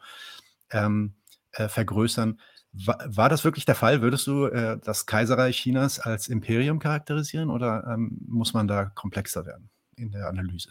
ähm, 0.71 1.13
äh, 1.51 1.67
vergrößern. 1.67 2.39
War, 2.73 2.99
war, 3.05 3.29
das 3.29 3.43
wirklich 3.43 3.65
der 3.65 3.75
Fall? 3.75 4.01
Würdest 4.01 4.27
du 4.27 4.45
äh, 4.47 4.77
das 4.83 5.05
Kaiserreich 5.05 5.57
Chinas 5.57 5.99
als 5.99 6.27
Imperium 6.27 6.79
charakterisieren 6.79 7.49
oder 7.49 7.85
ähm, 7.87 8.17
muss 8.27 8.53
man 8.53 8.67
da 8.67 8.85
komplexer 8.85 9.45
werden 9.45 9.69
in 9.95 10.11
der 10.11 10.27
Analyse? 10.27 10.69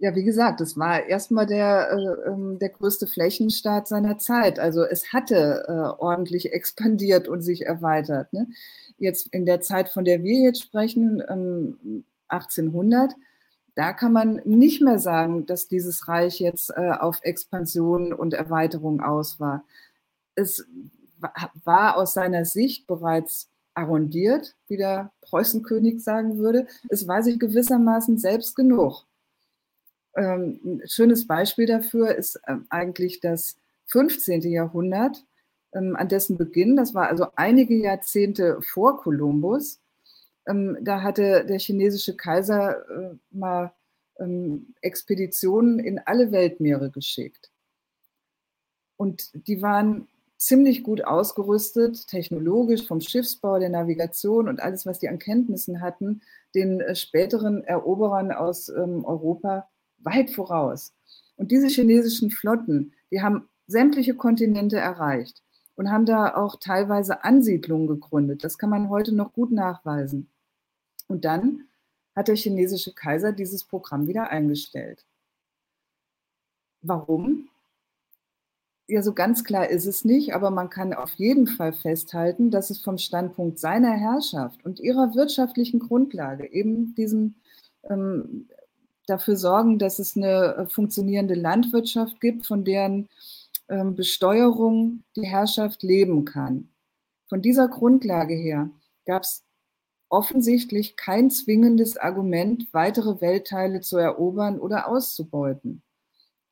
Ja, 0.00 0.14
wie 0.14 0.22
gesagt, 0.22 0.60
es 0.60 0.76
war 0.78 1.06
erstmal 1.06 1.46
der, 1.46 1.90
äh, 1.90 2.28
ähm, 2.28 2.58
der 2.60 2.68
größte 2.68 3.08
Flächenstaat 3.08 3.88
seiner 3.88 4.16
Zeit. 4.18 4.60
Also 4.60 4.84
es 4.84 5.12
hatte 5.12 5.64
äh, 5.66 6.00
ordentlich 6.00 6.52
expandiert 6.52 7.26
und 7.26 7.42
sich 7.42 7.66
erweitert. 7.66 8.32
Ne? 8.32 8.46
Jetzt 8.98 9.28
in 9.28 9.46
der 9.46 9.60
Zeit, 9.60 9.88
von 9.88 10.04
der 10.04 10.22
wir 10.22 10.40
jetzt 10.40 10.62
sprechen, 10.62 11.22
1800, 12.28 13.12
ähm, 13.12 13.16
da 13.74 13.92
kann 13.92 14.12
man 14.12 14.40
nicht 14.44 14.82
mehr 14.82 14.98
sagen, 14.98 15.46
dass 15.46 15.68
dieses 15.68 16.08
Reich 16.08 16.40
jetzt 16.40 16.70
äh, 16.70 16.90
auf 16.98 17.20
Expansion 17.22 18.12
und 18.12 18.34
Erweiterung 18.34 19.00
aus 19.00 19.38
war. 19.38 19.64
Es 20.34 20.66
war 21.64 21.96
aus 21.96 22.14
seiner 22.14 22.44
Sicht 22.44 22.86
bereits 22.86 23.48
arrondiert, 23.74 24.56
wie 24.66 24.76
der 24.76 25.12
Preußenkönig 25.20 26.02
sagen 26.02 26.38
würde. 26.38 26.66
Es 26.88 27.06
war 27.06 27.22
sich 27.22 27.38
gewissermaßen 27.38 28.18
selbst 28.18 28.56
genug. 28.56 29.06
Ähm, 30.16 30.60
ein 30.64 30.82
schönes 30.86 31.28
Beispiel 31.28 31.66
dafür 31.66 32.16
ist 32.16 32.40
ähm, 32.48 32.66
eigentlich 32.70 33.20
das 33.20 33.56
15. 33.86 34.42
Jahrhundert, 34.42 35.16
ähm, 35.18 35.26
an 35.72 36.08
dessen 36.08 36.36
Beginn, 36.36 36.76
das 36.76 36.94
war 36.94 37.08
also 37.08 37.26
einige 37.36 37.74
Jahrzehnte 37.74 38.60
vor 38.62 39.00
Kolumbus, 39.00 39.80
ähm, 40.46 40.78
da 40.80 41.02
hatte 41.02 41.44
der 41.44 41.58
chinesische 41.58 42.16
Kaiser 42.16 42.88
äh, 42.88 43.14
mal 43.30 43.72
ähm, 44.18 44.74
Expeditionen 44.80 45.78
in 45.78 45.98
alle 45.98 46.32
Weltmeere 46.32 46.90
geschickt. 46.90 47.50
Und 48.96 49.30
die 49.46 49.62
waren 49.62 50.08
ziemlich 50.38 50.82
gut 50.82 51.04
ausgerüstet, 51.04 52.06
technologisch, 52.08 52.86
vom 52.86 53.00
Schiffsbau, 53.00 53.58
der 53.58 53.68
Navigation 53.68 54.48
und 54.48 54.60
alles, 54.60 54.86
was 54.86 54.98
die 54.98 55.08
an 55.08 55.18
Kenntnissen 55.18 55.80
hatten, 55.80 56.22
den 56.54 56.80
äh, 56.80 56.94
späteren 56.94 57.62
Eroberern 57.64 58.32
aus 58.32 58.68
ähm, 58.68 59.04
Europa 59.04 59.68
weit 59.98 60.30
voraus. 60.30 60.94
Und 61.36 61.50
diese 61.50 61.68
chinesischen 61.68 62.30
Flotten, 62.30 62.94
die 63.10 63.20
haben 63.20 63.48
sämtliche 63.66 64.14
Kontinente 64.14 64.78
erreicht 64.78 65.42
und 65.78 65.92
haben 65.92 66.06
da 66.06 66.34
auch 66.34 66.56
teilweise 66.56 67.22
Ansiedlungen 67.22 67.86
gegründet. 67.86 68.42
Das 68.42 68.58
kann 68.58 68.68
man 68.68 68.88
heute 68.88 69.14
noch 69.14 69.32
gut 69.32 69.52
nachweisen. 69.52 70.28
Und 71.06 71.24
dann 71.24 71.68
hat 72.16 72.26
der 72.26 72.34
chinesische 72.34 72.92
Kaiser 72.92 73.30
dieses 73.30 73.62
Programm 73.62 74.08
wieder 74.08 74.28
eingestellt. 74.28 75.06
Warum? 76.82 77.48
Ja, 78.88 79.02
so 79.02 79.14
ganz 79.14 79.44
klar 79.44 79.68
ist 79.70 79.86
es 79.86 80.04
nicht, 80.04 80.34
aber 80.34 80.50
man 80.50 80.68
kann 80.68 80.92
auf 80.92 81.12
jeden 81.14 81.46
Fall 81.46 81.72
festhalten, 81.72 82.50
dass 82.50 82.70
es 82.70 82.80
vom 82.80 82.98
Standpunkt 82.98 83.60
seiner 83.60 83.92
Herrschaft 83.92 84.64
und 84.64 84.80
ihrer 84.80 85.14
wirtschaftlichen 85.14 85.78
Grundlage 85.78 86.50
eben 86.50 86.96
diesem 86.96 87.36
ähm, 87.88 88.48
dafür 89.06 89.36
sorgen, 89.36 89.78
dass 89.78 90.00
es 90.00 90.16
eine 90.16 90.56
äh, 90.56 90.66
funktionierende 90.66 91.34
Landwirtschaft 91.34 92.20
gibt, 92.20 92.46
von 92.46 92.64
deren 92.64 93.08
Besteuerung 93.68 95.04
die 95.16 95.26
Herrschaft 95.26 95.82
leben 95.82 96.24
kann. 96.24 96.70
Von 97.28 97.42
dieser 97.42 97.68
Grundlage 97.68 98.34
her 98.34 98.70
gab 99.04 99.22
es 99.22 99.44
offensichtlich 100.08 100.96
kein 100.96 101.30
zwingendes 101.30 101.96
Argument, 101.98 102.72
weitere 102.72 103.20
Weltteile 103.20 103.80
zu 103.80 103.98
erobern 103.98 104.58
oder 104.58 104.88
auszubeuten. 104.88 105.82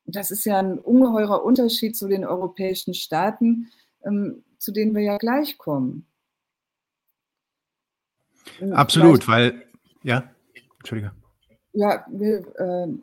Das 0.05 0.31
ist 0.31 0.45
ja 0.45 0.59
ein 0.59 0.79
ungeheurer 0.79 1.43
Unterschied 1.43 1.97
zu 1.97 2.07
den 2.07 2.23
europäischen 2.23 2.93
Staaten, 2.93 3.69
ähm, 4.05 4.43
zu 4.57 4.71
denen 4.71 4.95
wir 4.95 5.01
ja 5.01 5.17
gleich 5.17 5.57
kommen. 5.57 6.07
Absolut, 8.71 9.23
Vielleicht, 9.23 9.27
weil, 9.27 9.63
ja, 10.03 10.31
Entschuldige. 10.79 11.11
Ja, 11.77 12.07
äh, 12.19 12.41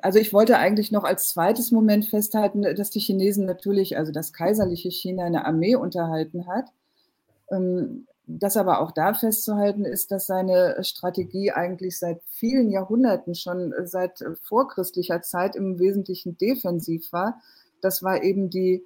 also 0.02 0.18
ich 0.18 0.32
wollte 0.32 0.58
eigentlich 0.58 0.90
noch 0.90 1.04
als 1.04 1.28
zweites 1.28 1.70
Moment 1.70 2.06
festhalten, 2.06 2.62
dass 2.62 2.90
die 2.90 2.98
Chinesen 2.98 3.46
natürlich, 3.46 3.96
also 3.96 4.10
das 4.10 4.32
kaiserliche 4.32 4.90
China, 4.90 5.22
eine 5.22 5.46
Armee 5.46 5.76
unterhalten 5.76 6.48
hat. 6.48 6.64
Ähm, 7.52 8.08
das 8.26 8.56
aber 8.56 8.80
auch 8.80 8.90
da 8.90 9.14
festzuhalten 9.14 9.84
ist, 9.84 10.10
dass 10.10 10.26
seine 10.26 10.82
Strategie 10.82 11.52
eigentlich 11.52 12.00
seit 12.00 12.20
vielen 12.26 12.68
Jahrhunderten, 12.68 13.36
schon 13.36 13.72
seit 13.84 14.24
vorchristlicher 14.42 15.22
Zeit 15.22 15.54
im 15.54 15.78
Wesentlichen 15.78 16.36
defensiv 16.36 17.12
war. 17.12 17.40
Das 17.80 18.02
war 18.02 18.24
eben 18.24 18.50
die 18.50 18.84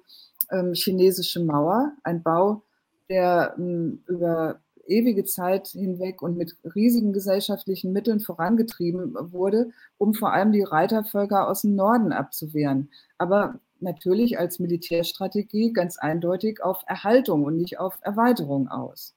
ähm, 0.51 0.73
chinesische 0.75 1.39
Mauer, 1.43 1.93
ein 2.03 2.21
Bau, 2.21 2.61
der 3.09 3.55
ähm, 3.57 4.03
über 4.05 4.59
ewige 4.89 5.23
Zeit 5.23 5.69
hinweg 5.69 6.21
und 6.21 6.37
mit 6.37 6.57
riesigen 6.75 7.13
gesellschaftlichen 7.13 7.93
Mitteln 7.93 8.19
vorangetrieben 8.19 9.15
wurde, 9.31 9.71
um 9.97 10.13
vor 10.13 10.33
allem 10.33 10.51
die 10.51 10.63
Reitervölker 10.63 11.47
aus 11.47 11.61
dem 11.61 11.75
Norden 11.75 12.11
abzuwehren. 12.11 12.89
Aber 13.17 13.59
natürlich 13.79 14.39
als 14.39 14.59
Militärstrategie 14.59 15.73
ganz 15.73 15.97
eindeutig 15.97 16.61
auf 16.61 16.83
Erhaltung 16.87 17.43
und 17.43 17.57
nicht 17.57 17.79
auf 17.79 17.97
Erweiterung 18.01 18.67
aus. 18.67 19.15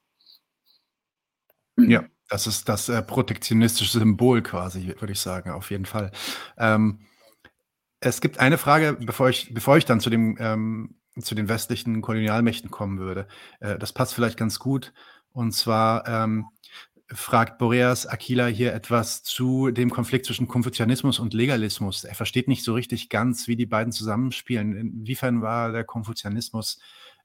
Ja, 1.77 2.05
das 2.29 2.47
ist 2.47 2.69
das 2.69 2.89
äh, 2.89 3.01
protektionistische 3.01 3.99
Symbol 3.99 4.41
quasi, 4.41 4.87
würde 4.99 5.13
ich 5.13 5.19
sagen, 5.19 5.51
auf 5.51 5.71
jeden 5.71 5.85
Fall. 5.85 6.11
Ähm, 6.57 6.99
es 7.99 8.21
gibt 8.21 8.39
eine 8.39 8.57
Frage, 8.57 8.97
bevor 8.99 9.29
ich, 9.29 9.53
bevor 9.53 9.77
ich 9.77 9.85
dann 9.85 9.99
zu, 9.99 10.09
dem, 10.09 10.37
ähm, 10.39 10.95
zu 11.19 11.35
den 11.35 11.47
westlichen 11.49 12.01
Kolonialmächten 12.01 12.69
kommen 12.69 12.99
würde. 12.99 13.27
Äh, 13.59 13.77
das 13.79 13.93
passt 13.93 14.13
vielleicht 14.13 14.37
ganz 14.37 14.59
gut. 14.59 14.93
Und 15.33 15.51
zwar 15.51 16.07
ähm, 16.07 16.45
fragt 17.07 17.57
Boreas 17.57 18.05
Aquila 18.05 18.47
hier 18.47 18.73
etwas 18.73 19.23
zu 19.23 19.71
dem 19.71 19.89
Konflikt 19.89 20.25
zwischen 20.25 20.47
Konfuzianismus 20.47 21.19
und 21.19 21.33
Legalismus. 21.33 22.03
Er 22.03 22.15
versteht 22.15 22.47
nicht 22.47 22.63
so 22.63 22.73
richtig 22.73 23.09
ganz, 23.09 23.47
wie 23.47 23.55
die 23.55 23.65
beiden 23.65 23.91
zusammenspielen. 23.91 24.75
Inwiefern 24.75 25.41
war 25.41 25.71
der 25.71 25.83
Konfuzianismus 25.83 26.79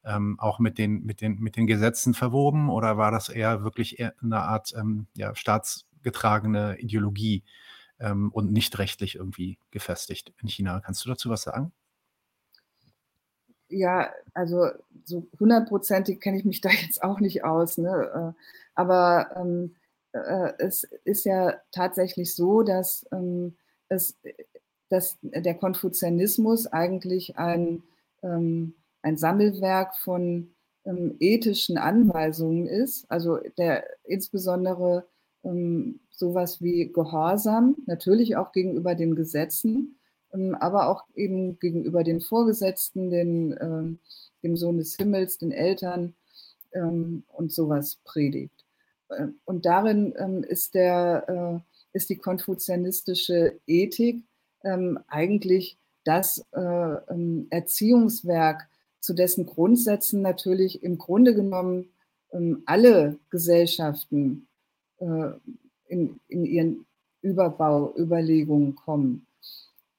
ähm, 0.05 0.39
auch 0.39 0.59
mit 0.59 0.79
den, 0.79 1.05
mit, 1.05 1.21
den, 1.21 1.39
mit 1.39 1.57
den 1.57 1.67
Gesetzen 1.67 2.15
verwoben 2.15 2.71
oder 2.71 2.97
war 2.97 3.11
das 3.11 3.29
eher 3.29 3.63
wirklich 3.63 3.99
eher 3.99 4.15
eine 4.23 4.41
Art 4.41 4.75
ähm, 4.77 5.07
ja, 5.15 5.35
staatsgetragene 5.35 6.79
Ideologie 6.79 7.45
ähm, 8.01 8.31
und 8.33 8.53
nicht 8.53 8.79
rechtlich 8.79 9.17
irgendwie 9.17 9.59
gefestigt 9.71 10.33
in 10.41 10.49
China? 10.49 10.81
Kannst 10.81 11.05
du 11.05 11.09
dazu 11.09 11.31
was 11.31 11.43
sagen? 11.43 11.73
Ja, 13.69 14.13
also 14.35 14.69
so 15.05 15.27
hundertprozentig 15.39 16.21
kenne 16.21 16.39
ich 16.39 16.45
mich 16.45 16.61
da 16.63 16.71
jetzt 16.71 17.03
auch 17.03 17.21
nicht 17.21 17.45
aus. 17.45 17.79
Ne? 17.79 18.35
Äh, 18.37 18.43
aber 18.75 19.31
ähm, 19.37 19.75
äh, 20.13 20.53
es 20.59 20.85
ist 21.05 21.25
ja 21.25 21.61
tatsächlich 21.73 22.35
so, 22.35 22.63
dass, 22.63 23.07
ähm, 23.13 23.57
es, 23.89 24.17
dass 24.89 25.19
der 25.23 25.55
Konfuzianismus 25.55 26.67
eigentlich 26.67 27.37
ein, 27.39 27.83
ähm, 28.23 28.75
ein 29.03 29.17
Sammelwerk 29.17 29.97
von 29.97 30.55
ähm, 30.85 31.17
ethischen 31.21 31.79
Anweisungen 31.79 32.67
ist, 32.67 33.11
also 33.11 33.39
der 33.57 33.85
insbesondere 34.05 35.07
ähm, 35.45 36.01
sowas 36.11 36.61
wie 36.61 36.93
Gehorsam, 36.93 37.77
natürlich 37.87 38.37
auch 38.37 38.53
gegenüber 38.53 38.95
den 38.95 39.15
Gesetzen, 39.15 39.98
aber 40.55 40.89
auch 40.89 41.05
eben 41.15 41.59
gegenüber 41.59 42.05
den 42.05 42.21
Vorgesetzten, 42.21 43.11
den, 43.11 43.57
ähm, 43.61 43.99
dem 44.43 44.57
Sohn 44.57 44.79
des 44.79 44.97
Himmels, 44.97 45.39
den 45.39 45.53
Eltern 45.53 46.15
ähm, 46.73 47.25
und 47.29 47.53
sowas 47.53 47.99
predigt. 48.05 48.65
Und 49.47 49.65
darin 49.65 50.15
ähm, 50.19 50.45
ist, 50.45 50.75
der, 50.75 51.25
äh, 51.65 51.97
ist 51.97 52.11
die 52.11 52.19
konfuzianistische 52.19 53.59
Ethik 53.67 54.23
ähm, 54.65 54.99
eigentlich 55.09 55.79
das 56.05 56.45
äh, 56.53 56.61
ähm, 56.61 57.47
Erziehungswerk, 57.51 58.69
zu 59.01 59.15
dessen 59.15 59.47
Grundsätzen 59.47 60.23
natürlich 60.23 60.83
im 60.83 60.99
Grunde 60.99 61.35
genommen 61.35 61.91
ähm, 62.33 62.63
alle 62.67 63.19
Gesellschaften 63.31 64.49
äh, 64.99 65.31
in, 65.87 66.21
in 66.29 66.45
ihren 66.45 66.87
Überbauüberlegungen 67.23 68.75
kommen. 68.75 69.27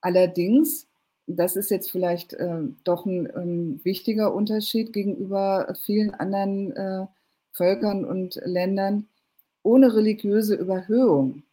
Allerdings, 0.01 0.87
das 1.27 1.55
ist 1.55 1.69
jetzt 1.71 1.91
vielleicht 1.91 2.33
äh, 2.33 2.61
doch 2.83 3.05
ein 3.05 3.29
ähm, 3.35 3.79
wichtiger 3.83 4.33
Unterschied 4.33 4.93
gegenüber 4.93 5.75
vielen 5.83 6.11
anderen 6.11 6.71
äh, 6.75 7.05
Völkern 7.51 8.05
und 8.05 8.39
Ländern, 8.45 9.07
ohne 9.63 9.93
religiöse 9.93 10.55
Überhöhung. 10.55 11.43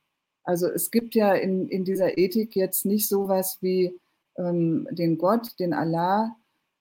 Also 0.44 0.68
es 0.68 0.90
gibt 0.90 1.14
ja 1.14 1.34
in, 1.34 1.68
in 1.68 1.84
dieser 1.84 2.18
Ethik 2.18 2.54
jetzt 2.54 2.86
nicht 2.86 3.08
sowas 3.08 3.58
wie 3.60 3.98
ähm, 4.38 4.86
den 4.92 5.18
Gott, 5.18 5.58
den 5.58 5.74
Allah, 5.74 6.36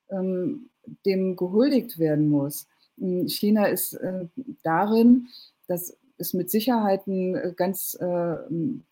ähm, 0.10 0.70
dem 1.06 1.36
gehuldigt 1.36 1.98
werden 1.98 2.30
muss. 2.30 2.68
China 2.98 3.66
ist 3.66 3.94
äh, 3.94 4.28
darin, 4.64 5.28
das 5.68 5.98
ist 6.18 6.34
mit 6.34 6.50
Sicherheit 6.50 7.08
ein 7.08 7.36
äh, 7.36 7.54
ganz 7.56 7.96
äh, 8.00 8.38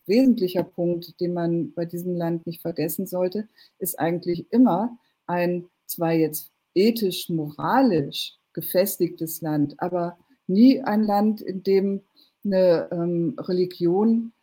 wesentlicher 0.05 0.63
Punkt, 0.63 1.19
den 1.19 1.33
man 1.33 1.73
bei 1.73 1.85
diesem 1.85 2.15
Land 2.15 2.45
nicht 2.45 2.61
vergessen 2.61 3.07
sollte, 3.07 3.47
ist 3.79 3.99
eigentlich 3.99 4.51
immer 4.51 4.97
ein 5.25 5.65
zwar 5.85 6.13
jetzt 6.13 6.51
ethisch, 6.75 7.29
moralisch 7.29 8.37
gefestigtes 8.53 9.41
Land, 9.41 9.75
aber 9.79 10.17
nie 10.47 10.81
ein 10.81 11.03
Land, 11.03 11.41
in 11.41 11.63
dem 11.63 12.01
eine 12.45 12.89
ähm, 12.91 13.35
Religion 13.39 14.33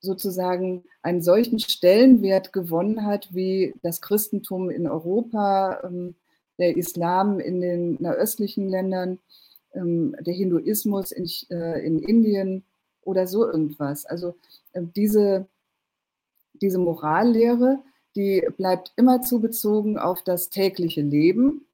sozusagen 0.00 0.84
einen 1.02 1.22
solchen 1.22 1.58
Stellenwert 1.58 2.52
gewonnen 2.52 3.04
hat 3.04 3.34
wie 3.34 3.74
das 3.82 4.00
Christentum 4.00 4.70
in 4.70 4.86
Europa, 4.86 5.80
ähm, 5.84 6.14
der 6.58 6.76
Islam 6.76 7.40
in 7.40 7.60
den 7.60 8.06
östlichen 8.06 8.68
Ländern, 8.68 9.18
ähm, 9.74 10.16
der 10.20 10.34
Hinduismus 10.34 11.12
in, 11.12 11.28
äh, 11.50 11.84
in 11.84 11.98
Indien 11.98 12.64
oder 13.02 13.26
so 13.26 13.46
irgendwas. 13.46 14.06
Also 14.06 14.34
äh, 14.72 14.82
diese, 14.96 15.46
diese 16.54 16.78
Morallehre, 16.78 17.78
die 18.16 18.46
bleibt 18.56 18.92
immer 18.96 19.22
zu 19.22 19.40
bezogen 19.40 19.98
auf 19.98 20.22
das 20.22 20.50
tägliche 20.50 21.02
Leben, 21.02 21.66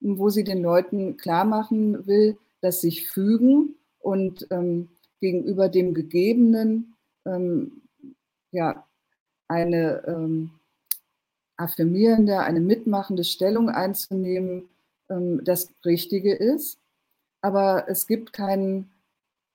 wo 0.00 0.30
sie 0.30 0.44
den 0.44 0.62
Leuten 0.62 1.16
klar 1.16 1.44
machen 1.44 2.06
will, 2.06 2.36
dass 2.60 2.80
sich 2.80 3.08
fügen 3.08 3.76
und 4.00 4.46
ähm, 4.50 4.88
gegenüber 5.20 5.68
dem 5.68 5.94
Gegebenen 5.94 6.94
ähm, 7.24 7.82
ja, 8.50 8.86
eine 9.48 10.02
ähm, 10.06 10.50
affirmierende, 11.56 12.40
eine 12.40 12.60
mitmachende 12.60 13.24
Stellung 13.24 13.68
einzunehmen, 13.70 14.68
ähm, 15.08 15.42
das 15.44 15.72
Richtige 15.84 16.34
ist. 16.34 16.78
Aber 17.42 17.84
es 17.88 18.06
gibt 18.06 18.32
keinen 18.32 18.90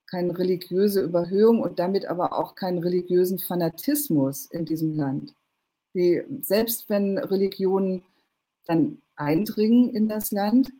keine 0.08 0.38
religiöse 0.38 1.02
Überhöhung 1.02 1.62
und 1.62 1.80
damit 1.80 2.06
aber 2.06 2.34
auch 2.38 2.56
keinen 2.56 2.80
religiösen 2.80 3.40
Fanatismus 3.40 4.46
in 4.46 4.66
diesem 4.66 4.96
Land. 4.96 5.34
Die, 5.94 6.24
selbst 6.42 6.90
wenn 6.90 7.18
Religionen 7.18 8.04
dann 8.66 9.02
eindringen 9.16 9.90
in 9.94 10.08
das 10.08 10.32
Land, 10.32 10.72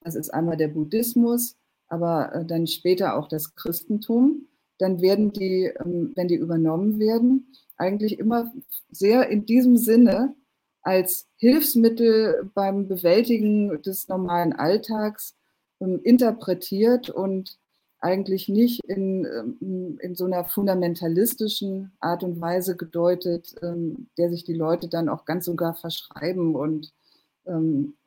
das 0.00 0.14
ist 0.14 0.30
einmal 0.30 0.56
der 0.56 0.68
Buddhismus, 0.68 1.56
aber 1.88 2.32
äh, 2.32 2.44
dann 2.44 2.66
später 2.66 3.16
auch 3.16 3.28
das 3.28 3.54
Christentum, 3.54 4.46
dann 4.78 5.00
werden 5.00 5.32
die, 5.32 5.72
ähm, 5.84 6.12
wenn 6.14 6.28
die 6.28 6.36
übernommen 6.36 6.98
werden, 6.98 7.52
eigentlich 7.76 8.18
immer 8.18 8.52
sehr 8.90 9.28
in 9.28 9.46
diesem 9.46 9.76
Sinne 9.76 10.34
als 10.82 11.26
Hilfsmittel 11.36 12.50
beim 12.54 12.86
Bewältigen 12.86 13.82
des 13.82 14.08
normalen 14.08 14.52
Alltags 14.52 15.34
interpretiert 15.78 17.10
und 17.10 17.58
eigentlich 18.00 18.48
nicht 18.48 18.80
in, 18.84 19.24
ähm, 19.24 19.98
in 20.00 20.14
so 20.14 20.24
einer 20.26 20.44
fundamentalistischen 20.44 21.92
Art 22.00 22.22
und 22.22 22.40
Weise 22.40 22.76
gedeutet, 22.76 23.54
ähm, 23.62 24.08
der 24.18 24.30
sich 24.30 24.44
die 24.44 24.54
Leute 24.54 24.88
dann 24.88 25.08
auch 25.08 25.24
ganz 25.24 25.44
sogar 25.44 25.74
verschreiben 25.74 26.54
und 26.54 26.92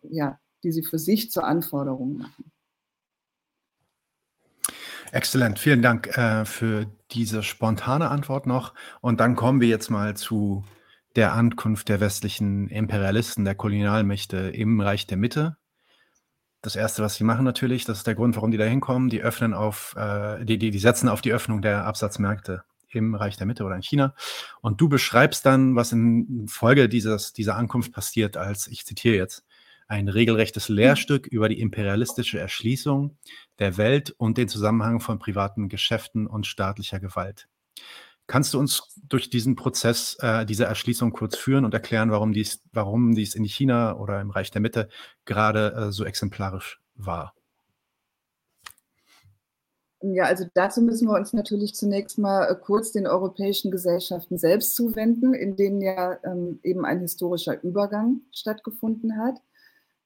ja, 0.01 0.37
die 0.63 0.73
sie 0.73 0.83
für 0.83 0.99
sich 0.99 1.31
zur 1.31 1.45
Anforderung 1.45 2.17
machen. 2.17 2.51
Exzellent, 5.11 5.57
vielen 5.57 5.81
Dank 5.81 6.15
äh, 6.17 6.45
für 6.45 6.87
diese 7.11 7.41
spontane 7.41 8.09
Antwort 8.09 8.45
noch. 8.45 8.73
Und 9.01 9.19
dann 9.19 9.35
kommen 9.35 9.61
wir 9.61 9.67
jetzt 9.67 9.89
mal 9.89 10.15
zu 10.15 10.63
der 11.15 11.33
Ankunft 11.33 11.89
der 11.89 11.99
westlichen 11.99 12.67
Imperialisten, 12.67 13.43
der 13.43 13.55
Kolonialmächte 13.55 14.37
im 14.37 14.79
Reich 14.79 15.07
der 15.07 15.17
Mitte. 15.17 15.57
Das 16.61 16.75
erste, 16.75 17.01
was 17.01 17.15
sie 17.15 17.23
machen 17.23 17.45
natürlich, 17.45 17.85
das 17.85 17.99
ist 17.99 18.07
der 18.07 18.15
Grund, 18.15 18.35
warum 18.35 18.51
die 18.51 18.57
da 18.57 18.65
hinkommen, 18.65 19.09
die 19.09 19.21
öffnen 19.21 19.53
auf, 19.53 19.95
äh, 19.95 20.43
die, 20.43 20.57
die, 20.57 20.71
die 20.71 20.79
setzen 20.79 21.07
auf 21.07 21.21
die 21.21 21.31
Öffnung 21.31 21.61
der 21.61 21.85
Absatzmärkte 21.85 22.63
im 22.91 23.15
Reich 23.15 23.37
der 23.37 23.47
Mitte 23.47 23.63
oder 23.63 23.75
in 23.75 23.83
China. 23.83 24.13
Und 24.61 24.81
du 24.81 24.89
beschreibst 24.89 25.45
dann, 25.45 25.75
was 25.75 25.91
in 25.91 26.47
Folge 26.49 26.89
dieses, 26.89 27.33
dieser 27.33 27.55
Ankunft 27.55 27.93
passiert, 27.93 28.35
als, 28.35 28.67
ich 28.67 28.85
zitiere 28.85 29.15
jetzt, 29.15 29.45
ein 29.87 30.07
regelrechtes 30.07 30.69
Lehrstück 30.69 31.27
über 31.27 31.49
die 31.49 31.59
imperialistische 31.59 32.39
Erschließung 32.39 33.17
der 33.57 33.77
Welt 33.77 34.11
und 34.17 34.37
den 34.37 34.47
Zusammenhang 34.47 34.99
von 34.99 35.17
privaten 35.17 35.67
Geschäften 35.67 36.27
und 36.27 36.45
staatlicher 36.45 36.99
Gewalt. 36.99 37.47
Kannst 38.29 38.53
du 38.53 38.59
uns 38.59 38.83
durch 38.95 39.31
diesen 39.31 39.55
Prozess 39.55 40.15
äh, 40.21 40.45
dieser 40.45 40.67
Erschließung 40.67 41.13
kurz 41.13 41.35
führen 41.35 41.65
und 41.65 41.73
erklären, 41.73 42.11
warum 42.11 42.31
dies, 42.31 42.61
warum 42.71 43.15
dies 43.15 43.33
in 43.33 43.43
China 43.43 43.97
oder 43.97 44.21
im 44.21 44.29
Reich 44.29 44.51
der 44.51 44.61
Mitte 44.61 44.87
gerade 45.25 45.73
äh, 45.73 45.91
so 45.91 46.05
exemplarisch 46.05 46.79
war? 46.93 47.33
Ja, 50.03 50.25
also 50.25 50.45
dazu 50.53 50.83
müssen 50.83 51.07
wir 51.07 51.15
uns 51.15 51.33
natürlich 51.33 51.73
zunächst 51.73 52.19
mal 52.19 52.45
äh, 52.45 52.55
kurz 52.55 52.91
den 52.91 53.07
europäischen 53.07 53.71
Gesellschaften 53.71 54.37
selbst 54.37 54.75
zuwenden, 54.75 55.33
in 55.33 55.55
denen 55.55 55.81
ja 55.81 56.19
ähm, 56.23 56.59
eben 56.61 56.85
ein 56.85 56.99
historischer 56.99 57.59
Übergang 57.63 58.21
stattgefunden 58.31 59.17
hat. 59.17 59.41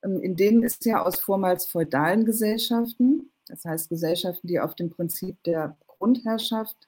Ähm, 0.02 0.22
in 0.22 0.38
denen 0.38 0.64
ist 0.64 0.86
ja 0.86 1.04
aus 1.04 1.20
vormals 1.20 1.66
feudalen 1.66 2.24
Gesellschaften, 2.24 3.34
das 3.48 3.66
heißt 3.66 3.90
Gesellschaften, 3.90 4.48
die 4.48 4.62
auf 4.62 4.76
dem 4.76 4.92
Prinzip 4.92 5.44
der 5.44 5.76
Grundherrschaft 5.88 6.88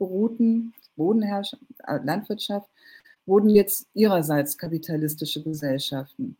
beruhten, 0.00 0.74
Bodenherrschaft, 0.96 1.62
äh, 1.86 1.98
Landwirtschaft, 2.02 2.68
wurden 3.26 3.50
jetzt 3.50 3.86
ihrerseits 3.94 4.58
kapitalistische 4.58 5.42
Gesellschaften. 5.44 6.36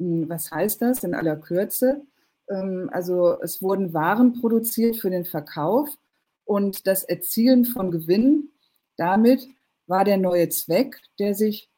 Hm, 0.00 0.28
was 0.28 0.50
heißt 0.50 0.82
das 0.82 1.04
in 1.04 1.14
aller 1.14 1.36
Kürze? 1.36 2.02
Ähm, 2.48 2.90
also 2.92 3.40
es 3.40 3.62
wurden 3.62 3.94
Waren 3.94 4.40
produziert 4.40 4.96
für 4.96 5.10
den 5.10 5.24
Verkauf 5.24 5.88
und 6.44 6.86
das 6.86 7.04
Erzielen 7.04 7.64
von 7.64 7.92
Gewinn. 7.92 8.50
Damit 8.96 9.46
war 9.86 10.04
der 10.04 10.16
neue 10.16 10.48
Zweck, 10.48 11.00
der 11.18 11.34
sich 11.34 11.68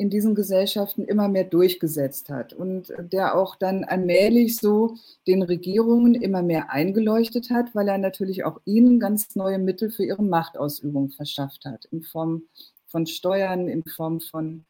in 0.00 0.08
diesen 0.08 0.34
Gesellschaften 0.34 1.04
immer 1.04 1.28
mehr 1.28 1.44
durchgesetzt 1.44 2.30
hat 2.30 2.54
und 2.54 2.90
der 2.98 3.36
auch 3.36 3.54
dann 3.54 3.84
allmählich 3.84 4.56
so 4.56 4.96
den 5.26 5.42
Regierungen 5.42 6.14
immer 6.14 6.40
mehr 6.40 6.70
eingeleuchtet 6.70 7.50
hat, 7.50 7.74
weil 7.74 7.86
er 7.86 7.98
natürlich 7.98 8.44
auch 8.44 8.62
ihnen 8.64 8.98
ganz 8.98 9.36
neue 9.36 9.58
Mittel 9.58 9.90
für 9.90 10.04
ihre 10.06 10.22
Machtausübung 10.22 11.10
verschafft 11.10 11.66
hat, 11.66 11.84
in 11.90 12.02
Form 12.02 12.44
von 12.86 13.06
Steuern, 13.06 13.68
in 13.68 13.84
Form 13.84 14.20
von 14.20 14.64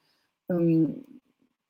ähm, 0.48 1.04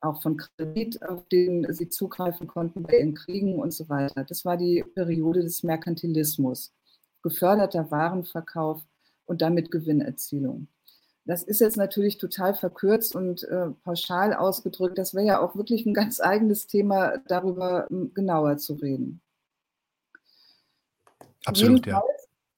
auch 0.00 0.22
von 0.22 0.38
Kredit, 0.38 1.02
auf 1.02 1.28
den 1.28 1.70
sie 1.74 1.90
zugreifen 1.90 2.46
konnten 2.46 2.82
bei 2.84 2.98
ihren 2.98 3.12
Kriegen 3.12 3.58
und 3.58 3.74
so 3.74 3.90
weiter. 3.90 4.24
Das 4.24 4.46
war 4.46 4.56
die 4.56 4.82
Periode 4.94 5.42
des 5.42 5.62
Merkantilismus, 5.62 6.72
geförderter 7.22 7.90
Warenverkauf 7.90 8.80
und 9.26 9.42
damit 9.42 9.70
Gewinnerzielung. 9.70 10.68
Das 11.30 11.44
ist 11.44 11.60
jetzt 11.60 11.76
natürlich 11.76 12.18
total 12.18 12.54
verkürzt 12.54 13.14
und 13.14 13.44
äh, 13.44 13.68
pauschal 13.84 14.34
ausgedrückt. 14.34 14.98
Das 14.98 15.14
wäre 15.14 15.26
ja 15.26 15.40
auch 15.40 15.54
wirklich 15.54 15.86
ein 15.86 15.94
ganz 15.94 16.20
eigenes 16.20 16.66
Thema, 16.66 17.18
darüber 17.28 17.86
hm, 17.88 18.12
genauer 18.14 18.56
zu 18.56 18.72
reden. 18.72 19.20
Absolut, 21.44 21.86
ja. 21.86 22.02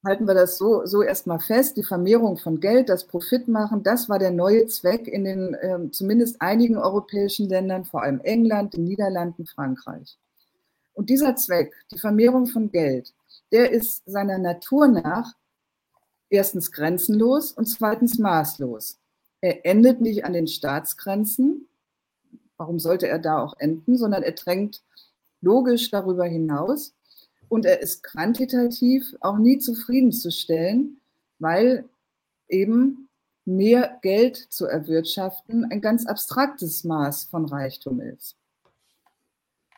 Halten 0.07 0.27
wir 0.27 0.33
das 0.33 0.57
so, 0.57 0.87
so 0.87 1.03
erstmal 1.03 1.39
fest. 1.39 1.77
Die 1.77 1.83
Vermehrung 1.83 2.39
von 2.39 2.61
Geld, 2.61 2.89
das 2.89 3.07
Profitmachen, 3.07 3.83
das 3.83 4.09
war 4.09 4.19
der 4.19 4.31
neue 4.31 4.67
Zweck 4.69 5.07
in 5.07 5.25
den 5.25 5.53
äh, 5.53 5.91
zumindest 5.91 6.41
einigen 6.41 6.79
europäischen 6.79 7.51
Ländern, 7.51 7.85
vor 7.85 8.03
allem 8.03 8.21
England, 8.23 8.73
den 8.73 8.85
Niederlanden, 8.85 9.45
Frankreich. 9.45 10.17
Und 10.95 11.11
dieser 11.11 11.37
Zweck, 11.37 11.75
die 11.91 11.99
Vermehrung 11.99 12.47
von 12.47 12.71
Geld, 12.71 13.13
der 13.53 13.71
ist 13.71 14.03
seiner 14.07 14.39
Natur 14.39 14.89
nach 14.89 15.35
erstens 16.33 16.73
grenzenlos 16.73 17.53
und 17.53 17.67
zweitens 17.67 18.19
maßlos. 18.19 18.99
Er 19.41 19.67
endet 19.67 20.01
nicht 20.01 20.25
an 20.25 20.33
den 20.33 20.47
Staatsgrenzen. 20.47 21.69
Warum 22.57 22.79
sollte 22.79 23.09
er 23.09 23.19
da 23.19 23.43
auch 23.43 23.55
enden? 23.59 23.97
Sondern 23.97 24.23
er 24.23 24.33
drängt 24.33 24.83
logisch 25.41 25.91
darüber 25.91 26.25
hinaus. 26.25 26.95
und 27.49 27.67
er 27.67 27.83
ist 27.83 28.03
quantitativ 28.03 29.15
auch 29.21 29.37
nie 29.37 29.59
zufriedenzustellen, 29.59 31.03
weil 31.39 31.87
eben 32.49 33.11
mehr 33.45 33.99
Geld 34.01 34.37
zu 34.37 34.65
erwirtschaften 34.65 35.67
ein 35.67 35.83
ganz 35.83 36.07
abstraktes 36.07 36.83
Maß 36.85 37.25
von 37.25 37.45
Reichtum 37.45 38.01
ist. 38.01 38.37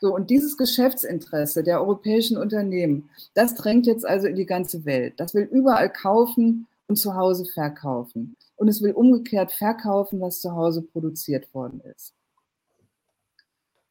So, 0.05 0.15
und 0.15 0.29
dieses 0.29 0.59
Geschäftsinteresse 0.59 1.63
der 1.63 1.81
europäischen 1.81 2.37
Unternehmen, 2.37 3.09
das 3.33 3.55
drängt 3.55 3.87
jetzt 3.87 4.05
also 4.05 4.27
in 4.27 4.37
die 4.37 4.45
ganze 4.45 4.85
Welt. 4.85 5.15
Das 5.17 5.33
will 5.33 5.49
überall 5.51 5.91
kaufen 5.91 6.67
und 6.89 6.97
zu 6.97 7.15
Hause 7.15 7.47
verkaufen. 7.47 8.37
Und 8.57 8.69
es 8.69 8.83
will 8.83 8.93
umgekehrt 8.93 9.51
verkaufen, 9.51 10.21
was 10.21 10.43
zu 10.43 10.53
Hause 10.53 10.83
produziert 10.83 11.55
worden 11.55 11.81
ist. 11.97 12.13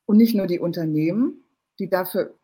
Und 0.05 0.17
nicht 0.17 0.35
nur 0.35 0.45
die 0.45 0.59
Unternehmen, 0.59 1.45
die 1.79 1.89
dafür 1.89 2.35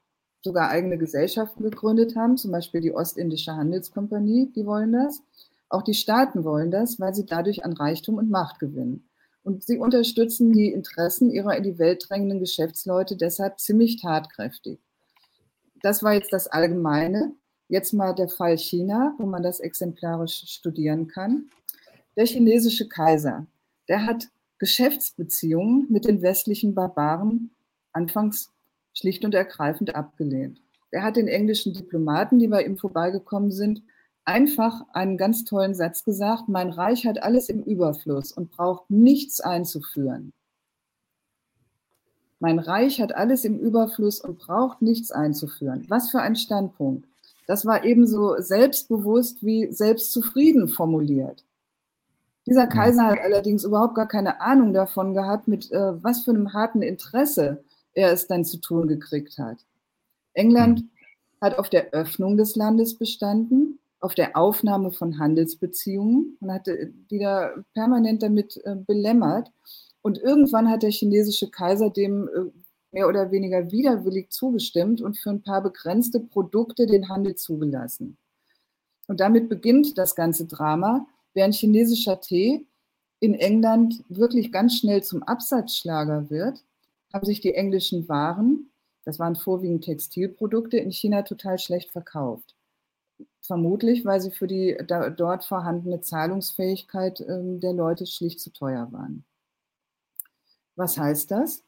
sogar 0.43 0.71
eigene 0.71 0.97
Gesellschaften 0.97 1.61
gegründet 1.61 2.15
haben, 2.15 2.37
zum 2.37 2.51
Beispiel 2.51 2.81
die 2.81 2.95
Ostindische 2.95 3.55
Handelskompanie, 3.55 4.51
die 4.55 4.65
wollen 4.65 4.93
das. 4.93 5.21
Auch 5.69 5.83
die 5.83 5.93
Staaten 5.93 6.43
wollen 6.43 6.71
das, 6.71 6.99
weil 6.99 7.13
sie 7.13 7.27
dadurch 7.27 7.63
an 7.63 7.73
Reichtum 7.73 8.15
und 8.15 8.31
Macht 8.31 8.57
gewinnen. 8.57 9.08
Und 9.49 9.63
sie 9.63 9.79
unterstützen 9.79 10.53
die 10.53 10.71
Interessen 10.71 11.31
ihrer 11.31 11.57
in 11.57 11.63
die 11.63 11.79
Welt 11.79 12.05
drängenden 12.07 12.39
Geschäftsleute 12.39 13.15
deshalb 13.15 13.59
ziemlich 13.59 13.99
tatkräftig. 13.99 14.77
Das 15.81 16.03
war 16.03 16.13
jetzt 16.13 16.31
das 16.31 16.45
Allgemeine. 16.45 17.33
Jetzt 17.67 17.91
mal 17.93 18.13
der 18.13 18.29
Fall 18.29 18.59
China, 18.59 19.15
wo 19.17 19.25
man 19.25 19.41
das 19.41 19.59
exemplarisch 19.59 20.43
studieren 20.45 21.07
kann. 21.07 21.49
Der 22.15 22.27
chinesische 22.27 22.87
Kaiser, 22.87 23.47
der 23.87 24.05
hat 24.05 24.27
Geschäftsbeziehungen 24.59 25.87
mit 25.89 26.05
den 26.05 26.21
westlichen 26.21 26.75
Barbaren 26.75 27.49
anfangs 27.91 28.51
schlicht 28.93 29.25
und 29.25 29.33
ergreifend 29.33 29.95
abgelehnt. 29.95 30.61
Er 30.91 31.01
hat 31.01 31.15
den 31.15 31.27
englischen 31.27 31.73
Diplomaten, 31.73 32.37
die 32.37 32.49
bei 32.49 32.63
ihm 32.63 32.77
vorbeigekommen 32.77 33.51
sind, 33.51 33.81
einfach 34.29 34.85
einen 34.93 35.17
ganz 35.17 35.43
tollen 35.43 35.73
Satz 35.73 36.03
gesagt, 36.03 36.49
mein 36.49 36.69
Reich 36.69 37.07
hat 37.07 37.21
alles 37.23 37.49
im 37.49 37.63
Überfluss 37.63 38.31
und 38.31 38.51
braucht 38.51 38.87
nichts 38.91 39.41
einzuführen. 39.41 40.33
Mein 42.39 42.59
Reich 42.59 43.01
hat 43.01 43.15
alles 43.15 43.43
im 43.43 43.57
Überfluss 43.57 44.21
und 44.21 44.37
braucht 44.37 44.83
nichts 44.83 45.11
einzuführen. 45.11 45.85
Was 45.89 46.11
für 46.11 46.21
ein 46.21 46.35
Standpunkt. 46.35 47.07
Das 47.47 47.65
war 47.65 47.83
ebenso 47.83 48.39
selbstbewusst 48.39 49.43
wie 49.43 49.71
selbstzufrieden 49.71 50.67
formuliert. 50.67 51.43
Dieser 52.45 52.67
Kaiser 52.67 53.07
hat 53.07 53.19
allerdings 53.23 53.63
überhaupt 53.63 53.95
gar 53.95 54.07
keine 54.07 54.41
Ahnung 54.41 54.73
davon 54.73 55.15
gehabt, 55.15 55.47
mit 55.47 55.71
äh, 55.71 56.03
was 56.03 56.23
für 56.23 56.31
einem 56.31 56.53
harten 56.53 56.83
Interesse 56.83 57.63
er 57.93 58.13
es 58.13 58.27
dann 58.27 58.45
zu 58.45 58.57
tun 58.57 58.87
gekriegt 58.87 59.39
hat. 59.39 59.65
England 60.33 60.81
hm. 60.81 60.89
hat 61.41 61.57
auf 61.57 61.69
der 61.69 61.91
Öffnung 61.93 62.37
des 62.37 62.55
Landes 62.55 62.95
bestanden, 62.95 63.78
auf 63.99 64.15
der 64.15 64.37
Aufnahme 64.37 64.91
von 64.91 65.19
Handelsbeziehungen 65.19 66.37
und 66.39 66.51
hatte 66.51 66.91
die 67.11 67.19
da 67.19 67.51
permanent 67.73 68.23
damit 68.23 68.59
äh, 68.63 68.75
belämmert. 68.75 69.51
Und 70.01 70.17
irgendwann 70.17 70.69
hat 70.69 70.83
der 70.83 70.91
chinesische 70.91 71.49
Kaiser 71.49 71.89
dem 71.89 72.27
äh, 72.29 72.51
mehr 72.91 73.07
oder 73.07 73.31
weniger 73.31 73.71
widerwillig 73.71 74.31
zugestimmt 74.31 75.01
und 75.01 75.17
für 75.17 75.29
ein 75.29 75.43
paar 75.43 75.61
begrenzte 75.61 76.19
Produkte 76.19 76.87
den 76.87 77.09
Handel 77.09 77.35
zugelassen. 77.35 78.17
Und 79.07 79.19
damit 79.19 79.49
beginnt 79.49 79.97
das 79.97 80.15
ganze 80.15 80.45
Drama, 80.45 81.05
während 81.33 81.55
chinesischer 81.55 82.21
Tee 82.21 82.65
in 83.19 83.33
England 83.33 84.03
wirklich 84.07 84.51
ganz 84.51 84.75
schnell 84.77 85.03
zum 85.03 85.23
Absatzschlager 85.23 86.29
wird, 86.29 86.63
haben 87.13 87.25
sich 87.25 87.41
die 87.41 87.53
englischen 87.53 88.07
Waren, 88.07 88.69
das 89.03 89.19
waren 89.19 89.35
vorwiegend 89.35 89.83
Textilprodukte, 89.83 90.77
in 90.77 90.91
China 90.91 91.23
total 91.23 91.57
schlecht 91.57 91.91
verkauft. 91.91 92.55
Vermutlich, 93.41 94.05
weil 94.05 94.21
sie 94.21 94.31
für 94.31 94.47
die 94.47 94.77
da, 94.87 95.09
dort 95.09 95.43
vorhandene 95.43 96.01
Zahlungsfähigkeit 96.01 97.19
äh, 97.21 97.59
der 97.59 97.73
Leute 97.73 98.05
schlicht 98.05 98.39
zu 98.39 98.51
teuer 98.51 98.91
waren. 98.91 99.25
Was 100.75 100.97
heißt 100.97 101.31
das? 101.31 101.63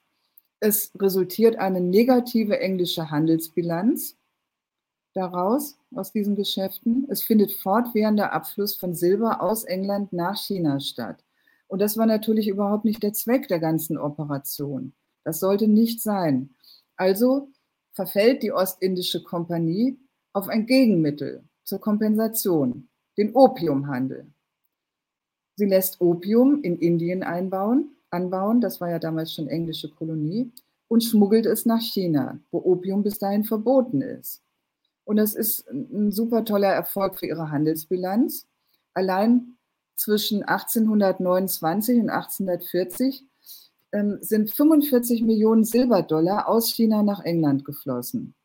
Es 0.59 0.91
resultiert 0.99 1.55
eine 1.57 1.81
negative 1.81 2.59
englische 2.59 3.09
Handelsbilanz 3.09 4.15
daraus, 5.13 5.77
aus 5.93 6.11
diesen 6.11 6.35
Geschäften. 6.35 7.07
Es 7.09 7.23
findet 7.23 7.51
fortwährender 7.51 8.31
Abfluss 8.31 8.75
von 8.75 8.93
Silber 8.93 9.41
aus 9.41 9.63
England 9.63 10.13
nach 10.13 10.37
China 10.37 10.79
statt. 10.79 11.23
Und 11.67 11.79
das 11.79 11.97
war 11.97 12.05
natürlich 12.05 12.47
überhaupt 12.47 12.85
nicht 12.85 13.01
der 13.01 13.13
Zweck 13.13 13.47
der 13.47 13.59
ganzen 13.59 13.97
Operation. 13.97 14.93
Das 15.23 15.39
sollte 15.39 15.67
nicht 15.67 16.01
sein. 16.01 16.51
Also 16.95 17.49
verfällt 17.93 18.43
die 18.43 18.51
Ostindische 18.51 19.23
Kompanie 19.23 19.97
auf 20.33 20.47
ein 20.47 20.65
Gegenmittel 20.65 21.43
zur 21.63 21.79
Kompensation, 21.79 22.87
den 23.17 23.33
Opiumhandel. 23.35 24.27
Sie 25.55 25.65
lässt 25.65 26.01
Opium 26.01 26.61
in 26.63 26.77
Indien 26.77 27.23
einbauen, 27.23 27.95
anbauen, 28.09 28.61
das 28.61 28.81
war 28.81 28.89
ja 28.89 28.99
damals 28.99 29.33
schon 29.33 29.47
englische 29.47 29.89
Kolonie, 29.89 30.51
und 30.87 31.03
schmuggelt 31.03 31.45
es 31.45 31.65
nach 31.65 31.81
China, 31.81 32.39
wo 32.51 32.59
Opium 32.59 33.03
bis 33.03 33.17
dahin 33.17 33.45
verboten 33.45 34.01
ist. 34.01 34.41
Und 35.05 35.17
das 35.17 35.33
ist 35.33 35.69
ein 35.69 36.11
super 36.11 36.43
toller 36.45 36.73
Erfolg 36.73 37.17
für 37.17 37.27
ihre 37.27 37.49
Handelsbilanz. 37.49 38.47
Allein 38.93 39.57
zwischen 39.95 40.43
1829 40.43 42.01
und 42.01 42.09
1840 42.09 43.25
ähm, 43.93 44.17
sind 44.21 44.51
45 44.51 45.21
Millionen 45.23 45.63
Silberdollar 45.63 46.47
aus 46.47 46.69
China 46.69 47.03
nach 47.03 47.23
England 47.23 47.65
geflossen. 47.65 48.35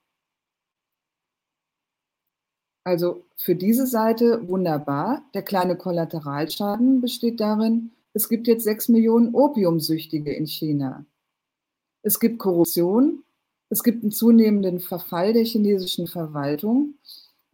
Also 2.87 3.25
für 3.35 3.57
diese 3.57 3.85
Seite 3.85 4.47
wunderbar. 4.49 5.25
Der 5.35 5.43
kleine 5.43 5.77
Kollateralschaden 5.77 7.01
besteht 7.01 7.41
darin, 7.41 7.91
es 8.13 8.29
gibt 8.29 8.47
jetzt 8.47 8.63
6 8.63 8.91
Millionen 8.91 9.35
Opiumsüchtige 9.35 10.33
in 10.33 10.47
China. 10.47 11.05
Es 12.03 12.21
gibt 12.21 12.39
Korruption, 12.39 13.25
es 13.71 13.83
gibt 13.83 14.05
einen 14.05 14.13
zunehmenden 14.13 14.79
Verfall 14.79 15.33
der 15.33 15.43
chinesischen 15.43 16.07
Verwaltung, 16.07 16.95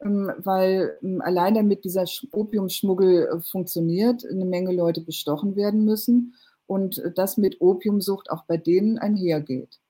ähm, 0.03 0.30
weil 0.37 0.99
ähm, 1.03 1.22
allein 1.22 1.55
damit 1.55 1.87
dieser 1.87 2.05
Opiumschmuggel 2.33 3.28
äh, 3.28 3.41
funktioniert, 3.41 4.26
eine 4.26 4.45
Menge 4.45 4.74
Leute 4.74 5.01
bestochen 5.01 5.57
werden 5.57 5.87
müssen 5.87 6.35
und 6.66 7.03
das 7.16 7.39
mit 7.39 7.59
Opiumsucht 7.62 8.30
auch 8.30 8.45
bei 8.45 8.59
denen 8.59 8.99
einhergeht. 8.99 9.80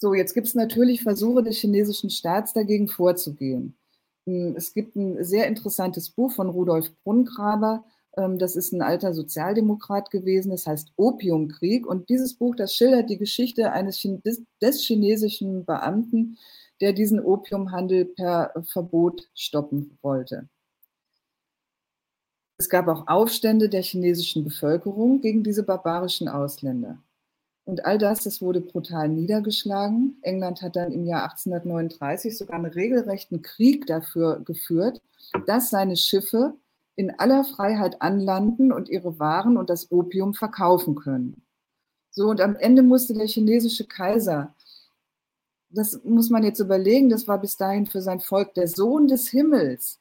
So, 0.00 0.14
jetzt 0.14 0.32
gibt 0.32 0.46
es 0.46 0.54
natürlich 0.54 1.02
Versuche 1.02 1.42
des 1.42 1.56
chinesischen 1.56 2.08
Staats 2.08 2.52
dagegen 2.52 2.86
vorzugehen. 2.86 3.76
Hm, 4.26 4.54
es 4.56 4.72
gibt 4.72 4.94
ein 4.94 5.24
sehr 5.24 5.48
interessantes 5.48 6.10
Buch 6.10 6.30
von 6.32 6.48
Rudolf 6.48 6.94
Brunngraber. 7.02 7.84
Ähm, 8.16 8.38
das 8.38 8.54
ist 8.54 8.72
ein 8.72 8.82
alter 8.82 9.12
Sozialdemokrat 9.12 10.10
gewesen. 10.10 10.50
Das 10.50 10.66
heißt 10.66 10.92
Opiumkrieg. 10.96 11.84
Und 11.86 12.08
dieses 12.10 12.34
Buch, 12.34 12.54
das 12.54 12.74
schildert 12.74 13.10
die 13.10 13.18
Geschichte 13.18 13.72
eines 13.72 14.00
des 14.62 14.80
chinesischen 14.84 15.64
Beamten, 15.64 16.38
der 16.80 16.92
diesen 16.92 17.20
Opiumhandel 17.20 18.04
per 18.04 18.52
Verbot 18.68 19.28
stoppen 19.34 19.98
wollte. 20.00 20.48
Es 22.56 22.68
gab 22.68 22.86
auch 22.88 23.08
Aufstände 23.08 23.68
der 23.68 23.82
chinesischen 23.82 24.44
Bevölkerung 24.44 25.20
gegen 25.20 25.42
diese 25.42 25.64
barbarischen 25.64 26.28
Ausländer. 26.28 26.98
Und 27.68 27.84
all 27.84 27.98
das, 27.98 28.24
das 28.24 28.40
wurde 28.40 28.62
brutal 28.62 29.10
niedergeschlagen. 29.10 30.16
England 30.22 30.62
hat 30.62 30.74
dann 30.74 30.90
im 30.90 31.04
Jahr 31.04 31.24
1839 31.24 32.38
sogar 32.38 32.56
einen 32.56 32.72
regelrechten 32.72 33.42
Krieg 33.42 33.84
dafür 33.84 34.40
geführt, 34.42 35.02
dass 35.46 35.68
seine 35.68 35.98
Schiffe 35.98 36.54
in 36.96 37.10
aller 37.18 37.44
Freiheit 37.44 38.00
anlanden 38.00 38.72
und 38.72 38.88
ihre 38.88 39.18
Waren 39.18 39.58
und 39.58 39.68
das 39.68 39.92
Opium 39.92 40.32
verkaufen 40.32 40.94
können. 40.94 41.42
So, 42.10 42.30
und 42.30 42.40
am 42.40 42.56
Ende 42.56 42.82
musste 42.82 43.12
der 43.12 43.26
chinesische 43.26 43.84
Kaiser, 43.84 44.54
das 45.68 46.02
muss 46.04 46.30
man 46.30 46.44
jetzt 46.44 46.60
überlegen, 46.60 47.10
das 47.10 47.28
war 47.28 47.38
bis 47.38 47.58
dahin 47.58 47.84
für 47.84 48.00
sein 48.00 48.20
Volk 48.20 48.54
der 48.54 48.68
Sohn 48.68 49.08
des 49.08 49.28
Himmels, 49.28 50.00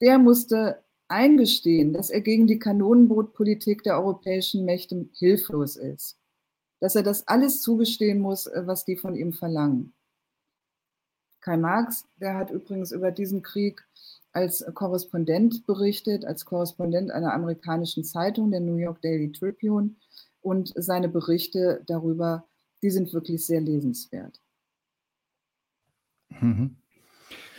der 0.00 0.18
musste 0.18 0.84
eingestehen, 1.08 1.92
dass 1.92 2.10
er 2.10 2.20
gegen 2.20 2.46
die 2.46 2.60
Kanonenbootpolitik 2.60 3.82
der 3.82 3.98
europäischen 3.98 4.64
Mächte 4.64 5.08
hilflos 5.18 5.74
ist, 5.74 6.20
dass 6.84 6.96
er 6.96 7.02
das 7.02 7.26
alles 7.26 7.62
zugestehen 7.62 8.20
muss, 8.20 8.46
äh, 8.46 8.66
was 8.66 8.84
die 8.84 8.98
von 8.98 9.16
ihm 9.16 9.32
verlangen. 9.32 9.94
Karl 11.40 11.56
Marx, 11.56 12.06
der 12.16 12.34
hat 12.34 12.50
übrigens 12.50 12.92
über 12.92 13.10
diesen 13.10 13.40
Krieg 13.40 13.82
als 14.32 14.62
Korrespondent 14.74 15.64
berichtet, 15.64 16.26
als 16.26 16.44
Korrespondent 16.44 17.10
einer 17.10 17.32
amerikanischen 17.32 18.04
Zeitung, 18.04 18.50
der 18.50 18.60
New 18.60 18.76
York 18.76 19.00
Daily 19.00 19.32
Tribune. 19.32 19.94
Und 20.42 20.74
seine 20.76 21.08
Berichte 21.08 21.82
darüber, 21.86 22.46
die 22.82 22.90
sind 22.90 23.14
wirklich 23.14 23.46
sehr 23.46 23.62
lesenswert. 23.62 24.42
Mhm. 26.28 26.76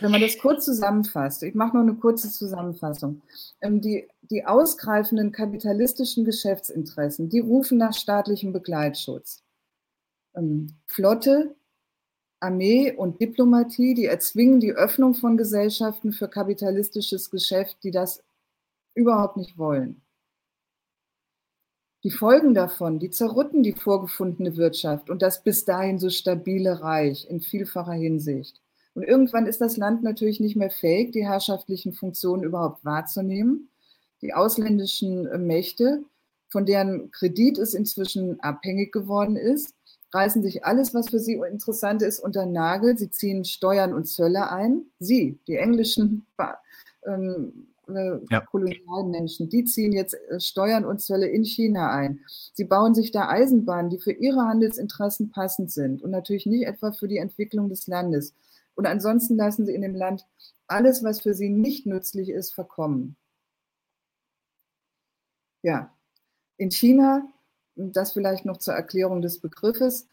Wenn 0.00 0.10
man 0.10 0.20
das 0.20 0.38
kurz 0.38 0.64
zusammenfasst, 0.64 1.42
ich 1.42 1.54
mache 1.54 1.76
noch 1.76 1.82
eine 1.82 1.94
kurze 1.94 2.30
Zusammenfassung. 2.30 3.22
Ähm, 3.60 3.80
die, 3.80 4.08
die 4.22 4.44
ausgreifenden 4.44 5.32
kapitalistischen 5.32 6.24
Geschäftsinteressen, 6.24 7.28
die 7.28 7.40
rufen 7.40 7.78
nach 7.78 7.94
staatlichem 7.94 8.52
Begleitschutz. 8.52 9.42
Ähm, 10.34 10.74
Flotte 10.86 11.56
Armee 12.40 12.92
und 12.92 13.20
Diplomatie, 13.20 13.94
die 13.94 14.04
erzwingen 14.04 14.60
die 14.60 14.72
Öffnung 14.72 15.14
von 15.14 15.36
Gesellschaften 15.36 16.12
für 16.12 16.28
kapitalistisches 16.28 17.30
Geschäft, 17.30 17.78
die 17.82 17.90
das 17.90 18.22
überhaupt 18.94 19.36
nicht 19.36 19.56
wollen. 19.56 20.02
Die 22.04 22.10
Folgen 22.10 22.54
davon, 22.54 22.98
die 22.98 23.10
zerrütten 23.10 23.62
die 23.62 23.72
vorgefundene 23.72 24.56
Wirtschaft 24.56 25.10
und 25.10 25.22
das 25.22 25.42
bis 25.42 25.64
dahin 25.64 25.98
so 25.98 26.10
stabile 26.10 26.80
Reich 26.82 27.28
in 27.28 27.40
vielfacher 27.40 27.94
Hinsicht. 27.94 28.60
Und 28.96 29.02
irgendwann 29.02 29.46
ist 29.46 29.60
das 29.60 29.76
Land 29.76 30.02
natürlich 30.02 30.40
nicht 30.40 30.56
mehr 30.56 30.70
fähig, 30.70 31.12
die 31.12 31.26
herrschaftlichen 31.26 31.92
Funktionen 31.92 32.44
überhaupt 32.44 32.82
wahrzunehmen. 32.82 33.68
Die 34.22 34.32
ausländischen 34.32 35.26
äh, 35.26 35.36
Mächte, 35.36 36.02
von 36.48 36.64
deren 36.64 37.10
Kredit 37.10 37.58
es 37.58 37.74
inzwischen 37.74 38.40
abhängig 38.40 38.92
geworden 38.92 39.36
ist, 39.36 39.74
reißen 40.14 40.42
sich 40.42 40.64
alles, 40.64 40.94
was 40.94 41.10
für 41.10 41.18
sie 41.18 41.34
interessant 41.34 42.00
ist, 42.00 42.20
unter 42.20 42.46
Nagel. 42.46 42.96
Sie 42.96 43.10
ziehen 43.10 43.44
Steuern 43.44 43.92
und 43.92 44.06
Zölle 44.06 44.50
ein. 44.50 44.86
Sie, 44.98 45.38
die 45.46 45.56
englischen 45.56 46.24
ähm, 47.06 47.66
äh, 47.88 48.18
ja. 48.30 48.40
Kolonialmenschen, 48.40 49.50
die 49.50 49.64
ziehen 49.64 49.92
jetzt 49.92 50.16
äh, 50.30 50.40
Steuern 50.40 50.86
und 50.86 51.02
Zölle 51.02 51.28
in 51.28 51.44
China 51.44 51.90
ein. 51.90 52.20
Sie 52.54 52.64
bauen 52.64 52.94
sich 52.94 53.10
da 53.10 53.28
Eisenbahnen, 53.28 53.90
die 53.90 53.98
für 53.98 54.12
ihre 54.12 54.46
Handelsinteressen 54.46 55.30
passend 55.32 55.70
sind 55.70 56.02
und 56.02 56.12
natürlich 56.12 56.46
nicht 56.46 56.66
etwa 56.66 56.92
für 56.92 57.08
die 57.08 57.18
Entwicklung 57.18 57.68
des 57.68 57.86
Landes. 57.88 58.32
Und 58.76 58.86
ansonsten 58.86 59.36
lassen 59.36 59.66
sie 59.66 59.74
in 59.74 59.82
dem 59.82 59.94
Land 59.94 60.26
alles, 60.68 61.02
was 61.02 61.22
für 61.22 61.34
sie 61.34 61.48
nicht 61.48 61.86
nützlich 61.86 62.30
ist, 62.30 62.54
verkommen. 62.54 63.16
Ja, 65.62 65.92
in 66.58 66.70
China, 66.70 67.32
das 67.74 68.12
vielleicht 68.12 68.44
noch 68.44 68.58
zur 68.58 68.74
Erklärung 68.74 69.22
des 69.22 69.40
Begriffes, 69.40 70.08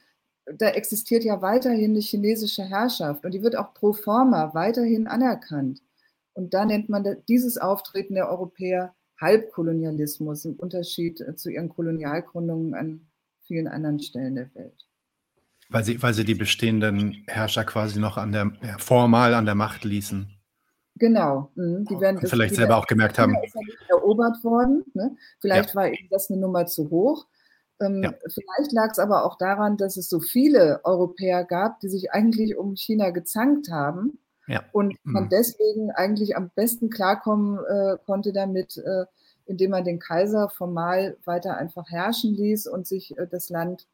da 0.45 0.69
existiert 0.69 1.23
ja 1.23 1.41
weiterhin 1.41 1.91
eine 1.91 1.99
chinesische 1.99 2.63
Herrschaft 2.63 3.23
und 3.25 3.33
die 3.33 3.43
wird 3.43 3.55
auch 3.55 3.73
pro 3.73 3.93
forma 3.93 4.53
weiterhin 4.53 5.07
anerkannt. 5.07 5.81
Und 6.33 6.53
da 6.53 6.65
nennt 6.65 6.89
man 6.89 7.23
dieses 7.27 7.57
Auftreten 7.57 8.15
der 8.15 8.29
Europäer 8.29 8.95
Halbkolonialismus 9.21 10.45
im 10.45 10.55
Unterschied 10.55 11.23
zu 11.37 11.49
ihren 11.49 11.69
Kolonialgründungen 11.69 12.73
an 12.73 13.07
vielen 13.43 13.67
anderen 13.67 13.99
Stellen 13.99 14.35
der 14.35 14.53
Welt. 14.55 14.87
Weil 15.69 15.83
sie, 15.83 16.01
weil 16.01 16.13
sie 16.13 16.25
die 16.25 16.35
bestehenden 16.35 17.23
Herrscher 17.27 17.63
quasi 17.63 17.99
noch 17.99 18.17
an 18.17 18.31
der, 18.31 18.51
ja, 18.61 18.77
formal 18.77 19.33
an 19.33 19.45
der 19.45 19.55
Macht 19.55 19.83
ließen. 19.83 20.29
Genau. 20.95 21.51
Mhm. 21.55 21.85
Die 21.89 21.99
werden 21.99 22.19
das, 22.21 22.29
vielleicht 22.29 22.51
die 22.51 22.57
selber 22.57 22.77
auch 22.77 22.85
gemerkt 22.85 23.17
haben. 23.17 23.35
Ist 23.43 23.55
ja 23.55 23.61
nicht 23.61 23.89
erobert 23.89 24.43
worden. 24.43 24.83
Ne? 24.93 25.15
Vielleicht 25.39 25.69
ja. 25.69 25.75
war 25.75 25.87
eben 25.87 26.07
das 26.09 26.29
eine 26.29 26.39
Nummer 26.39 26.65
zu 26.65 26.89
hoch. 26.89 27.25
Ähm, 27.81 28.03
ja. 28.03 28.13
Vielleicht 28.27 28.71
lag 28.71 28.91
es 28.91 28.99
aber 28.99 29.25
auch 29.25 29.37
daran, 29.37 29.77
dass 29.77 29.97
es 29.97 30.07
so 30.07 30.19
viele 30.19 30.81
Europäer 30.83 31.43
gab, 31.43 31.79
die 31.79 31.89
sich 31.89 32.11
eigentlich 32.11 32.55
um 32.55 32.75
China 32.75 33.09
gezankt 33.09 33.69
haben 33.71 34.19
ja. 34.47 34.63
Und 34.71 34.97
man 35.03 35.25
mhm. 35.25 35.29
deswegen 35.29 35.91
eigentlich 35.91 36.35
am 36.35 36.49
besten 36.53 36.89
klarkommen 36.89 37.59
äh, 37.65 37.97
konnte 38.05 38.33
damit, 38.33 38.77
äh, 38.77 39.05
indem 39.45 39.71
man 39.71 39.83
den 39.83 39.99
Kaiser 39.99 40.49
formal 40.49 41.17
weiter 41.25 41.57
einfach 41.57 41.89
herrschen 41.89 42.33
ließ 42.35 42.67
und 42.67 42.87
sich 42.87 43.17
äh, 43.17 43.27
das 43.27 43.49
Land 43.49 43.87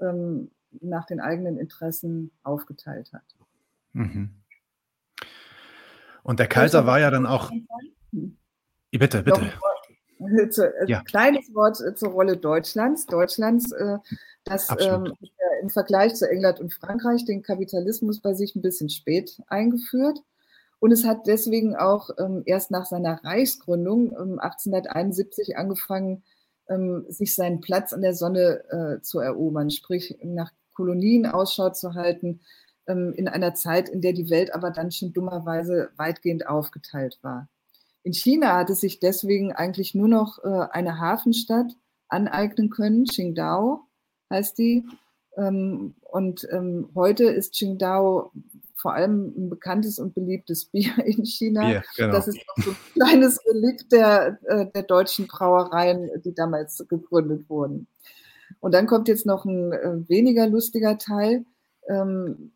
ähm, 0.00 0.50
nach 0.80 1.06
den 1.06 1.20
eigenen 1.20 1.58
Interessen 1.58 2.30
aufgeteilt 2.42 3.12
hat. 3.12 3.24
Mhm. 3.92 4.30
Und 6.22 6.40
der 6.40 6.48
Kaiser 6.48 6.86
war 6.86 6.98
ja 6.98 7.10
dann 7.10 7.26
auch. 7.26 7.50
Bitte, 8.90 9.22
bitte. 9.22 9.52
Zu, 10.50 10.64
äh, 10.64 10.86
ja. 10.88 11.02
Kleines 11.02 11.54
Wort 11.54 11.80
äh, 11.80 11.94
zur 11.94 12.10
Rolle 12.10 12.36
Deutschlands. 12.36 13.06
Deutschlands, 13.06 13.70
äh, 13.72 13.98
das 14.44 14.68
ähm, 14.80 15.12
im 15.60 15.70
Vergleich 15.70 16.14
zu 16.14 16.28
England 16.28 16.58
und 16.58 16.72
Frankreich 16.72 17.24
den 17.24 17.42
Kapitalismus 17.42 18.20
bei 18.20 18.32
sich 18.34 18.56
ein 18.56 18.62
bisschen 18.62 18.88
spät 18.88 19.40
eingeführt. 19.48 20.20
Und 20.78 20.92
es 20.92 21.04
hat 21.04 21.26
deswegen 21.26 21.76
auch 21.76 22.10
ähm, 22.18 22.42
erst 22.44 22.70
nach 22.70 22.86
seiner 22.86 23.22
Reichsgründung 23.24 24.12
ähm, 24.12 24.38
1871 24.38 25.56
angefangen, 25.56 26.22
ähm, 26.68 27.04
sich 27.08 27.34
seinen 27.34 27.60
Platz 27.60 27.92
an 27.92 28.02
der 28.02 28.14
Sonne 28.14 28.64
äh, 28.70 29.02
zu 29.02 29.20
erobern, 29.20 29.70
sprich 29.70 30.18
nach 30.22 30.52
Kolonien 30.76 31.26
Ausschau 31.26 31.70
zu 31.70 31.94
halten, 31.94 32.40
ähm, 32.86 33.14
in 33.16 33.28
einer 33.28 33.54
Zeit, 33.54 33.88
in 33.88 34.00
der 34.00 34.12
die 34.12 34.30
Welt 34.30 34.54
aber 34.54 34.70
dann 34.70 34.92
schon 34.92 35.12
dummerweise 35.12 35.90
weitgehend 35.96 36.46
aufgeteilt 36.46 37.18
war. 37.22 37.48
In 38.02 38.12
China 38.12 38.56
hat 38.56 38.70
es 38.70 38.80
sich 38.80 39.00
deswegen 39.00 39.52
eigentlich 39.52 39.94
nur 39.94 40.08
noch 40.08 40.38
äh, 40.44 40.66
eine 40.70 41.00
Hafenstadt 41.00 41.72
aneignen 42.08 42.70
können, 42.70 43.04
Qingdao 43.04 43.80
heißt 44.30 44.58
die. 44.58 44.86
Ähm, 45.36 45.94
und 46.02 46.46
ähm, 46.50 46.90
heute 46.94 47.24
ist 47.24 47.54
Qingdao 47.54 48.32
vor 48.76 48.94
allem 48.94 49.34
ein 49.36 49.50
bekanntes 49.50 49.98
und 49.98 50.14
beliebtes 50.14 50.64
Bier 50.70 50.92
in 51.04 51.24
China. 51.24 51.68
Bier, 51.68 51.84
genau. 51.96 52.12
Das 52.12 52.28
ist 52.28 52.38
auch 52.48 52.62
so 52.62 52.70
ein 52.70 52.76
kleines 52.94 53.40
Relikt 53.46 53.90
der, 53.90 54.38
äh, 54.44 54.66
der 54.72 54.82
deutschen 54.82 55.26
Brauereien, 55.26 56.08
die 56.24 56.34
damals 56.34 56.84
gegründet 56.88 57.48
wurden. 57.48 57.88
Und 58.60 58.72
dann 58.72 58.86
kommt 58.86 59.08
jetzt 59.08 59.26
noch 59.26 59.44
ein 59.44 59.72
äh, 59.72 60.08
weniger 60.08 60.46
lustiger 60.48 60.98
Teil. 60.98 61.44
Ähm, 61.88 62.52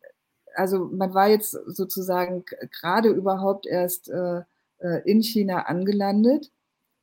also 0.55 0.85
man 0.85 1.13
war 1.13 1.29
jetzt 1.29 1.51
sozusagen 1.51 2.43
gerade 2.71 3.09
überhaupt 3.09 3.65
erst 3.65 4.09
äh, 4.09 4.41
in 5.05 5.21
China 5.21 5.63
angelandet. 5.63 6.51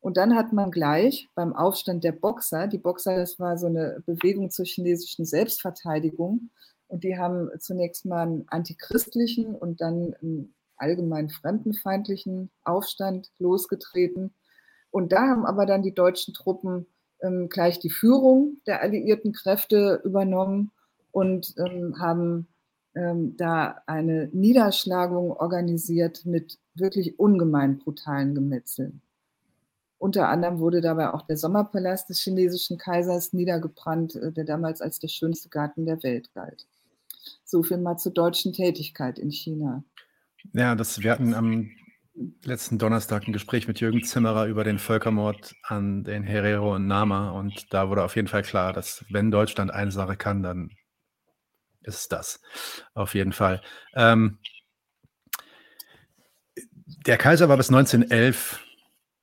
Und 0.01 0.17
dann 0.17 0.37
hat 0.37 0.53
man 0.53 0.71
gleich 0.71 1.29
beim 1.35 1.55
Aufstand 1.55 2.05
der 2.05 2.13
Boxer, 2.13 2.67
die 2.67 2.79
Boxer, 2.79 3.17
das 3.17 3.39
war 3.39 3.59
so 3.59 3.67
eine 3.67 4.03
Bewegung 4.07 4.51
zur 4.51 4.65
chinesischen 4.65 5.25
Selbstverteidigung, 5.25 6.51
und 6.89 7.05
die 7.05 7.19
haben 7.19 7.51
zunächst 7.61 8.07
mal 8.07 8.23
einen 8.23 8.49
antichristlichen 8.49 9.55
und 9.55 9.81
dann 9.81 10.15
einen 10.23 10.55
allgemein 10.77 11.29
fremdenfeindlichen 11.29 12.51
Aufstand 12.65 13.31
losgetreten. 13.39 14.33
Und 14.91 15.13
da 15.13 15.29
haben 15.29 15.45
aber 15.45 15.67
dann 15.67 15.83
die 15.83 15.95
deutschen 15.95 16.33
Truppen 16.33 16.87
ähm, 17.23 17.49
gleich 17.49 17.79
die 17.79 17.91
Führung 17.91 18.59
der 18.67 18.83
alliierten 18.83 19.33
Kräfte 19.33 20.01
übernommen 20.05 20.71
und 21.11 21.55
ähm, 21.59 21.99
haben 21.99 22.49
ähm, 22.95 23.37
da 23.37 23.83
eine 23.87 24.29
Niederschlagung 24.33 25.33
organisiert 25.33 26.25
mit 26.25 26.59
wirklich 26.75 27.19
ungemein 27.19 27.79
brutalen 27.79 28.35
Gemetzeln. 28.35 29.01
Unter 29.99 30.29
anderem 30.29 30.61
wurde 30.61 30.81
dabei 30.81 31.13
auch 31.13 31.23
der 31.23 31.37
Sommerpalast 31.37 32.09
des 32.09 32.21
chinesischen 32.21 32.79
Kaisers 32.79 33.33
niedergebrannt, 33.33 34.15
äh, 34.15 34.33
der 34.33 34.45
damals 34.45 34.81
als 34.81 35.01
der 35.01 35.09
schönste 35.09 35.49
Garten 35.49 35.87
der 35.87 36.03
Welt 36.03 36.33
galt. 36.35 36.67
So 37.45 37.63
viel 37.63 37.79
mal 37.79 37.97
zur 37.97 38.13
deutschen 38.13 38.53
Tätigkeit 38.53 39.19
in 39.19 39.31
China. 39.31 39.83
Ja, 40.53 40.75
das, 40.75 41.03
wir 41.03 41.11
hatten 41.11 41.35
am 41.35 41.71
letzten 42.43 42.79
Donnerstag 42.79 43.27
ein 43.27 43.33
Gespräch 43.33 43.69
mit 43.69 43.81
Jürgen 43.81 44.03
Zimmerer 44.03 44.47
über 44.47 44.65
den 44.65 44.79
Völkermord 44.79 45.55
an 45.63 46.05
den 46.05 46.23
Herero 46.23 46.75
und 46.75 46.87
Nama 46.87 47.31
und 47.31 47.73
da 47.73 47.89
wurde 47.89 48.03
auf 48.03 48.17
jeden 48.17 48.29
Fall 48.29 48.43
klar, 48.43 48.73
dass 48.73 49.05
wenn 49.11 49.31
Deutschland 49.31 49.71
eine 49.71 49.93
Sache 49.93 50.17
kann, 50.17 50.43
dann 50.43 50.71
ist 51.83 52.01
es 52.01 52.09
das. 52.09 52.41
Auf 52.95 53.15
jeden 53.15 53.33
Fall. 53.33 53.63
Ähm, 53.95 54.39
der 57.07 57.19
Kaiser 57.19 57.49
war 57.49 57.57
bis 57.57 57.71
1911 57.71 58.65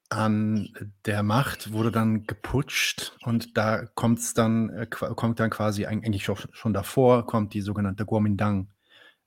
an 0.09 0.69
der 1.05 1.23
Macht, 1.23 1.71
wurde 1.71 1.91
dann 1.91 2.25
geputscht 2.25 3.17
und 3.23 3.57
da 3.57 3.85
kommt's 3.95 4.33
dann, 4.33 4.69
äh, 4.69 4.87
kommt 4.87 5.39
dann 5.39 5.49
quasi 5.49 5.85
eigentlich 5.85 6.23
schon, 6.23 6.37
schon 6.51 6.73
davor, 6.73 7.25
kommt 7.25 7.53
die 7.53 7.61
sogenannte 7.61 8.05
Kuomintang 8.05 8.69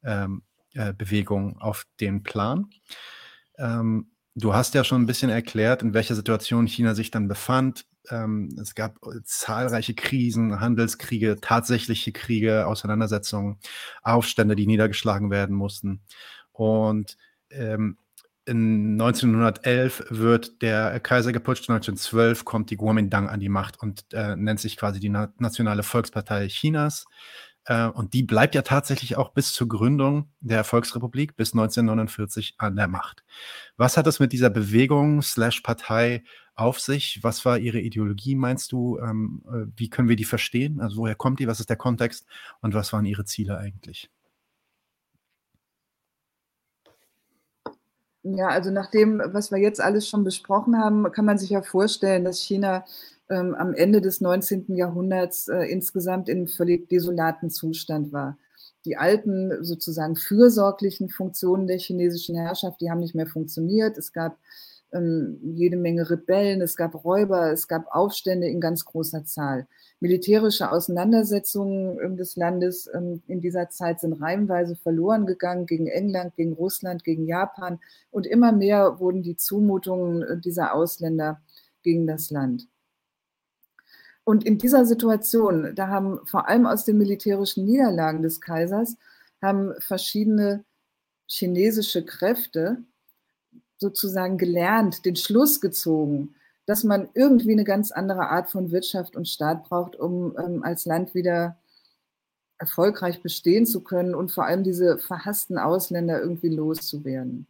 ähm, 0.05 0.43
äh, 0.75 0.95
auf 1.59 1.85
den 2.01 2.23
Plan. 2.23 2.71
Ähm, 3.59 4.11
du 4.35 4.55
hast 4.55 4.75
ja 4.75 4.85
schon 4.85 5.03
ein 5.03 5.07
bisschen 5.07 5.31
erklärt, 5.31 5.83
in 5.83 5.95
welcher 5.95 6.15
Situation 6.15 6.67
China 6.67 6.95
sich 6.95 7.11
dann 7.11 7.29
befand. 7.29 7.87
Ähm, 8.11 8.57
es 8.61 8.75
gab 8.75 8.99
zahlreiche 9.25 9.95
Krisen, 9.95 10.61
Handelskriege, 10.61 11.39
tatsächliche 11.41 12.13
Kriege, 12.13 12.67
Auseinandersetzungen, 12.67 13.59
Aufstände, 14.03 14.57
die 14.57 14.67
niedergeschlagen 14.67 15.31
werden 15.31 15.57
mussten. 15.57 16.03
Und 16.53 17.17
ähm, 17.51 17.99
in 18.49 18.93
1911 18.93 20.07
wird 20.09 20.63
der 20.63 21.01
Kaiser 21.01 21.33
geputscht, 21.33 21.69
1912 21.69 22.47
kommt 22.47 22.71
die 22.71 22.77
Kuomintang 22.77 23.29
an 23.29 23.41
die 23.41 23.51
Macht 23.51 23.79
und 23.79 24.07
äh, 24.15 24.37
nennt 24.37 24.59
sich 24.59 24.79
quasi 24.79 25.01
die 25.01 25.11
Na 25.11 25.33
Nationale 25.39 25.83
Volkspartei 25.83 26.49
Chinas. 26.49 27.05
Äh, 27.69 27.89
und 27.89 28.15
die 28.15 28.23
bleibt 28.23 28.55
ja 28.55 28.63
tatsächlich 28.63 29.17
auch 29.17 29.31
bis 29.31 29.53
zur 29.53 29.69
Gründung 29.69 30.31
der 30.41 30.65
Volksrepublik 30.65 31.37
bis 31.37 31.53
1949 31.53 32.55
an 32.59 32.77
der 32.77 32.89
Macht. 32.89 33.25
Was 33.77 33.97
hat 33.97 34.07
es 34.07 34.21
mit 34.21 34.33
dieser 34.33 34.51
Bewegung 34.51 35.21
slash 35.23 35.61
Partei 35.61 36.25
auf 36.55 36.81
sich? 36.81 37.21
Was 37.23 37.45
war 37.45 37.59
ihre 37.59 37.79
Ideologie, 37.79 38.35
meinst 38.35 38.73
du? 38.73 38.99
Ähm, 38.99 39.43
äh, 39.47 39.67
wie 39.77 39.91
können 39.91 40.09
wir 40.09 40.17
die 40.17 40.25
verstehen? 40.25 40.81
Also 40.81 40.97
woher 40.97 41.15
kommt 41.15 41.41
die? 41.41 41.47
Was 41.47 41.61
ist 41.61 41.69
der 41.69 41.77
Kontext? 41.77 42.27
Und 42.63 42.75
was 42.75 42.93
waren 42.93 43.05
ihre 43.05 43.27
Ziele 43.27 43.59
eigentlich? 43.59 44.11
Ja, 48.23 48.49
also 48.49 48.71
nach 48.71 48.91
dem, 48.91 49.23
was 49.27 49.51
wir 49.53 49.59
jetzt 49.59 49.81
alles 49.81 50.09
schon 50.09 50.25
besprochen 50.25 50.77
haben, 50.79 51.11
kann 51.13 51.25
man 51.25 51.39
sich 51.39 51.51
ja 51.51 51.63
vorstellen, 51.63 52.25
dass 52.25 52.41
China 52.41 52.85
ähm, 53.31 53.55
am 53.55 53.75
Ende 53.75 54.01
des 54.01 54.21
19. 54.21 54.75
Jahrhunderts 54.77 55.49
äh, 55.49 55.65
insgesamt 55.65 56.29
in 56.29 56.49
völlig 56.49 56.89
desolaten 56.89 57.51
Zustand 57.51 58.13
war. 58.13 58.39
die 58.85 58.97
alten 58.97 59.63
sozusagen 59.63 60.17
fürsorglichen 60.17 61.11
Funktionen 61.11 61.67
der 61.67 61.79
chinesischen 61.79 62.37
Herrschaft, 62.37 62.81
die 62.81 62.91
haben 62.91 63.01
nicht 63.01 63.15
mehr 63.15 63.27
funktioniert. 63.27 63.99
Es 63.99 64.13
gab 64.13 64.39
ähm, 64.93 65.39
jede 65.43 65.77
Menge 65.77 66.09
Rebellen, 66.09 66.63
es 66.63 66.77
gab 66.77 67.05
Räuber, 67.05 67.53
es 67.53 67.69
gab 67.69 67.87
Aufstände 67.95 68.49
in 68.49 68.61
ganz 68.61 68.85
großer 68.85 69.25
Zahl. 69.25 69.67
Militärische 70.01 70.71
Auseinandersetzungen 70.71 71.99
ähm, 72.03 72.17
des 72.17 72.37
Landes 72.37 72.89
ähm, 72.95 73.23
in 73.27 73.41
dieser 73.41 73.69
Zeit 73.69 74.01
sind 74.01 74.15
reihenweise 74.15 74.77
verloren 74.77 75.27
gegangen 75.27 75.67
gegen 75.67 75.89
England, 75.89 76.35
gegen 76.37 76.55
Russland, 76.55 77.05
gegen 77.05 77.27
Japan 77.27 77.81
und 78.11 78.27
immer 78.27 78.53
mehr 78.53 79.01
wurden 79.01 79.23
die 79.23 79.37
Zumutungen 79.37 80.23
äh, 80.23 80.39
dieser 80.39 80.75
Ausländer 80.75 81.41
gegen 81.83 82.07
das 82.07 82.31
Land. 82.31 82.69
Und 84.29 84.45
in 84.45 84.59
dieser 84.59 84.85
Situation, 84.85 85.75
da 85.75 85.89
haben 85.89 86.21
vor 86.27 86.51
allem 86.51 86.67
aus 86.67 86.85
den 86.85 86.99
militärischen 86.99 87.65
Niederlagen 87.65 88.21
des 88.21 88.43
Kaisers, 88.43 88.99
haben 89.41 89.73
verschiedene 89.79 90.67
chinesische 91.27 92.05
Kräfte 92.05 92.85
sozusagen 93.79 94.37
gelernt, 94.37 95.07
den 95.07 95.17
Schluss 95.17 95.63
gezogen, 95.63 96.35
dass 96.67 96.85
man 96.85 97.09
irgendwie 97.15 97.53
eine 97.53 97.65
ganz 97.65 97.91
andere 97.91 98.29
Art 98.29 98.51
von 98.51 98.71
Wirtschaft 98.71 99.17
und 99.17 99.27
Staat 99.31 99.65
braucht, 99.65 99.97
um 99.97 100.37
ähm, 100.39 100.63
als 100.63 100.85
Land 100.85 101.15
wieder 101.15 101.57
erfolgreich 102.59 103.23
bestehen 103.23 103.65
zu 103.65 103.83
können 103.83 104.15
und 104.15 104.31
vor 104.31 104.45
allem 104.45 104.63
diese 104.63 104.99
verhassten 104.99 105.57
Ausländer 105.57 106.21
irgendwie 106.21 106.51
loszuwerden. 106.51 107.47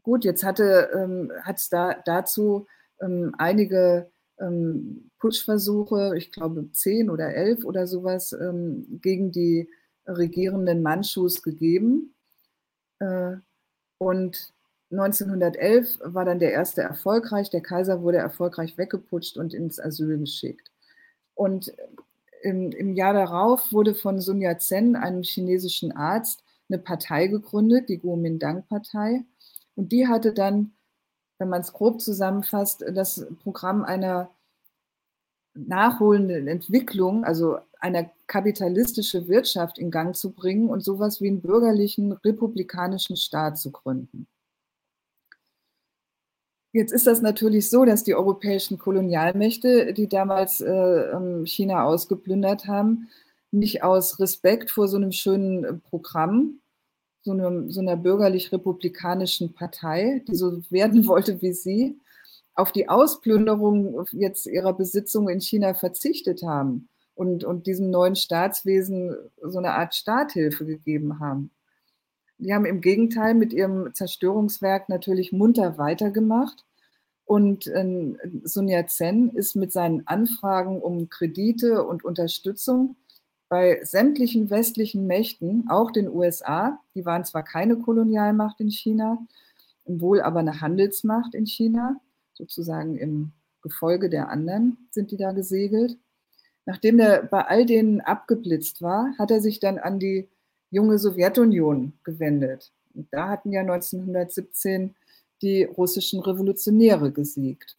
Gut, 0.00 0.24
jetzt 0.24 0.44
hatte 0.44 0.90
ähm, 0.94 1.32
es 1.44 1.68
da, 1.70 1.94
dazu 2.04 2.68
ähm, 3.00 3.34
einige 3.36 4.12
ähm, 4.40 5.10
Putschversuche, 5.18 6.14
ich 6.16 6.30
glaube 6.30 6.70
zehn 6.72 7.10
oder 7.10 7.34
elf 7.34 7.64
oder 7.64 7.86
sowas, 7.86 8.32
ähm, 8.32 9.00
gegen 9.02 9.32
die 9.32 9.68
regierenden 10.06 10.82
Manchus 10.82 11.42
gegeben. 11.42 12.14
Äh, 13.00 13.36
und 13.98 14.52
1911 14.90 15.98
war 16.02 16.24
dann 16.24 16.38
der 16.38 16.52
erste 16.52 16.82
erfolgreich. 16.82 17.50
Der 17.50 17.60
Kaiser 17.60 18.02
wurde 18.02 18.18
erfolgreich 18.18 18.78
weggeputscht 18.78 19.36
und 19.36 19.52
ins 19.52 19.78
Asyl 19.78 20.18
geschickt. 20.18 20.70
Und 21.34 21.72
im, 22.42 22.72
im 22.72 22.94
Jahr 22.94 23.12
darauf 23.12 23.72
wurde 23.72 23.94
von 23.94 24.20
Sun 24.20 24.40
Yat-sen, 24.40 24.96
einem 24.96 25.22
chinesischen 25.22 25.92
Arzt, 25.92 26.42
eine 26.68 26.78
Partei 26.78 27.26
gegründet, 27.26 27.88
die 27.88 27.98
Kuomintang-Partei. 27.98 29.24
Und 29.74 29.92
die 29.92 30.06
hatte 30.06 30.32
dann, 30.32 30.72
wenn 31.38 31.48
man 31.48 31.60
es 31.60 31.72
grob 31.72 32.00
zusammenfasst, 32.00 32.84
das 32.92 33.26
Programm 33.42 33.84
einer 33.84 34.30
nachholenden 35.54 36.46
Entwicklung, 36.48 37.24
also 37.24 37.58
einer 37.80 38.10
kapitalistischen 38.26 39.28
Wirtschaft 39.28 39.78
in 39.78 39.90
Gang 39.90 40.14
zu 40.14 40.32
bringen 40.32 40.68
und 40.68 40.84
sowas 40.84 41.20
wie 41.20 41.28
einen 41.28 41.40
bürgerlichen 41.40 42.12
republikanischen 42.12 43.16
Staat 43.16 43.58
zu 43.58 43.70
gründen. 43.70 44.26
Jetzt 46.72 46.92
ist 46.92 47.06
das 47.06 47.22
natürlich 47.22 47.70
so, 47.70 47.84
dass 47.84 48.04
die 48.04 48.14
europäischen 48.14 48.78
Kolonialmächte, 48.78 49.94
die 49.94 50.08
damals 50.08 50.60
äh, 50.60 50.70
ähm, 50.70 51.46
China 51.46 51.84
ausgeplündert 51.84 52.66
haben, 52.66 53.08
nicht 53.50 53.82
aus 53.82 54.20
Respekt 54.20 54.70
vor 54.70 54.86
so 54.86 54.98
einem 54.98 55.12
schönen 55.12 55.80
Programm, 55.80 56.60
so, 57.28 57.32
einem, 57.32 57.70
so 57.70 57.80
einer 57.80 57.96
bürgerlich-republikanischen 57.96 59.52
Partei, 59.52 60.24
die 60.26 60.34
so 60.34 60.62
werden 60.70 61.06
wollte 61.06 61.42
wie 61.42 61.52
sie, 61.52 61.98
auf 62.54 62.72
die 62.72 62.88
Ausplünderung 62.88 64.06
jetzt 64.12 64.46
ihrer 64.46 64.72
Besitzung 64.72 65.28
in 65.28 65.40
China 65.40 65.74
verzichtet 65.74 66.42
haben 66.42 66.88
und, 67.14 67.44
und 67.44 67.66
diesem 67.66 67.90
neuen 67.90 68.16
Staatswesen 68.16 69.14
so 69.42 69.58
eine 69.58 69.72
Art 69.72 69.94
Starthilfe 69.94 70.64
gegeben 70.64 71.20
haben. 71.20 71.50
Die 72.38 72.54
haben 72.54 72.64
im 72.64 72.80
Gegenteil 72.80 73.34
mit 73.34 73.52
ihrem 73.52 73.92
Zerstörungswerk 73.92 74.88
natürlich 74.88 75.32
munter 75.32 75.76
weitergemacht. 75.76 76.64
Und 77.24 77.66
äh, 77.66 78.14
Sun 78.44 78.68
Yat-sen 78.68 79.30
ist 79.34 79.54
mit 79.54 79.70
seinen 79.70 80.06
Anfragen 80.06 80.80
um 80.80 81.10
Kredite 81.10 81.84
und 81.84 82.04
Unterstützung 82.04 82.96
bei 83.48 83.80
sämtlichen 83.82 84.50
westlichen 84.50 85.06
Mächten, 85.06 85.68
auch 85.68 85.90
den 85.90 86.08
USA, 86.08 86.80
die 86.94 87.06
waren 87.06 87.24
zwar 87.24 87.42
keine 87.42 87.78
Kolonialmacht 87.78 88.60
in 88.60 88.70
China, 88.70 89.26
wohl 89.84 90.20
aber 90.20 90.40
eine 90.40 90.60
Handelsmacht 90.60 91.34
in 91.34 91.46
China, 91.46 92.00
sozusagen 92.34 92.96
im 92.96 93.32
Gefolge 93.62 94.10
der 94.10 94.28
anderen 94.28 94.88
sind 94.90 95.10
die 95.10 95.16
da 95.16 95.32
gesegelt. 95.32 95.98
Nachdem 96.66 96.98
er 97.00 97.22
bei 97.22 97.46
all 97.46 97.64
denen 97.64 98.00
abgeblitzt 98.00 98.82
war, 98.82 99.14
hat 99.18 99.30
er 99.30 99.40
sich 99.40 99.58
dann 99.58 99.78
an 99.78 99.98
die 99.98 100.28
junge 100.70 100.98
Sowjetunion 100.98 101.94
gewendet. 102.04 102.72
Und 102.94 103.08
da 103.10 103.28
hatten 103.28 103.52
ja 103.52 103.62
1917 103.62 104.94
die 105.40 105.64
russischen 105.64 106.20
Revolutionäre 106.20 107.10
gesiegt. 107.10 107.76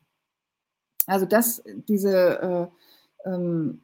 Also 1.05 1.26
dass 1.26 1.63
diese, 1.88 2.72
äh, 3.26 3.30
ähm, 3.30 3.82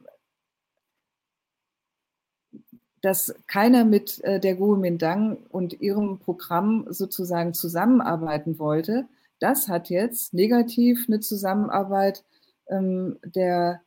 dass 3.06 3.36
keiner 3.46 3.86
mit 3.86 4.24
äh, 4.24 4.40
der 4.40 4.56
Kuomintang 4.56 5.38
und 5.52 5.80
ihrem 5.80 6.18
Programm 6.18 6.88
sozusagen 6.90 7.54
zusammenarbeiten 7.54 8.58
wollte, 8.58 9.06
das 9.38 9.68
hat 9.68 9.92
jetzt 9.92 10.34
negativ 10.34 11.06
eine 11.08 11.20
Zusammenarbeit 11.20 12.24
ähm, 12.68 13.20
der 13.24 13.82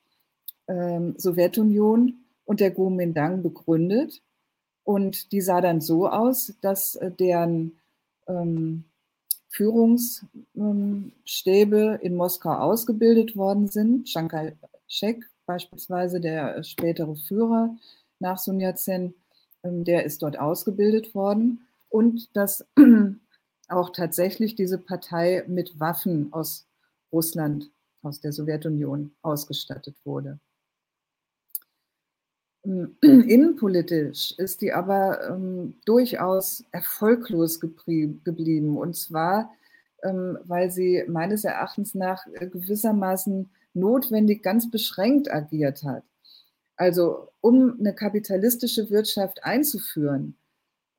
ähm, 0.69 1.17
Sowjetunion 1.19 2.15
und 2.45 2.61
der 2.61 2.73
Kuomintang 2.73 3.43
begründet. 3.43 4.23
Und 4.85 5.33
die 5.33 5.41
sah 5.41 5.61
dann 5.61 5.81
so 5.81 6.09
aus, 6.09 6.55
dass 6.61 6.95
äh, 6.95 7.11
deren 7.11 7.77
ähm, 8.29 8.85
Führungsstäbe 9.49 11.99
in 12.03 12.15
Moskau 12.15 12.53
ausgebildet 12.53 13.35
worden 13.35 13.67
sind. 13.67 14.05
Chiang 14.05 14.53
Shek 14.87 15.25
beispielsweise, 15.45 16.21
der 16.21 16.63
spätere 16.63 17.17
Führer 17.17 17.75
nach 18.21 18.39
Sun 18.39 18.61
Yat-sen, 18.61 19.15
ähm, 19.63 19.85
der 19.85 20.05
ist 20.05 20.23
dort 20.23 20.39
ausgebildet 20.39 21.15
worden. 21.15 21.67
Und 21.89 22.37
dass 22.37 22.67
auch 23.69 23.91
tatsächlich 23.91 24.55
diese 24.55 24.79
Partei 24.79 25.45
mit 25.47 25.79
Waffen 25.81 26.33
aus 26.33 26.67
Russland, 27.13 27.71
aus 28.03 28.21
der 28.21 28.33
Sowjetunion 28.33 29.15
ausgestattet 29.23 29.97
wurde. 30.05 30.39
Innenpolitisch 33.01 34.35
ist 34.37 34.61
die 34.61 34.73
aber 34.73 35.31
ähm, 35.31 35.77
durchaus 35.85 36.65
erfolglos 36.71 37.61
geblieben. 37.61 38.77
Und 38.77 38.97
zwar, 38.97 39.51
ähm, 40.03 40.39
weil 40.45 40.71
sie 40.71 41.05
meines 41.09 41.45
Erachtens 41.45 41.95
nach 41.95 42.25
gewissermaßen 42.39 43.49
notwendig 43.75 44.43
ganz 44.43 44.71
beschränkt 44.71 45.33
agiert 45.33 45.83
hat. 45.85 46.05
Also 46.79 47.29
um 47.41 47.77
eine 47.79 47.93
kapitalistische 47.93 48.89
Wirtschaft 48.89 49.43
einzuführen, 49.43 50.39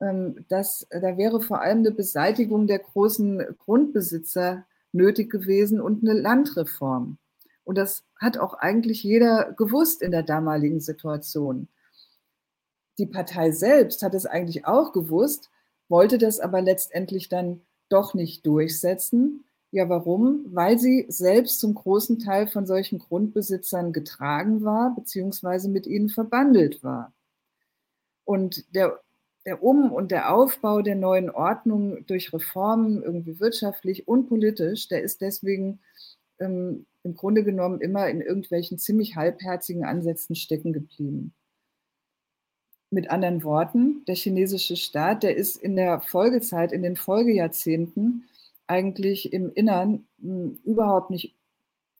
ähm, 0.00 0.44
das, 0.48 0.86
da 0.90 1.16
wäre 1.16 1.40
vor 1.40 1.62
allem 1.62 1.78
eine 1.78 1.90
Beseitigung 1.90 2.66
der 2.66 2.80
großen 2.80 3.56
Grundbesitzer 3.58 4.66
nötig 4.92 5.30
gewesen 5.30 5.80
und 5.80 6.06
eine 6.06 6.18
Landreform. 6.18 7.16
Und 7.64 7.78
das 7.78 8.04
hat 8.16 8.36
auch 8.36 8.54
eigentlich 8.54 9.02
jeder 9.02 9.52
gewusst 9.52 10.02
in 10.02 10.10
der 10.10 10.22
damaligen 10.22 10.80
Situation. 10.80 11.68
Die 12.98 13.06
Partei 13.06 13.50
selbst 13.50 14.02
hat 14.02 14.14
es 14.14 14.26
eigentlich 14.26 14.66
auch 14.66 14.92
gewusst, 14.92 15.50
wollte 15.88 16.18
das 16.18 16.40
aber 16.40 16.60
letztendlich 16.60 17.30
dann 17.30 17.62
doch 17.88 18.12
nicht 18.12 18.44
durchsetzen. 18.44 19.44
Ja, 19.72 19.88
warum? 19.88 20.46
Weil 20.52 20.78
sie 20.78 21.06
selbst 21.08 21.60
zum 21.60 21.74
großen 21.74 22.18
Teil 22.18 22.48
von 22.48 22.66
solchen 22.66 22.98
Grundbesitzern 22.98 23.92
getragen 23.92 24.64
war, 24.64 24.94
beziehungsweise 24.96 25.68
mit 25.68 25.86
ihnen 25.86 26.08
verbandelt 26.08 26.82
war. 26.82 27.12
Und 28.24 28.74
der, 28.74 29.00
der 29.46 29.62
Um- 29.62 29.92
und 29.92 30.10
der 30.10 30.34
Aufbau 30.34 30.82
der 30.82 30.96
neuen 30.96 31.30
Ordnung 31.30 32.04
durch 32.06 32.32
Reformen, 32.32 33.02
irgendwie 33.02 33.38
wirtschaftlich 33.38 34.08
und 34.08 34.28
politisch, 34.28 34.88
der 34.88 35.02
ist 35.02 35.20
deswegen 35.20 35.80
ähm, 36.40 36.86
im 37.04 37.14
Grunde 37.14 37.44
genommen 37.44 37.80
immer 37.80 38.08
in 38.08 38.20
irgendwelchen 38.20 38.78
ziemlich 38.78 39.14
halbherzigen 39.14 39.84
Ansätzen 39.84 40.34
stecken 40.34 40.72
geblieben. 40.72 41.32
Mit 42.90 43.08
anderen 43.08 43.44
Worten, 43.44 44.04
der 44.06 44.16
chinesische 44.16 44.74
Staat, 44.74 45.22
der 45.22 45.36
ist 45.36 45.56
in 45.56 45.76
der 45.76 46.00
Folgezeit, 46.00 46.72
in 46.72 46.82
den 46.82 46.96
Folgejahrzehnten 46.96 48.24
eigentlich 48.70 49.32
im 49.32 49.52
Innern 49.52 50.06
hm, 50.20 50.58
überhaupt 50.64 51.10
nicht 51.10 51.34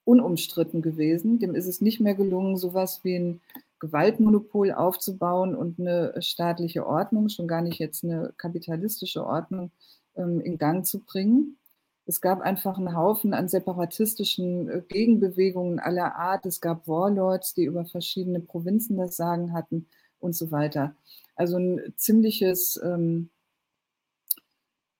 unumstritten 0.05 0.81
gewesen. 0.81 1.37
Dem 1.39 1.53
ist 1.53 1.67
es 1.67 1.81
nicht 1.81 1.99
mehr 1.99 2.15
gelungen, 2.15 2.57
sowas 2.57 3.01
wie 3.03 3.15
ein 3.15 3.41
Gewaltmonopol 3.79 4.71
aufzubauen 4.71 5.55
und 5.55 5.79
eine 5.79 6.13
staatliche 6.21 6.85
Ordnung, 6.87 7.29
schon 7.29 7.47
gar 7.47 7.61
nicht 7.61 7.79
jetzt 7.79 8.03
eine 8.03 8.33
kapitalistische 8.37 9.25
Ordnung, 9.25 9.71
ähm, 10.15 10.39
in 10.39 10.57
Gang 10.57 10.85
zu 10.85 10.99
bringen. 10.99 11.57
Es 12.05 12.21
gab 12.21 12.41
einfach 12.41 12.77
einen 12.77 12.95
Haufen 12.95 13.33
an 13.33 13.47
separatistischen 13.47 14.69
äh, 14.69 14.81
Gegenbewegungen 14.87 15.79
aller 15.79 16.15
Art. 16.15 16.45
Es 16.45 16.61
gab 16.61 16.87
Warlords, 16.87 17.53
die 17.53 17.65
über 17.65 17.85
verschiedene 17.85 18.39
Provinzen 18.39 18.97
das 18.97 19.15
Sagen 19.17 19.53
hatten. 19.53 19.87
und 20.19 20.35
so 20.35 20.51
weiter. 20.51 20.95
Also 21.35 21.57
ein 21.57 21.93
ziemliches 21.97 22.79
ähm, 22.83 23.29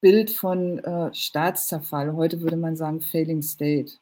Bild 0.02 0.32
von 0.32 0.80
äh, 0.80 1.14
Staatszerfall. 1.14 2.14
Heute 2.14 2.42
würde 2.42 2.58
man 2.58 2.76
sagen 2.76 3.02
Failing 3.02 3.42
State. 3.42 3.94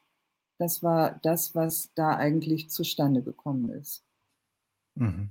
Das 0.58 0.82
war 0.82 1.20
das, 1.22 1.56
was 1.56 1.94
da 1.94 2.16
eigentlich 2.16 2.70
zustande 2.70 3.22
gekommen 3.22 3.70
ist. 3.70 4.04
Mhm. 4.96 5.30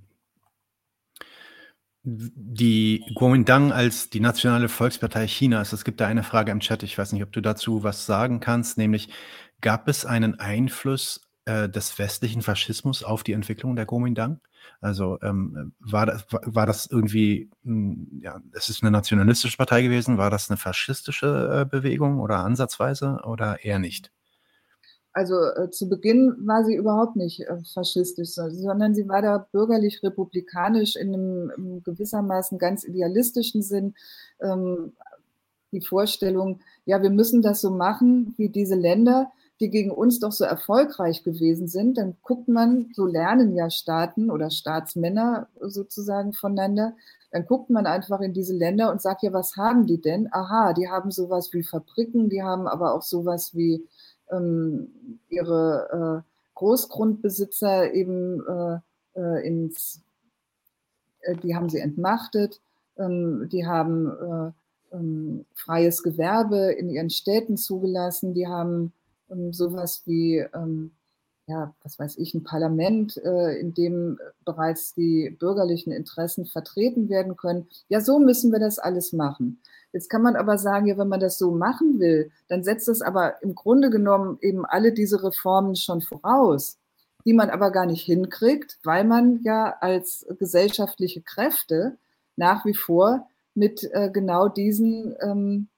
Die 2.05 3.05
Kuomintang 3.15 3.73
als 3.73 4.09
die 4.09 4.21
nationale 4.21 4.69
Volkspartei 4.69 5.27
Chinas, 5.27 5.73
es 5.73 5.85
gibt 5.85 6.01
da 6.01 6.07
eine 6.07 6.23
Frage 6.23 6.53
im 6.53 6.61
Chat, 6.61 6.83
ich 6.83 6.97
weiß 6.97 7.13
nicht, 7.13 7.23
ob 7.23 7.33
du 7.33 7.43
dazu 7.43 7.83
was 7.83 8.07
sagen 8.07 8.41
kannst, 8.41 8.79
nämlich 8.79 9.11
gab 9.61 9.89
es 9.89 10.07
einen 10.07 10.39
Einfluss 10.39 11.28
äh, 11.49 11.69
des 11.69 11.99
westlichen 11.99 12.43
Faschismus 12.43 13.03
auf 13.03 13.23
die 13.23 13.33
Entwicklung 13.33 13.75
der 13.75 13.87
Kuomintang? 13.87 14.41
Also 14.83 15.19
ähm, 15.23 15.73
war, 15.81 16.05
das, 16.05 16.27
war 16.31 16.67
das 16.67 16.87
irgendwie, 16.87 17.49
mh, 17.63 17.95
hm, 17.95 18.21
ja, 18.23 18.41
es 18.53 18.69
ist 18.69 18.83
eine 18.83 18.91
nationalistische 18.91 19.57
Partei 19.57 19.81
gewesen, 19.83 20.19
war 20.19 20.29
das 20.29 20.51
eine 20.51 20.59
faschistische 20.59 21.63
äh, 21.63 21.65
Bewegung 21.65 22.21
oder 22.21 22.39
ansatzweise 22.39 23.21
oder 23.25 23.65
eher 23.65 23.79
nicht? 23.79 24.13
Also 25.15 25.37
äh, 25.57 25.71
zu 25.71 25.89
Beginn 25.89 26.37
war 26.47 26.65
sie 26.65 26.75
überhaupt 26.75 27.17
nicht 27.17 27.41
äh, 27.41 27.57
faschistisch, 27.73 28.29
sondern 28.31 28.95
sie 28.95 29.09
war 29.09 29.23
da 29.23 29.39
bürgerlich-republikanisch 29.51 30.97
in 30.97 31.15
einem, 31.15 31.83
gewissermaßen 31.83 32.59
ganz 32.59 32.85
idealistischen 32.85 33.63
Sinn. 33.63 33.95
Ähm, 34.41 34.93
die 35.73 35.81
Vorstellung, 35.81 36.61
ja, 36.85 37.03
wir 37.03 37.11
müssen 37.11 37.41
das 37.41 37.63
so 37.63 37.71
machen 37.71 38.35
wie 38.37 38.51
diese 38.51 38.75
Länder, 38.75 39.33
die 39.61 39.71
gegen 39.71 39.91
uns 39.91 40.21
doch 40.21 40.33
so 40.33 40.45
erfolgreich 40.45 41.25
gewesen 41.25 41.69
sind. 41.69 41.99
Dann 41.99 42.17
guckt 42.23 42.49
man, 42.49 42.91
so 42.95 43.07
lernen 43.07 43.55
ja 43.55 43.71
Staaten 43.71 44.31
oder 44.31 44.51
Staatsmänner 44.51 45.49
sozusagen 45.61 46.33
voneinander, 46.33 46.95
dann 47.31 47.47
guckt 47.47 47.69
man 47.69 47.87
einfach 47.87 48.21
in 48.21 48.33
diese 48.33 48.55
Länder 48.55 48.91
und 48.91 49.03
sagt, 49.03 49.23
ja, 49.23 49.33
was 49.33 49.57
haben 49.57 49.87
die 49.87 50.01
denn? 50.01 50.33
Aha, 50.33 50.73
die 50.73 50.89
haben 50.89 51.11
sowas 51.11 51.53
wie 51.53 51.63
Fabriken, 51.63 52.31
die 52.31 52.43
haben 52.43 52.67
aber 52.67 52.95
auch 52.95 53.03
sowas 53.03 53.55
wie 53.55 53.87
ähm, 54.31 54.89
ihre 55.29 56.23
äh, 56.25 56.31
Großgrundbesitzer 56.55 57.93
eben 57.93 58.43
äh, 58.47 58.79
äh, 59.21 59.47
ins, 59.47 60.01
äh, 61.21 61.37
die 61.37 61.55
haben 61.55 61.69
sie 61.69 61.81
entmachtet, 61.81 62.61
ähm, 62.97 63.49
die 63.53 63.67
haben 63.67 64.09
äh, 64.09 64.97
ähm, 64.97 65.45
freies 65.55 66.03
Gewerbe 66.03 66.73
in 66.73 66.89
ihren 66.89 67.11
Städten 67.11 67.59
zugelassen, 67.59 68.33
die 68.33 68.47
haben 68.47 68.93
ähm, 69.31 69.53
sowas 69.53 70.03
wie 70.07 70.39
ähm, 70.39 70.93
ja, 71.49 71.75
was 71.83 71.99
weiß 71.99 72.19
ich, 72.19 72.35
ein 72.35 72.45
Parlament, 72.45 73.17
äh, 73.17 73.59
in 73.59 73.73
dem 73.73 74.19
bereits 74.45 74.93
die 74.95 75.31
bürgerlichen 75.31 75.93
Interessen 75.93 76.45
vertreten 76.45 77.09
werden 77.09 77.37
können. 77.37 77.67
Ja, 77.89 78.03
so 78.03 78.19
müssen 78.19 78.53
wir 78.53 78.61
das 78.61 78.79
alles 78.79 79.15
machen. 79.15 79.61
Jetzt 79.93 80.11
kann 80.11 80.21
man 80.21 80.37
aber 80.37 80.59
sagen, 80.59 80.87
ja, 80.87 80.99
wenn 80.99 81.09
man 81.09 81.21
das 81.21 81.39
so 81.39 81.51
machen 81.51 81.99
will, 81.99 82.31
dann 82.49 82.63
setzt 82.63 82.87
das 82.89 83.01
aber 83.01 83.43
im 83.43 83.55
Grunde 83.55 83.89
genommen 83.89 84.37
eben 84.43 84.67
alle 84.67 84.93
diese 84.93 85.23
Reformen 85.25 85.75
schon 85.75 86.03
voraus, 86.03 86.77
die 87.25 87.33
man 87.33 87.49
aber 87.49 87.71
gar 87.71 87.87
nicht 87.87 88.05
hinkriegt, 88.05 88.79
weil 88.85 89.05
man 89.05 89.41
ja 89.43 89.75
als 89.81 90.27
gesellschaftliche 90.39 91.23
Kräfte 91.23 91.97
nach 92.37 92.67
wie 92.67 92.75
vor 92.75 93.27
mit 93.55 93.89
äh, 93.93 94.11
genau 94.13 94.49
diesen 94.49 95.17
ähm, 95.23 95.69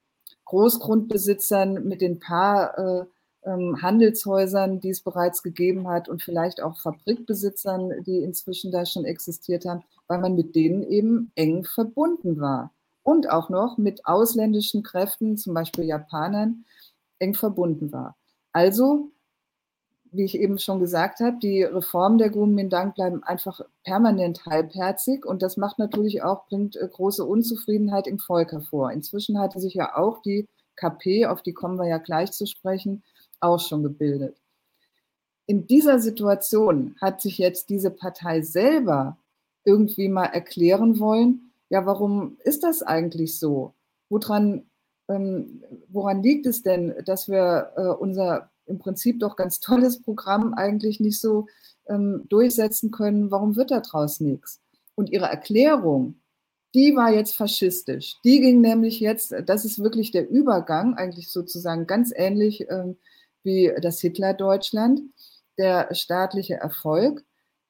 Großgrundbesitzern, 0.47 1.85
mit 1.87 2.01
den 2.01 2.19
paar 2.19 2.77
äh, 2.77 3.05
ähm, 3.45 3.81
Handelshäusern, 3.81 4.81
die 4.81 4.91
es 4.91 5.01
bereits 5.01 5.43
gegeben 5.43 5.89
hat 5.89 6.09
und 6.09 6.23
vielleicht 6.23 6.63
auch 6.63 6.79
Fabrikbesitzern, 6.81 8.03
die 8.05 8.19
inzwischen 8.19 8.71
da 8.71 8.85
schon 8.85 9.05
existiert 9.05 9.65
haben, 9.65 9.83
weil 10.09 10.19
man 10.19 10.35
mit 10.35 10.55
denen 10.55 10.83
eben 10.83 11.33
eng 11.35 11.65
verbunden 11.65 12.41
war 12.41 12.73
und 13.03 13.31
auch 13.31 13.49
noch 13.49 13.79
mit 13.79 14.07
ausländischen 14.07 14.83
Kräften, 14.83 15.37
zum 15.37 15.55
Beispiel 15.55 15.85
Japanern, 15.85 16.65
eng 17.19 17.35
verbunden 17.35 17.93
war. 17.93 18.17
Also, 18.53 19.11
wie 20.13 20.25
ich 20.25 20.35
eben 20.35 20.59
schon 20.59 20.81
gesagt 20.81 21.21
habe, 21.21 21.39
die 21.41 21.63
Reformen 21.63 22.19
der 22.19 22.31
Kuomintang 22.31 22.95
bleiben 22.95 23.23
einfach 23.23 23.61
permanent 23.85 24.45
halbherzig 24.45 25.25
und 25.25 25.43
das 25.43 25.57
macht 25.57 25.79
natürlich 25.79 26.23
auch, 26.23 26.47
bringt 26.49 26.77
äh, 26.77 26.89
große 26.89 27.25
Unzufriedenheit 27.25 28.07
im 28.07 28.19
Volk 28.19 28.53
hervor. 28.53 28.91
Inzwischen 28.91 29.39
hatte 29.39 29.61
sich 29.61 29.75
ja 29.75 29.97
auch 29.97 30.21
die 30.23 30.49
KP, 30.77 31.27
auf 31.27 31.43
die 31.43 31.53
kommen 31.53 31.79
wir 31.79 31.87
ja 31.87 31.99
gleich 31.99 32.33
zu 32.33 32.47
sprechen, 32.47 33.03
auch 33.41 33.61
schon 33.61 33.83
gebildet. 33.83 34.37
In 35.47 35.67
dieser 35.67 35.99
Situation 35.99 36.95
hat 37.01 37.21
sich 37.21 37.39
jetzt 37.39 37.71
diese 37.71 37.91
Partei 37.91 38.43
selber 38.43 39.19
irgendwie 39.65 40.09
mal 40.09 40.27
erklären 40.27 40.99
wollen, 40.99 41.51
ja, 41.71 41.87
warum 41.87 42.37
ist 42.45 42.63
das 42.63 42.83
eigentlich 42.83 43.39
so? 43.39 43.75
Woran, 44.09 44.65
ähm, 45.09 45.63
woran 45.89 46.23
liegt 46.23 46.47
es 46.47 46.63
denn, 46.63 46.95
dass 47.05 47.29
wir 47.29 47.73
äh, 47.77 47.83
unser 47.89 48.51
im 48.67 48.79
Prinzip 48.79 49.21
doch 49.21 49.37
ganz 49.37 49.61
tolles 49.61 50.01
Programm 50.01 50.55
eigentlich 50.55 51.01
nicht 51.01 51.21
so 51.21 51.47
ähm, 51.89 52.25
durchsetzen 52.29 52.91
können? 52.91 53.31
Warum 53.31 53.57
wird 53.57 53.71
daraus 53.71 54.21
nichts? 54.21 54.61
Und 54.95 55.11
ihre 55.11 55.27
Erklärung, 55.27 56.21
die 56.75 56.95
war 56.95 57.13
jetzt 57.13 57.35
faschistisch. 57.35 58.17
Die 58.25 58.41
ging 58.41 58.61
nämlich 58.61 59.01
jetzt, 59.01 59.35
das 59.47 59.65
ist 59.65 59.83
wirklich 59.83 60.13
der 60.13 60.29
Übergang, 60.29 60.95
eigentlich 60.95 61.29
sozusagen 61.29 61.87
ganz 61.87 62.13
ähnlich 62.15 62.67
ähm, 62.71 62.97
wie 63.43 63.73
das 63.81 64.01
Hitler-Deutschland. 64.01 65.01
Der 65.59 65.95
staatliche 65.95 66.55
Erfolg, 66.55 67.25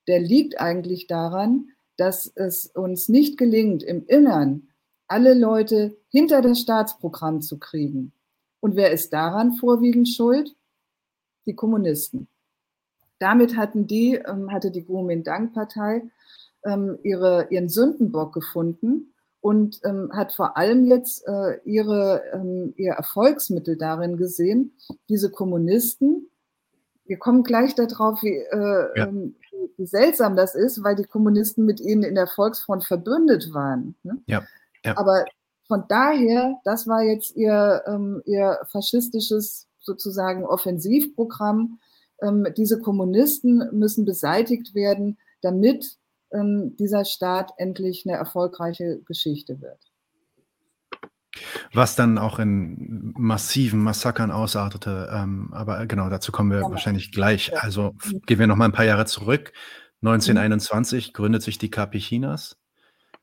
der 0.07 0.21
liegt 0.21 0.61
eigentlich 0.61 1.07
daran, 1.07 1.69
dass 1.97 2.31
es 2.35 2.67
uns 2.67 3.09
nicht 3.09 3.37
gelingt, 3.37 3.83
im 3.83 4.07
Innern 4.07 4.69
alle 5.07 5.35
Leute 5.35 5.97
hinter 6.09 6.41
das 6.41 6.61
Staatsprogramm 6.61 7.43
zu 7.43 7.59
kriegen. 7.59 8.13
Und 8.61 8.77
wer 8.77 8.93
ist 8.93 9.13
daran 9.13 9.53
vorwiegend 9.55 10.09
schuld? 10.09 10.55
Die 11.47 11.55
Kommunisten. 11.55 12.29
Damit 13.19 13.57
hatten 13.57 13.87
die, 13.87 14.15
ähm, 14.15 14.53
hatte 14.53 14.71
die 14.71 14.85
Kuomintang-Partei 14.85 16.03
ähm, 16.65 16.99
ihre, 17.03 17.49
ihren 17.51 17.69
Sündenbock 17.69 18.33
gefunden 18.33 19.13
und 19.41 19.81
ähm, 19.85 20.11
hat 20.13 20.33
vor 20.33 20.57
allem 20.57 20.85
jetzt 20.85 21.27
äh, 21.27 21.59
ihre, 21.65 22.75
ihr 22.77 22.93
Erfolgsmittel 22.93 23.77
darin 23.77 24.17
gesehen, 24.17 24.73
diese 25.09 25.31
Kommunisten, 25.31 26.29
wir 27.07 27.19
kommen 27.19 27.43
gleich 27.43 27.75
darauf, 27.75 28.23
wie, 28.23 28.37
äh, 28.37 28.99
ja 28.99 29.09
wie 29.81 29.87
seltsam 29.87 30.37
das 30.37 30.55
ist, 30.55 30.85
weil 30.85 30.95
die 30.95 31.05
Kommunisten 31.05 31.65
mit 31.65 31.81
ihnen 31.81 32.03
in 32.03 32.15
der 32.15 32.27
Volksfront 32.27 32.85
verbündet 32.85 33.53
waren. 33.53 33.95
Ne? 34.03 34.19
Ja, 34.27 34.43
ja. 34.85 34.97
Aber 34.97 35.25
von 35.67 35.85
daher, 35.89 36.61
das 36.65 36.87
war 36.87 37.03
jetzt 37.03 37.37
ihr, 37.37 37.83
ähm, 37.87 38.23
ihr 38.27 38.59
faschistisches 38.71 39.69
sozusagen 39.79 40.45
Offensivprogramm. 40.45 41.79
Ähm, 42.21 42.47
diese 42.57 42.81
Kommunisten 42.81 43.69
müssen 43.73 44.05
beseitigt 44.05 44.75
werden, 44.75 45.17
damit 45.41 45.85
ähm, 45.85 46.00
dieser 46.33 47.05
Staat 47.05 47.53
endlich 47.57 48.05
eine 48.07 48.17
erfolgreiche 48.17 49.01
Geschichte 49.05 49.61
wird. 49.61 49.91
Was 51.73 51.97
dann 51.97 52.19
auch 52.19 52.39
in 52.39 53.13
massiven 53.17 53.83
Massakern 53.83 54.31
ausartete. 54.31 55.11
Ähm, 55.13 55.53
aber 55.53 55.87
genau, 55.87 56.09
dazu 56.11 56.33
kommen 56.33 56.51
wir 56.51 56.61
ja. 56.61 56.71
wahrscheinlich 56.71 57.13
gleich. 57.13 57.57
Also 57.61 57.95
gehen 58.27 58.39
wir 58.39 58.47
noch 58.47 58.57
mal 58.57 58.67
ein 58.67 58.73
paar 58.73 58.85
Jahre 58.85 59.07
zurück. 59.07 59.53
1921 60.03 61.09
mhm. 61.09 61.13
gründet 61.13 61.43
sich 61.43 61.59
die 61.59 61.71
KP 61.71 61.99
Chinas. 61.99 62.57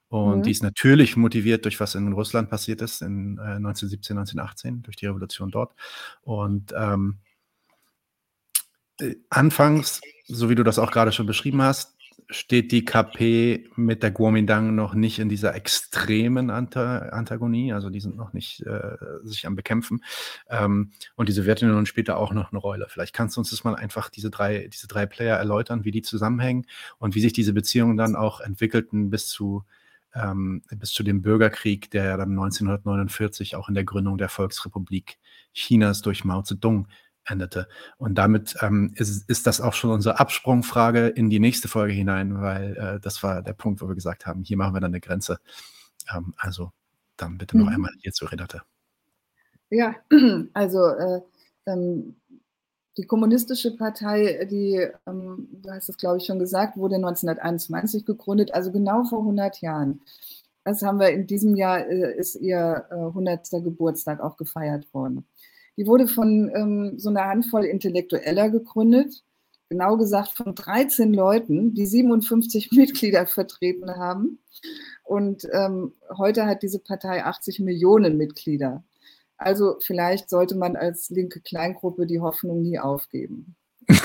Und 0.10 0.40
mhm. 0.40 0.44
die 0.44 0.52
ist 0.52 0.64
natürlich 0.64 1.18
motiviert 1.18 1.66
durch 1.66 1.80
was 1.80 1.96
in 1.96 2.14
Russland 2.14 2.50
passiert 2.50 2.82
ist 2.82 3.02
in 3.02 3.38
äh, 3.40 3.58
1917, 3.58 4.18
1918, 4.18 4.84
durch 4.84 4.96
die 4.96 5.06
Revolution 5.06 5.52
dort. 5.52 5.74
Und 6.22 6.74
ähm, 6.78 7.20
äh, 9.00 9.16
anfangs, 9.30 10.02
so 10.28 10.50
wie 10.50 10.56
du 10.56 10.64
das 10.64 10.80
auch 10.80 10.92
gerade 10.92 11.12
schon 11.12 11.26
beschrieben 11.26 11.62
hast, 11.62 11.97
steht 12.30 12.72
die 12.72 12.84
KP 12.84 13.70
mit 13.76 14.04
der 14.04 14.12
Kuomintang 14.12 14.76
noch 14.76 14.94
nicht 14.94 15.20
in 15.20 15.30
dieser 15.30 15.56
extremen 15.56 16.50
Antagonie, 16.50 17.72
also 17.72 17.90
die 17.90 18.02
sind 18.02 18.18
noch 18.18 18.34
nicht 18.34 18.66
äh, 18.66 18.98
sich 19.24 19.48
am 19.48 19.56
Bekämpfen. 19.56 20.04
Ähm, 20.50 20.92
und 21.16 21.30
die 21.30 21.34
Sowjetunion 21.34 21.86
später 21.86 22.18
auch 22.18 22.34
noch 22.34 22.52
eine 22.52 22.60
Rolle. 22.60 22.88
Vielleicht 22.90 23.14
kannst 23.14 23.38
du 23.38 23.42
uns 23.42 23.52
das 23.52 23.64
mal 23.64 23.76
einfach 23.76 24.10
diese 24.10 24.30
drei, 24.30 24.68
diese 24.68 24.88
drei 24.88 25.06
Player 25.06 25.38
erläutern, 25.38 25.86
wie 25.86 25.92
die 25.92 26.02
zusammenhängen 26.02 26.66
und 26.98 27.16
wie 27.16 27.22
sich 27.22 27.34
diese 27.34 27.54
Beziehungen 27.54 27.98
dann 27.98 28.16
auch 28.16 28.42
entwickelten 28.42 29.10
bis 29.10 29.28
zu 29.28 29.64
ähm, 30.14 30.64
bis 30.70 30.92
zu 30.92 31.04
dem 31.04 31.22
Bürgerkrieg, 31.22 31.92
der 31.92 32.18
dann 32.18 32.32
1949 32.32 33.56
auch 33.56 33.70
in 33.70 33.76
der 33.76 33.84
Gründung 33.84 34.18
der 34.18 34.30
Volksrepublik 34.30 35.18
Chinas 35.54 36.02
durch 36.02 36.24
Mao 36.24 36.42
Zedong 36.42 36.88
endete. 37.28 37.68
Und 37.98 38.16
damit 38.16 38.56
ähm, 38.62 38.94
ist, 38.96 39.30
ist 39.30 39.48
das 39.48 39.62
auch 39.62 39.74
schon 39.74 39.92
unsere 39.92 40.20
Absprungfrage 40.20 41.08
in 41.08 41.30
die 41.30 41.40
nächste 41.40 41.68
Folge 41.68 41.94
hinein, 41.94 42.42
weil 42.42 42.76
äh, 42.78 43.00
das 43.00 43.22
war 43.24 43.42
der 43.42 43.54
Punkt, 43.54 43.82
wo 43.82 43.88
wir 43.88 43.96
gesagt 43.96 44.26
haben, 44.26 44.44
hier 44.44 44.58
machen 44.58 44.74
wir 44.74 44.82
dann 44.82 44.92
eine 44.92 45.02
Grenze. 45.02 45.40
Ähm, 46.14 46.34
also 46.38 46.72
dann 47.18 47.38
bitte 47.38 47.58
noch 47.58 47.66
mhm. 47.66 47.74
einmal 47.74 47.92
hierzu, 48.02 48.26
Renate. 48.26 48.62
Ja, 49.70 49.96
also 50.54 50.86
äh, 50.88 51.22
ähm, 51.66 52.16
Die 52.98 53.06
Kommunistische 53.06 53.76
Partei, 53.76 54.46
die, 54.50 54.88
ähm, 55.06 55.48
du 55.52 55.72
hast 55.72 55.90
es 55.90 55.98
glaube 55.98 56.18
ich 56.18 56.26
schon 56.26 56.40
gesagt, 56.40 56.78
wurde 56.78 56.96
1921 56.96 58.06
gegründet, 58.06 58.54
also 58.54 58.72
genau 58.72 59.04
vor 59.04 59.20
100 59.20 59.62
Jahren. 59.62 60.02
Das 60.64 60.82
haben 60.82 61.00
wir 61.00 61.10
in 61.12 61.28
diesem 61.28 61.56
Jahr, 61.56 61.88
äh, 61.88 62.18
ist 62.18 62.36
ihr 62.36 62.86
äh, 62.92 62.96
100. 62.96 63.50
Geburtstag 63.64 64.20
auch 64.20 64.36
gefeiert 64.38 64.94
worden. 64.94 65.26
Die 65.78 65.86
wurde 65.86 66.08
von 66.08 66.52
ähm, 66.56 67.00
so 67.00 67.10
einer 67.10 67.26
Handvoll 67.26 67.66
Intellektueller 67.66 68.50
gegründet, 68.50 69.24
genau 69.70 69.98
gesagt 69.98 70.34
von 70.34 70.56
13 70.56 71.14
Leuten, 71.14 71.74
die 71.76 71.86
57 71.86 72.72
Mitglieder 72.74 73.28
vertreten 73.28 73.96
haben. 73.96 74.40
Und 75.04 75.48
ähm, 75.54 75.94
heute 76.18 76.46
hat 76.46 76.64
diese 76.64 76.80
Partei 76.80 77.24
80 77.24 77.60
Millionen 77.60 78.18
Mitglieder. 78.18 78.84
Also 79.38 79.78
vielleicht 79.80 80.30
sollte 80.30 80.56
man 80.56 80.76
als 80.76 81.10
linke 81.12 81.42
Kleingruppe 81.42 82.08
die 82.08 82.20
Hoffnung 82.20 82.64
nie 82.64 82.80
aufgeben. 82.80 83.56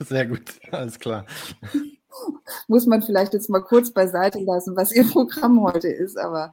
Sehr 0.00 0.26
gut, 0.26 0.60
alles 0.70 0.98
klar. 0.98 1.26
Muss 2.68 2.86
man 2.86 3.02
vielleicht 3.02 3.34
jetzt 3.34 3.50
mal 3.50 3.62
kurz 3.62 3.90
beiseite 3.90 4.38
lassen, 4.38 4.76
was 4.76 4.92
Ihr 4.92 5.04
Programm 5.04 5.62
heute 5.62 5.88
ist, 5.88 6.16
aber 6.16 6.52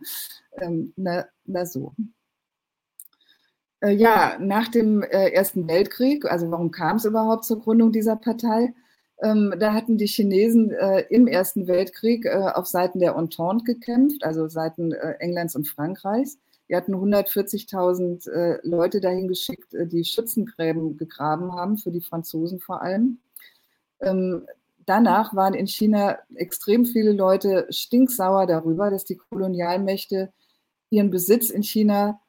ähm, 0.57 0.93
na, 0.95 1.25
na 1.45 1.65
so. 1.65 1.93
Äh, 3.81 3.91
ja, 3.91 4.37
nach 4.39 4.67
dem 4.69 5.03
äh, 5.03 5.29
Ersten 5.29 5.67
Weltkrieg, 5.67 6.25
also 6.25 6.49
warum 6.51 6.71
kam 6.71 6.97
es 6.97 7.05
überhaupt 7.05 7.45
zur 7.45 7.61
Gründung 7.61 7.91
dieser 7.91 8.15
Partei? 8.15 8.73
Ähm, 9.21 9.53
da 9.59 9.73
hatten 9.73 9.97
die 9.97 10.07
Chinesen 10.07 10.71
äh, 10.71 11.01
im 11.09 11.27
Ersten 11.27 11.67
Weltkrieg 11.67 12.27
auf 12.27 12.67
Seiten 12.67 12.99
der 12.99 13.15
Entente 13.15 13.63
gekämpft, 13.63 14.23
also 14.23 14.47
Seiten 14.47 14.91
Englands 14.91 15.55
und 15.55 15.67
Frankreichs. 15.67 16.37
Die 16.67 16.75
hatten 16.75 16.95
140.000 16.95 18.29
äh, 18.29 18.59
Leute 18.63 18.99
dahin 18.99 19.27
geschickt, 19.27 19.67
die 19.71 20.03
Schützengräben 20.03 20.97
gegraben 20.97 21.53
haben, 21.53 21.77
für 21.77 21.91
die 21.91 22.01
Franzosen 22.01 22.59
vor 22.59 22.81
allem. 22.81 23.19
Ähm, 24.01 24.47
danach 24.85 25.35
waren 25.35 25.53
in 25.53 25.67
China 25.67 26.17
extrem 26.33 26.85
viele 26.85 27.11
Leute 27.11 27.67
stinksauer 27.69 28.47
darüber, 28.47 28.89
dass 28.89 29.05
die 29.05 29.15
Kolonialmächte 29.15 30.33
ihren 30.89 31.11
Besitz 31.11 31.49
in 31.49 31.63
China 31.63 32.19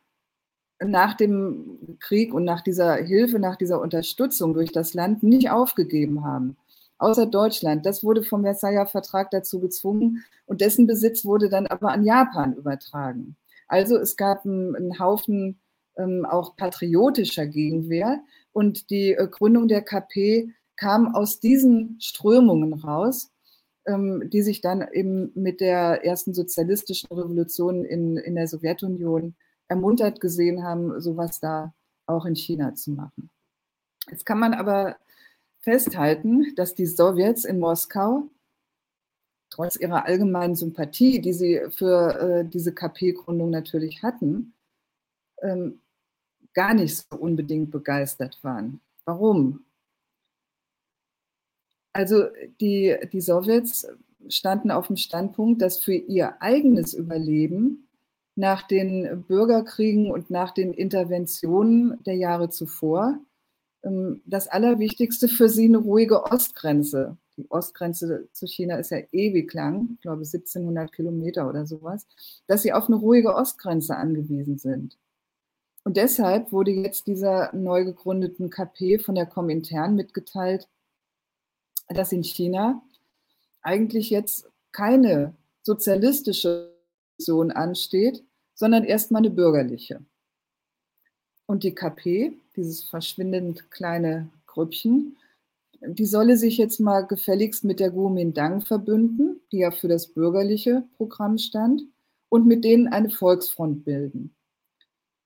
nach 0.85 1.15
dem 1.15 1.97
Krieg 2.01 2.35
und 2.35 2.45
nach 2.45 2.61
dieser 2.61 2.95
Hilfe, 2.97 3.39
nach 3.39 3.57
dieser 3.57 3.81
Unterstützung 3.81 4.55
durch 4.55 4.73
das 4.73 4.95
Land 4.95 5.23
nicht 5.23 5.51
aufgegeben 5.51 6.25
haben. 6.25 6.57
Außer 6.99 7.27
Deutschland. 7.27 7.85
Das 7.85 8.05
wurde 8.05 8.23
vom 8.23 8.43
Versailler 8.43 8.87
Vertrag 8.87 9.31
dazu 9.31 9.61
gezwungen 9.61 10.25
und 10.47 10.61
dessen 10.61 10.87
Besitz 10.87 11.25
wurde 11.25 11.49
dann 11.49 11.67
aber 11.67 11.91
an 11.93 12.05
Japan 12.05 12.55
übertragen. 12.55 13.37
Also 13.69 13.97
es 13.97 14.17
gab 14.17 14.45
einen, 14.45 14.99
Haufen 14.99 15.59
ähm, 15.99 16.25
auch 16.25 16.57
patriotischer 16.57 17.47
Gegenwehr 17.47 18.21
und 18.53 18.91
die 18.91 19.13
äh, 19.13 19.29
Gründung 19.29 19.69
der 19.69 19.83
KP 19.83 20.51
kam 20.77 21.15
aus 21.15 21.41
diesen 21.41 21.97
Strömungen 22.01 22.75
raus, 22.75 23.33
ähm, 23.87 24.29
die 24.31 24.43
sich 24.43 24.61
dann 24.61 24.87
eben 24.93 25.33
mit 25.35 25.61
der 25.61 26.05
ersten 26.05 26.35
sozialistischen 26.35 27.09
Revolution 27.11 27.85
in, 27.85 28.17
in 28.19 28.35
der 28.35 28.47
Sowjetunion 28.47 29.35
ermuntert 29.69 30.21
gesehen 30.21 30.63
haben, 30.63 31.01
sowas 31.01 31.41
da 31.41 31.75
auch 32.07 32.25
in 32.25 32.37
China 32.37 32.75
zu 32.75 32.93
machen. 32.93 33.31
Jetzt 34.11 34.25
kann 34.25 34.39
man 34.39 34.55
aber 34.55 34.97
festhalten, 35.61 36.55
dass 36.55 36.75
die 36.75 36.87
Sowjets 36.87 37.45
in 37.45 37.59
Moskau 37.59 38.31
trotz 39.51 39.77
ihrer 39.77 40.07
allgemeinen 40.07 40.55
Sympathie, 40.55 41.21
die 41.21 41.33
sie 41.33 41.61
für 41.71 42.19
äh, 42.19 42.49
diese 42.49 42.73
KP-Gründung 42.73 43.51
natürlich 43.51 44.03
hatten, 44.03 44.55
ähm, 45.43 45.81
gar 46.55 46.75
nicht 46.75 46.97
so 46.97 47.17
unbedingt 47.17 47.71
begeistert 47.71 48.43
waren. 48.43 48.81
Warum? 49.05 49.65
Also 51.93 52.27
die, 52.61 52.97
die 53.13 53.21
Sowjets 53.21 53.87
standen 54.29 54.71
auf 54.71 54.89
dem 54.89 54.97
Standpunkt, 54.97 55.63
dass 55.63 55.79
für 55.79 55.95
ihr 55.95 56.41
eigenes 56.43 56.95
Überleben 56.95 57.86
nach 58.37 58.63
den 58.63 59.25
Bürgerkriegen 59.27 60.11
und 60.11 60.31
nach 60.31 60.53
den 60.53 60.73
Interventionen 60.73 62.03
der 62.05 62.15
Jahre 62.15 62.51
zuvor 62.51 63.19
ähm, 63.83 64.23
das 64.25 64.49
Allerwichtigste 64.49 65.29
für 65.29 65.49
sie 65.49 65.67
eine 65.67 65.79
ruhige 65.79 66.25
Ostgrenze 66.25 67.17
die 67.37 67.51
Ostgrenze 67.51 68.29
zu 68.33 68.47
China 68.47 68.77
ist 68.77 68.91
ja 68.91 68.99
ewig 69.13 69.53
lang, 69.53 69.91
ich 69.95 70.01
glaube 70.01 70.23
1700 70.23 70.93
Kilometer 70.93 71.49
oder 71.49 71.67
sowas, 71.67 72.07
dass 72.47 72.63
sie 72.63 72.73
auf 72.73 72.87
eine 72.87 72.97
ruhige 72.97 73.35
Ostgrenze 73.35 73.97
angewiesen 73.97 74.59
sind. 74.59 74.99
Und 75.85 75.97
deshalb 75.97 76.51
wurde 76.51 76.73
jetzt 76.73 77.07
dieser 77.07 77.55
neu 77.55 77.85
gegründeten 77.85 78.51
KP 78.51 78.99
von 78.99 79.15
der 79.15 79.27
Comintern 79.27 79.95
mitgeteilt, 79.95 80.69
dass 81.89 82.11
in 82.11 82.25
China 82.25 82.83
eigentlich 83.63 84.11
jetzt 84.11 84.49
keine 84.73 85.35
sozialistische 85.63 86.75
Position 87.17 87.51
ansteht, 87.53 88.25
sondern 88.57 88.83
erstmal 88.83 89.21
eine 89.21 89.31
bürgerliche. 89.31 90.01
Und 91.47 91.63
die 91.63 91.75
KP, 91.75 92.33
dieses 92.57 92.83
verschwindend 92.83 93.71
kleine 93.71 94.31
Grüppchen, 94.47 95.17
die 95.81 96.07
solle 96.07 96.37
sich 96.37 96.57
jetzt 96.57 96.81
mal 96.81 97.03
gefälligst 97.03 97.63
mit 97.63 97.79
der 97.79 97.93
Kuomintang 97.93 98.63
verbünden, 98.63 99.41
die 99.53 99.59
ja 99.59 99.71
für 99.71 99.89
das 99.89 100.09
bürgerliche 100.09 100.83
Programm 100.97 101.39
stand, 101.39 101.83
und 102.29 102.47
mit 102.47 102.65
denen 102.65 102.89
eine 102.89 103.11
Volksfront 103.11 103.85
bilden. 103.85 104.35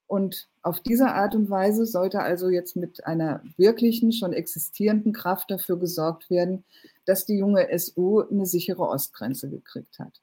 Und 0.06 0.48
auf 0.62 0.80
diese 0.80 1.06
Art 1.06 1.34
und 1.34 1.48
Weise 1.48 1.86
sollte 1.86 2.20
also 2.20 2.50
jetzt 2.50 2.76
mit 2.76 3.06
einer 3.06 3.42
wirklichen, 3.56 4.12
schon 4.12 4.32
existierenden 4.32 5.12
Kraft 5.12 5.50
dafür 5.50 5.78
gesorgt 5.78 6.28
werden, 6.30 6.64
dass 7.06 7.26
die 7.26 7.38
junge 7.38 7.66
SU 7.78 8.20
eine 8.20 8.44
sichere 8.44 8.82
Ostgrenze 8.82 9.48
gekriegt 9.48 9.98
hat. 9.98 10.20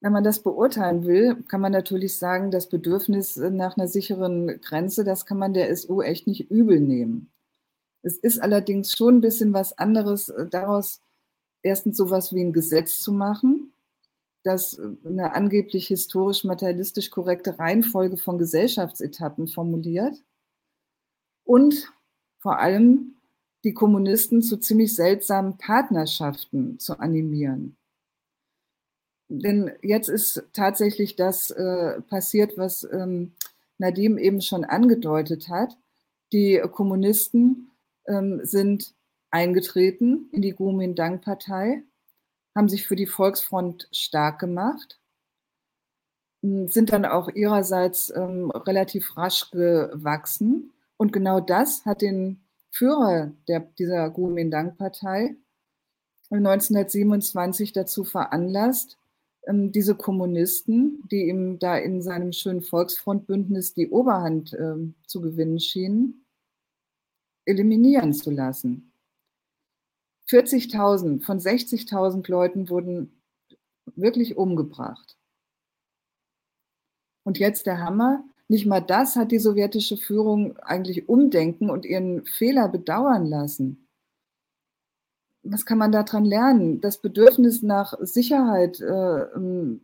Wenn 0.00 0.12
man 0.12 0.24
das 0.24 0.42
beurteilen 0.42 1.04
will, 1.04 1.42
kann 1.48 1.60
man 1.60 1.72
natürlich 1.72 2.16
sagen, 2.16 2.50
das 2.50 2.68
Bedürfnis 2.68 3.36
nach 3.36 3.76
einer 3.76 3.86
sicheren 3.86 4.60
Grenze, 4.62 5.04
das 5.04 5.26
kann 5.26 5.38
man 5.38 5.52
der 5.52 5.74
SU 5.76 6.00
echt 6.00 6.26
nicht 6.26 6.50
übel 6.50 6.80
nehmen. 6.80 7.30
Es 8.02 8.16
ist 8.16 8.38
allerdings 8.38 8.92
schon 8.96 9.16
ein 9.16 9.20
bisschen 9.20 9.52
was 9.52 9.76
anderes, 9.76 10.30
äh, 10.30 10.46
daraus 10.46 11.02
erstens 11.62 11.98
sowas 11.98 12.32
wie 12.32 12.40
ein 12.40 12.54
Gesetz 12.54 13.00
zu 13.00 13.12
machen, 13.12 13.74
das 14.42 14.78
äh, 14.78 14.88
eine 15.06 15.34
angeblich 15.34 15.88
historisch 15.88 16.44
materialistisch 16.44 17.10
korrekte 17.10 17.58
Reihenfolge 17.58 18.16
von 18.16 18.38
Gesellschaftsetappen 18.38 19.48
formuliert 19.48 20.14
und 21.44 21.92
vor 22.38 22.58
allem 22.58 23.16
die 23.64 23.74
Kommunisten 23.74 24.40
zu 24.40 24.56
ziemlich 24.56 24.94
seltsamen 24.94 25.58
Partnerschaften 25.58 26.78
zu 26.78 26.98
animieren 26.98 27.76
denn 29.30 29.70
jetzt 29.80 30.08
ist 30.08 30.42
tatsächlich 30.52 31.14
das 31.14 31.50
äh, 31.50 32.00
passiert, 32.02 32.58
was 32.58 32.86
ähm, 32.92 33.32
Nadim 33.78 34.18
eben 34.18 34.40
schon 34.40 34.64
angedeutet 34.64 35.48
hat. 35.48 35.78
Die 36.32 36.60
Kommunisten 36.72 37.70
ähm, 38.06 38.40
sind 38.42 38.94
eingetreten 39.30 40.28
in 40.32 40.42
die 40.42 40.52
Kuomintang-Partei, 40.52 41.84
haben 42.56 42.68
sich 42.68 42.86
für 42.86 42.96
die 42.96 43.06
Volksfront 43.06 43.88
stark 43.92 44.40
gemacht, 44.40 45.00
sind 46.42 46.92
dann 46.92 47.04
auch 47.04 47.28
ihrerseits 47.28 48.10
ähm, 48.16 48.50
relativ 48.50 49.16
rasch 49.16 49.50
gewachsen. 49.50 50.72
Und 50.96 51.12
genau 51.12 51.38
das 51.38 51.84
hat 51.84 52.02
den 52.02 52.40
Führer 52.70 53.32
der, 53.46 53.60
dieser 53.60 54.10
Kuomintang-Partei 54.10 55.36
1927 56.30 57.72
dazu 57.72 58.04
veranlasst, 58.04 58.99
ähm, 59.46 59.72
diese 59.72 59.94
Kommunisten, 59.94 61.02
die 61.10 61.28
ihm 61.28 61.58
da 61.58 61.76
in 61.76 62.02
seinem 62.02 62.32
schönen 62.32 62.62
Volksfrontbündnis 62.62 63.74
die 63.74 63.88
Oberhand 63.88 64.52
äh, 64.52 64.76
zu 65.06 65.20
gewinnen 65.20 65.60
schienen, 65.60 66.26
eliminieren 67.44 68.12
zu 68.12 68.30
lassen. 68.30 68.92
40.000 70.28 71.24
von 71.24 71.38
60.000 71.38 72.30
Leuten 72.30 72.68
wurden 72.68 73.20
wirklich 73.96 74.36
umgebracht. 74.36 75.16
Und 77.24 77.38
jetzt 77.38 77.66
der 77.66 77.78
Hammer, 77.78 78.24
nicht 78.48 78.66
mal 78.66 78.80
das 78.80 79.16
hat 79.16 79.32
die 79.32 79.38
sowjetische 79.38 79.96
Führung 79.96 80.56
eigentlich 80.58 81.08
umdenken 81.08 81.70
und 81.70 81.84
ihren 81.84 82.24
Fehler 82.26 82.68
bedauern 82.68 83.26
lassen 83.26 83.89
was 85.42 85.64
kann 85.64 85.78
man 85.78 85.92
daran 85.92 86.24
lernen? 86.24 86.80
Das 86.80 87.00
Bedürfnis 87.00 87.62
nach 87.62 87.94
Sicherheit 88.00 88.80
äh, 88.80 89.24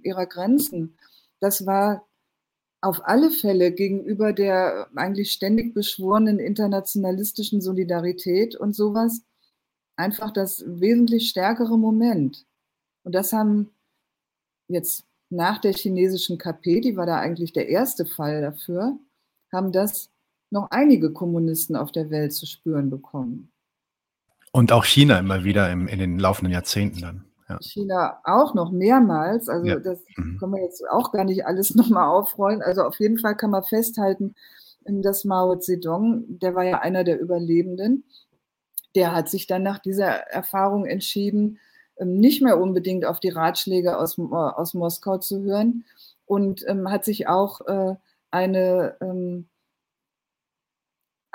ihrer 0.02 0.26
Grenzen, 0.26 0.96
das 1.40 1.66
war 1.66 2.06
auf 2.80 3.00
alle 3.04 3.30
Fälle 3.30 3.72
gegenüber 3.72 4.32
der 4.32 4.88
eigentlich 4.94 5.32
ständig 5.32 5.74
beschworenen 5.74 6.38
internationalistischen 6.38 7.60
Solidarität 7.60 8.54
und 8.54 8.74
sowas 8.74 9.22
einfach 9.96 10.30
das 10.30 10.62
wesentlich 10.66 11.28
stärkere 11.28 11.78
Moment. 11.78 12.46
Und 13.02 13.14
das 13.14 13.32
haben 13.32 13.70
jetzt 14.68 15.04
nach 15.30 15.58
der 15.58 15.72
chinesischen 15.72 16.38
KP, 16.38 16.80
die 16.80 16.96
war 16.96 17.06
da 17.06 17.18
eigentlich 17.18 17.52
der 17.52 17.68
erste 17.68 18.06
Fall 18.06 18.42
dafür, 18.42 18.98
haben 19.52 19.72
das 19.72 20.10
noch 20.50 20.70
einige 20.70 21.12
Kommunisten 21.12 21.76
auf 21.76 21.90
der 21.90 22.10
Welt 22.10 22.32
zu 22.32 22.46
spüren 22.46 22.90
bekommen. 22.90 23.50
Und 24.56 24.72
auch 24.72 24.86
China 24.86 25.18
immer 25.18 25.44
wieder 25.44 25.70
im, 25.70 25.86
in 25.86 25.98
den 25.98 26.18
laufenden 26.18 26.50
Jahrzehnten 26.50 27.02
dann. 27.02 27.24
Ja. 27.46 27.58
China 27.60 28.20
auch 28.24 28.54
noch 28.54 28.72
mehrmals. 28.72 29.50
Also 29.50 29.66
ja. 29.66 29.78
das 29.78 30.00
mhm. 30.16 30.38
können 30.38 30.52
wir 30.54 30.62
jetzt 30.62 30.82
auch 30.88 31.12
gar 31.12 31.24
nicht 31.24 31.44
alles 31.44 31.74
nochmal 31.74 32.08
aufrollen. 32.08 32.62
Also 32.62 32.82
auf 32.82 32.98
jeden 32.98 33.18
Fall 33.18 33.36
kann 33.36 33.50
man 33.50 33.64
festhalten, 33.64 34.34
dass 34.86 35.26
Mao 35.26 35.56
Zedong, 35.56 36.38
der 36.38 36.54
war 36.54 36.64
ja 36.64 36.78
einer 36.78 37.04
der 37.04 37.20
Überlebenden, 37.20 38.04
der 38.94 39.14
hat 39.14 39.28
sich 39.28 39.46
dann 39.46 39.62
nach 39.62 39.78
dieser 39.78 40.06
Erfahrung 40.06 40.86
entschieden, 40.86 41.58
ähm, 41.98 42.16
nicht 42.16 42.40
mehr 42.40 42.58
unbedingt 42.58 43.04
auf 43.04 43.20
die 43.20 43.28
Ratschläge 43.28 43.98
aus, 43.98 44.18
aus 44.18 44.72
Moskau 44.72 45.18
zu 45.18 45.42
hören 45.42 45.84
und 46.24 46.64
ähm, 46.66 46.90
hat 46.90 47.04
sich 47.04 47.28
auch 47.28 47.60
äh, 47.66 47.94
eine 48.30 48.96
ähm, 49.02 49.48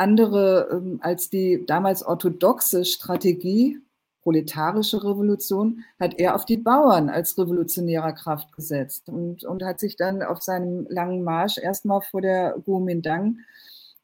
andere 0.02 0.70
ähm, 0.72 1.00
als 1.02 1.30
die 1.30 1.64
damals 1.66 2.04
orthodoxe 2.04 2.86
Strategie, 2.86 3.80
proletarische 4.24 5.04
Revolution, 5.04 5.84
hat 6.00 6.20
er 6.20 6.36
auf 6.36 6.46
die 6.46 6.58
Bauern 6.58 7.10
als 7.10 7.38
revolutionärer 7.38 8.14
Kraft 8.14 8.52
gesetzt 8.54 9.10
und, 9.10 9.44
und 9.44 9.64
hat 9.64 9.80
sich 9.80 9.96
dann 9.96 10.24
auf 10.24 10.42
seinem 10.42 10.88
langen 10.90 11.24
Marsch 11.24 11.58
erstmal 11.58 12.02
vor 12.02 12.22
der 12.22 12.56
Kuomintang, 12.66 13.40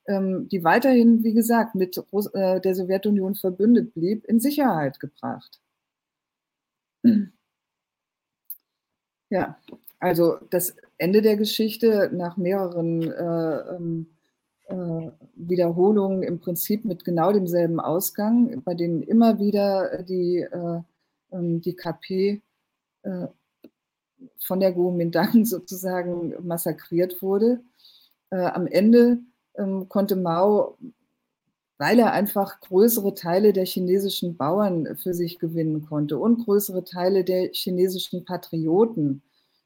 ähm, 0.08 0.48
die 0.50 0.64
weiterhin, 0.64 1.24
wie 1.24 1.34
gesagt, 1.34 1.76
mit 1.76 1.98
äh, 2.34 2.62
der 2.62 2.76
Sowjetunion 2.76 3.36
verbündet 3.36 3.94
blieb, 3.94 4.26
in 4.26 4.40
Sicherheit 4.40 5.00
gebracht. 5.00 5.60
Ja, 9.30 9.58
also 10.00 10.38
das 10.50 10.76
Ende 10.98 11.22
der 11.22 11.38
Geschichte 11.38 12.10
nach 12.14 12.38
mehreren 12.38 13.02
äh, 13.12 13.76
ähm, 13.76 14.08
äh, 14.12 14.17
Wiederholungen 14.70 16.24
im 16.24 16.40
Prinzip 16.40 16.84
mit 16.84 17.06
genau 17.06 17.32
demselben 17.32 17.80
Ausgang, 17.80 18.62
bei 18.64 18.74
denen 18.74 19.02
immer 19.02 19.40
wieder 19.40 20.04
die, 20.04 20.40
äh, 20.40 20.82
ähm, 21.32 21.62
die 21.62 21.76
KP 21.76 22.42
äh, 23.04 23.28
von 24.40 24.60
der 24.60 24.74
Kuomintang 24.74 25.46
sozusagen 25.46 26.34
massakriert 26.46 27.22
wurde. 27.22 27.62
Äh, 28.30 28.46
am 28.46 28.68
Ende 28.68 29.20
ähm, 29.56 29.88
konnte 29.90 30.16
Mao, 30.16 30.78
weil 31.78 32.00
er 32.00 32.12
einfach 32.12 32.60
größere 32.62 33.14
Teile 33.14 33.54
der 33.54 33.66
chinesischen 33.66 34.36
Bauern 34.36 34.98
für 34.98 35.14
sich 35.14 35.40
gewinnen 35.40 35.86
konnte 35.86 36.18
und 36.18 36.44
größere 36.44 36.84
Teile 36.84 37.24
der 37.24 37.52
chinesischen 37.54 38.26
Patrioten, 38.26 39.22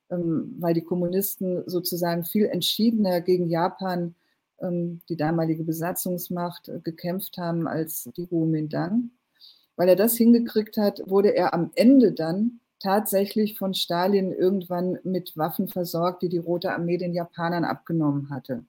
ähm, 0.10 0.56
weil 0.60 0.74
die 0.74 0.84
Kommunisten 0.84 1.64
sozusagen 1.68 2.24
viel 2.26 2.46
entschiedener 2.46 3.22
gegen 3.22 3.50
Japan 3.50 4.16
die 4.62 5.18
damalige 5.18 5.64
Besatzungsmacht, 5.64 6.70
äh, 6.70 6.80
gekämpft 6.80 7.38
haben 7.38 7.68
als 7.68 8.10
die 8.16 8.28
Kuomintang. 8.28 9.12
Weil 9.76 9.90
er 9.90 9.96
das 9.96 10.16
hingekriegt 10.16 10.78
hat, 10.78 11.02
wurde 11.06 11.36
er 11.36 11.54
am 11.54 11.72
Ende 11.76 12.12
dann 12.12 12.60
tatsächlich 12.80 13.58
von 13.58 13.74
Stalin 13.74 14.32
irgendwann 14.32 15.00
mit 15.04 15.38
Waffen 15.38 15.68
versorgt, 15.68 16.24
die 16.24 16.30
die 16.30 16.38
Rote 16.38 16.72
Armee 16.72 16.98
den 16.98 17.14
Japanern 17.14 17.64
abgenommen 17.64 18.30
hatte. 18.30 18.66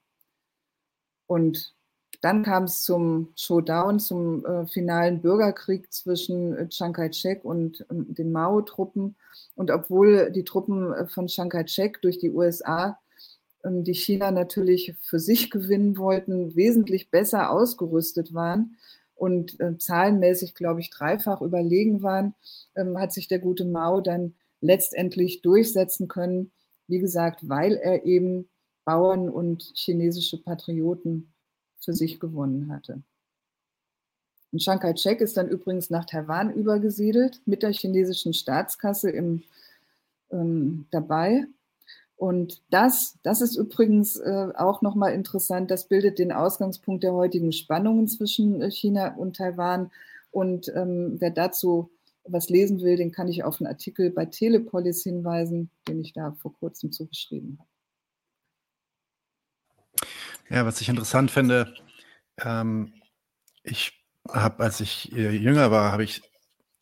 Und 1.27 1.75
dann 2.21 2.45
kam 2.45 2.65
es 2.65 2.83
zum 2.83 3.33
Showdown, 3.37 3.99
zum 3.99 4.45
äh, 4.47 4.67
finalen 4.67 5.21
Bürgerkrieg 5.23 5.93
zwischen 5.93 6.57
äh, 6.57 6.69
Chiang 6.69 6.93
Kai-shek 6.93 7.45
und 7.45 7.81
äh, 7.81 7.85
den 7.91 8.31
Mao-Truppen. 8.31 9.17
Und 9.57 9.71
obwohl 9.71 10.31
die 10.31 10.45
Truppen 10.45 10.93
äh, 10.93 11.07
von 11.09 11.27
Chiang 11.27 11.49
Kai-shek 11.49 12.01
durch 12.01 12.19
die 12.19 12.31
USA 12.31 12.91
ähm, 12.91 13.02
die 13.65 13.95
China 13.95 14.31
natürlich 14.31 14.95
für 15.03 15.21
sich 15.21 15.51
gewinnen 15.51 15.97
wollten, 15.97 16.57
wesentlich 16.57 17.11
besser 17.11 17.51
ausgerüstet 17.51 18.35
waren 18.35 18.77
und 19.15 19.61
äh, 19.61 19.79
zahlenmäßig, 19.79 20.55
glaube 20.55 20.81
ich, 20.81 20.91
dreifach 20.91 21.43
überlegen 21.43 22.03
waren, 22.03 22.35
ähm, 22.75 22.99
hat 22.99 23.13
sich 23.13 23.29
der 23.29 23.39
gute 23.39 23.65
Mao 23.65 24.01
dann 24.01 24.35
letztendlich 24.61 25.43
durchsetzen 25.43 26.09
können. 26.09 26.51
Wie 26.89 26.99
gesagt, 26.99 27.49
weil 27.49 27.75
er 27.75 28.05
eben 28.05 28.49
Bauern 28.85 29.29
und 29.29 29.73
chinesische 29.75 30.43
Patrioten 30.43 31.33
für 31.79 31.93
sich 31.93 32.19
gewonnen 32.19 32.73
hatte. 32.73 33.03
Und 34.51 34.59
Chiang 34.59 34.81
Kai-shek 34.81 35.21
ist 35.21 35.37
dann 35.37 35.49
übrigens 35.49 35.89
nach 35.89 36.05
Taiwan 36.05 36.53
übergesiedelt 36.53 37.41
mit 37.47 37.63
der 37.63 37.73
chinesischen 37.73 38.35
Staatskasse 38.35 39.11
im, 39.11 39.43
ähm, 40.31 40.87
dabei. 40.91 41.47
Und 42.23 42.63
das, 42.71 43.19
das 43.25 43.41
ist 43.41 43.57
übrigens 43.57 44.15
äh, 44.15 44.53
auch 44.57 44.81
nochmal 44.81 45.13
interessant. 45.13 45.73
Das 45.73 45.89
bildet 45.89 46.21
den 46.21 46.31
Ausgangspunkt 46.31 47.03
der 47.03 47.15
heutigen 47.15 47.51
Spannungen 47.51 48.07
zwischen 48.07 48.63
äh, 48.63 48.71
China 48.71 49.17
und 49.17 49.35
Taiwan. 49.35 49.91
Und 50.31 50.73
ähm, 50.77 51.17
wer 51.19 51.33
dazu 51.33 51.91
was 52.23 52.49
lesen 52.49 52.81
will, 52.81 52.97
den 52.97 53.11
kann 53.11 53.27
ich 53.27 53.43
auf 53.43 53.61
einen 53.61 53.67
Artikel 53.67 54.11
bei 54.11 54.27
Telepolis 54.27 55.03
hinweisen, 55.03 55.69
den 55.89 56.01
ich 56.01 56.13
da 56.13 56.31
vor 56.41 56.55
kurzem 56.55 56.93
zugeschrieben 56.93 57.59
habe. 57.59 57.69
Ja, 60.49 60.65
was 60.65 60.81
ich 60.81 60.89
interessant 60.89 61.33
finde, 61.33 61.75
ähm, 62.39 62.93
ich 63.65 64.01
habe, 64.29 64.63
als 64.63 64.79
ich 64.79 65.11
äh, 65.11 65.31
jünger 65.33 65.73
war, 65.73 65.91
habe 65.91 66.05
ich 66.05 66.23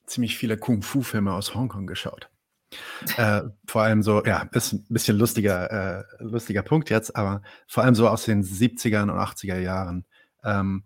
ziemlich 0.04 0.36
viele 0.36 0.58
Kung-Fu-Filme 0.58 1.32
aus 1.32 1.54
Hongkong 1.54 1.86
geschaut. 1.86 2.28
Äh, 3.16 3.42
vor 3.66 3.82
allem 3.82 4.02
so, 4.02 4.24
ja, 4.24 4.48
ist 4.52 4.72
ein 4.72 4.84
bisschen 4.88 5.18
lustiger, 5.18 5.70
äh, 6.00 6.04
lustiger 6.20 6.62
Punkt 6.62 6.90
jetzt, 6.90 7.16
aber 7.16 7.42
vor 7.66 7.82
allem 7.82 7.94
so 7.94 8.08
aus 8.08 8.26
den 8.26 8.44
70er 8.44 9.02
und 9.02 9.10
80er 9.10 9.58
Jahren. 9.58 10.04
Ähm, 10.44 10.84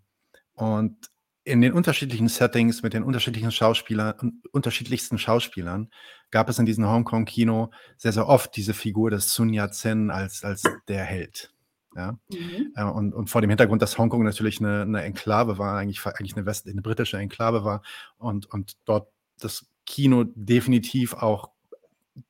und 0.55 1.11
in 1.44 1.61
den 1.61 1.73
unterschiedlichen 1.73 2.28
Settings 2.28 2.82
mit 2.82 2.94
den 2.94 3.02
unterschiedlichen 3.02 3.52
Schauspielern, 3.52 4.40
unterschiedlichsten 4.52 5.19
Schauspielern 5.19 5.90
gab 6.31 6.48
es 6.48 6.59
in 6.59 6.66
diesem 6.66 6.89
Hongkong-Kino 6.89 7.70
sehr, 7.98 8.12
sehr 8.12 8.28
oft 8.28 8.56
diese 8.56 8.73
Figur 8.73 9.11
des 9.11 9.35
Sun 9.35 9.52
Yat-sen 9.52 10.11
als, 10.11 10.43
als 10.43 10.62
der 10.89 11.05
Held. 11.05 11.52
Ja? 11.94 12.19
Mhm. 12.31 12.73
Äh, 12.74 12.85
und, 12.85 13.12
und 13.12 13.28
vor 13.28 13.43
dem 13.43 13.51
Hintergrund, 13.51 13.82
dass 13.82 13.98
Hongkong 13.98 14.24
natürlich 14.24 14.59
eine, 14.61 14.82
eine 14.82 15.02
Enklave 15.02 15.59
war, 15.59 15.77
eigentlich, 15.77 16.05
eigentlich 16.06 16.36
eine, 16.36 16.47
West-, 16.47 16.66
eine 16.66 16.82
britische 16.82 17.19
Enklave 17.19 17.65
war 17.65 17.82
und, 18.16 18.47
und 18.47 18.77
dort 18.86 19.09
das 19.39 19.66
Kino 19.86 20.24
definitiv 20.35 21.15
auch 21.15 21.51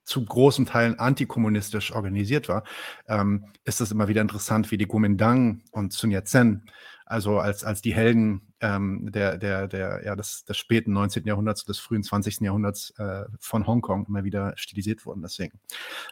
zu 0.04 0.24
großen 0.24 0.66
Teilen 0.66 0.98
antikommunistisch 0.98 1.92
organisiert 1.92 2.48
war, 2.48 2.64
ähm, 3.08 3.46
ist 3.64 3.80
es 3.80 3.90
immer 3.90 4.08
wieder 4.08 4.22
interessant, 4.22 4.70
wie 4.70 4.78
die 4.78 4.86
Kuomintang 4.86 5.62
und 5.72 5.92
Sun 5.92 6.10
Yat-sen, 6.10 6.70
also 7.06 7.38
als, 7.38 7.64
als 7.64 7.82
die 7.82 7.94
Helden 7.94 8.54
ähm, 8.60 9.10
der, 9.12 9.36
der, 9.36 9.68
der, 9.68 10.02
ja, 10.04 10.16
des, 10.16 10.44
des 10.44 10.56
späten 10.56 10.92
19. 10.92 11.24
Jahrhunderts, 11.26 11.64
des 11.64 11.78
frühen 11.78 12.02
20. 12.02 12.40
Jahrhunderts 12.40 12.94
äh, 12.98 13.24
von 13.38 13.66
Hongkong 13.66 14.06
immer 14.06 14.24
wieder 14.24 14.54
stilisiert 14.56 15.04
wurden. 15.04 15.22
Deswegen 15.22 15.60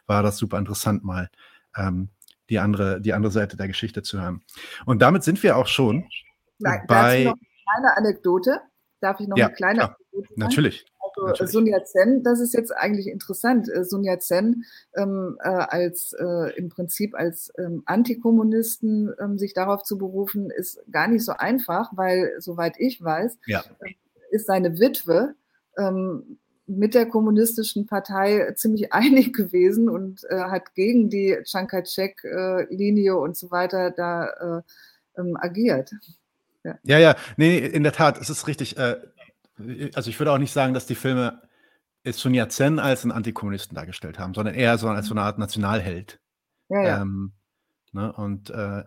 war 0.06 0.22
das 0.22 0.36
super 0.36 0.58
interessant, 0.58 1.02
mal 1.02 1.30
ähm, 1.76 2.10
die, 2.50 2.58
andere, 2.58 3.00
die 3.00 3.14
andere 3.14 3.32
Seite 3.32 3.56
der 3.56 3.68
Geschichte 3.68 4.02
zu 4.02 4.20
hören. 4.20 4.42
Und 4.84 5.00
damit 5.00 5.24
sind 5.24 5.42
wir 5.42 5.56
auch 5.56 5.66
schon 5.66 6.08
Nein, 6.58 6.82
bei... 6.86 7.24
Noch 7.24 7.32
eine 7.32 7.40
kleine 7.64 7.96
Anekdote. 7.96 8.60
Darf 9.00 9.18
ich 9.18 9.26
noch 9.26 9.36
ja, 9.36 9.46
eine 9.46 9.54
kleine 9.54 9.78
klar, 9.78 9.88
Anekdote 9.88 10.28
sagen? 10.28 10.40
Natürlich. 10.40 10.84
Also 11.26 11.46
Sun 11.46 11.66
Yat-sen, 11.66 12.22
das 12.22 12.40
ist 12.40 12.54
jetzt 12.54 12.70
eigentlich 12.70 13.06
interessant. 13.06 13.68
Äh, 13.68 13.84
Sun 13.84 14.04
Yat-sen 14.04 14.64
ähm, 14.96 15.38
äh, 15.42 15.48
als 15.48 16.14
äh, 16.18 16.56
im 16.56 16.68
Prinzip 16.68 17.14
als 17.14 17.52
ähm, 17.58 17.82
Antikommunisten 17.86 19.12
ähm, 19.20 19.38
sich 19.38 19.54
darauf 19.54 19.82
zu 19.82 19.98
berufen, 19.98 20.50
ist 20.50 20.80
gar 20.90 21.08
nicht 21.08 21.24
so 21.24 21.32
einfach, 21.32 21.90
weil 21.94 22.34
soweit 22.38 22.74
ich 22.78 23.02
weiß, 23.02 23.38
ja. 23.46 23.62
Äh, 23.80 23.94
ist 24.30 24.46
seine 24.46 24.78
Witwe 24.78 25.34
ähm, 25.76 26.38
mit 26.66 26.94
der 26.94 27.06
kommunistischen 27.06 27.86
Partei 27.86 28.52
ziemlich 28.54 28.92
einig 28.92 29.34
gewesen 29.34 29.88
und 29.88 30.24
äh, 30.28 30.36
hat 30.36 30.74
gegen 30.74 31.10
die 31.10 31.38
Chiang 31.44 31.66
Kai-shek-Linie 31.66 33.12
äh, 33.12 33.14
und 33.14 33.36
so 33.36 33.50
weiter 33.50 33.90
da 33.90 34.62
ähm, 35.16 35.36
agiert. 35.38 35.92
Ja. 36.64 36.78
ja, 36.84 36.98
ja, 36.98 37.16
nee, 37.36 37.58
in 37.58 37.82
der 37.82 37.92
Tat, 37.92 38.20
es 38.20 38.30
ist 38.30 38.46
richtig. 38.46 38.76
Äh, 38.76 38.96
also 39.94 40.10
ich 40.10 40.18
würde 40.18 40.32
auch 40.32 40.38
nicht 40.38 40.52
sagen, 40.52 40.74
dass 40.74 40.86
die 40.86 40.94
Filme 40.94 41.42
Sun 42.06 42.34
Yat-sen 42.34 42.78
als 42.78 43.02
einen 43.04 43.12
Antikommunisten 43.12 43.74
dargestellt 43.74 44.18
haben, 44.18 44.34
sondern 44.34 44.54
eher 44.54 44.76
so 44.78 44.88
als 44.88 45.06
so 45.06 45.14
eine 45.14 45.22
Art 45.22 45.38
Nationalheld. 45.38 46.20
Ja, 46.68 46.82
ja. 46.82 47.02
Ähm, 47.02 47.32
ne, 47.92 48.12
und 48.12 48.50
äh, 48.50 48.82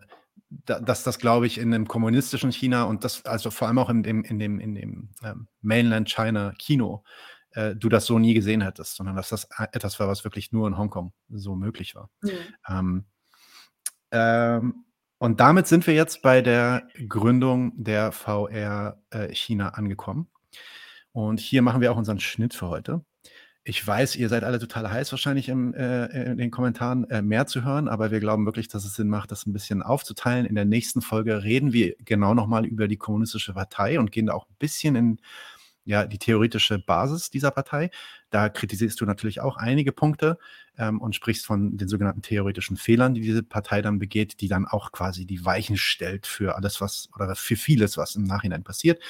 da, 0.50 0.80
dass 0.80 1.04
das, 1.04 1.20
glaube 1.20 1.48
ich, 1.48 1.58
in 1.58 1.72
dem 1.72 1.88
kommunistischen 1.88 2.52
China 2.52 2.84
und 2.84 3.04
das, 3.04 3.26
also 3.26 3.52
vor 3.52 3.68
allem 3.68 3.80
auch 3.80 3.90
in 3.90 4.04
dem, 4.04 4.24
in 4.24 4.40
dem, 4.40 4.60
in 4.60 4.76
dem 4.76 5.10
ähm, 5.24 5.48
Mainland 5.62 6.10
China 6.10 6.54
Kino, 6.58 7.04
äh, 7.52 7.76
du 7.76 7.90
das 7.90 8.06
so 8.06 8.20
nie 8.20 8.34
gesehen 8.34 8.62
hättest, 8.62 8.96
sondern 8.96 9.16
dass 9.16 9.30
das 9.30 9.48
etwas 9.72 10.00
war, 10.00 10.08
was 10.08 10.24
wirklich 10.24 10.52
nur 10.52 10.68
in 10.68 10.78
Hongkong 10.78 11.14
so 11.30 11.56
möglich 11.56 11.96
war. 11.96 12.10
Mhm. 12.22 12.30
Ähm, 12.68 13.06
ähm, 14.12 14.86
und 15.18 15.40
damit 15.40 15.68
sind 15.68 15.88
wir 15.88 15.94
jetzt 15.94 16.22
bei 16.22 16.42
der 16.42 16.88
Gründung 17.08 17.72
der 17.82 18.12
VR 18.12 19.02
äh, 19.10 19.34
China 19.34 19.70
angekommen. 19.70 20.30
Und 21.12 21.40
hier 21.40 21.62
machen 21.62 21.82
wir 21.82 21.92
auch 21.92 21.98
unseren 21.98 22.20
Schnitt 22.20 22.54
für 22.54 22.68
heute. 22.70 23.02
ich 23.68 23.86
weiß, 23.86 24.16
ihr 24.16 24.30
seid 24.30 24.44
alle 24.44 24.60
total 24.60 24.92
heiß 24.92 25.12
wahrscheinlich 25.12 25.50
im, 25.50 25.74
äh, 25.74 26.06
in 26.32 26.38
den 26.38 26.52
Kommentaren 26.52 27.10
äh, 27.10 27.24
mehr 27.24 27.48
zu 27.48 27.64
hören, 27.64 27.88
aber 27.88 28.12
wir 28.12 28.20
glauben 28.20 28.46
wirklich, 28.46 28.68
dass 28.68 28.86
es 28.86 28.94
Sinn 28.94 29.10
macht, 29.10 29.32
das 29.32 29.48
ein 29.48 29.54
bisschen 29.54 29.82
aufzuteilen. 29.82 30.46
In 30.46 30.54
der 30.56 30.66
nächsten 30.66 31.02
Folge 31.02 31.44
reden 31.44 31.74
wir 31.74 31.96
genau 32.00 32.36
nochmal 32.36 32.66
über 32.66 32.88
die 32.88 32.98
kommunistische 32.98 33.54
Partei 33.54 34.00
und 34.00 34.12
gehen 34.12 34.28
da 34.28 34.34
auch 34.34 34.48
ein 34.48 34.56
bisschen 34.60 34.96
in 34.96 35.20
ja, 35.84 36.06
die 36.06 36.20
theoretische 36.20 36.80
Basis 36.80 37.30
dieser 37.32 37.52
Partei. 37.52 37.90
Da 38.36 38.50
kritisierst 38.50 39.00
du 39.00 39.06
natürlich 39.06 39.40
auch 39.40 39.56
einige 39.56 39.94
Punkte 39.94 40.38
ähm, 40.78 41.00
und 41.00 41.16
sprichst 41.16 41.46
von 41.46 41.78
den 41.78 41.88
sogenannten 41.88 42.22
theoretischen 42.22 42.76
Fehlern, 42.76 43.14
die 43.14 43.22
diese 43.22 43.44
Partei 43.44 43.82
dann 43.82 43.98
begeht, 43.98 44.42
die 44.42 44.50
dann 44.50 44.68
auch 44.68 44.92
quasi 44.92 45.26
die 45.26 45.46
Weichen 45.46 45.78
stellt 45.78 46.28
für 46.28 46.58
alles, 46.58 46.82
was 46.82 47.08
oder 47.16 47.34
für 47.38 47.56
vieles, 47.56 47.96
was 47.96 48.18
im 48.18 48.24
Nachhinein 48.24 48.66
passiert. 48.66 49.02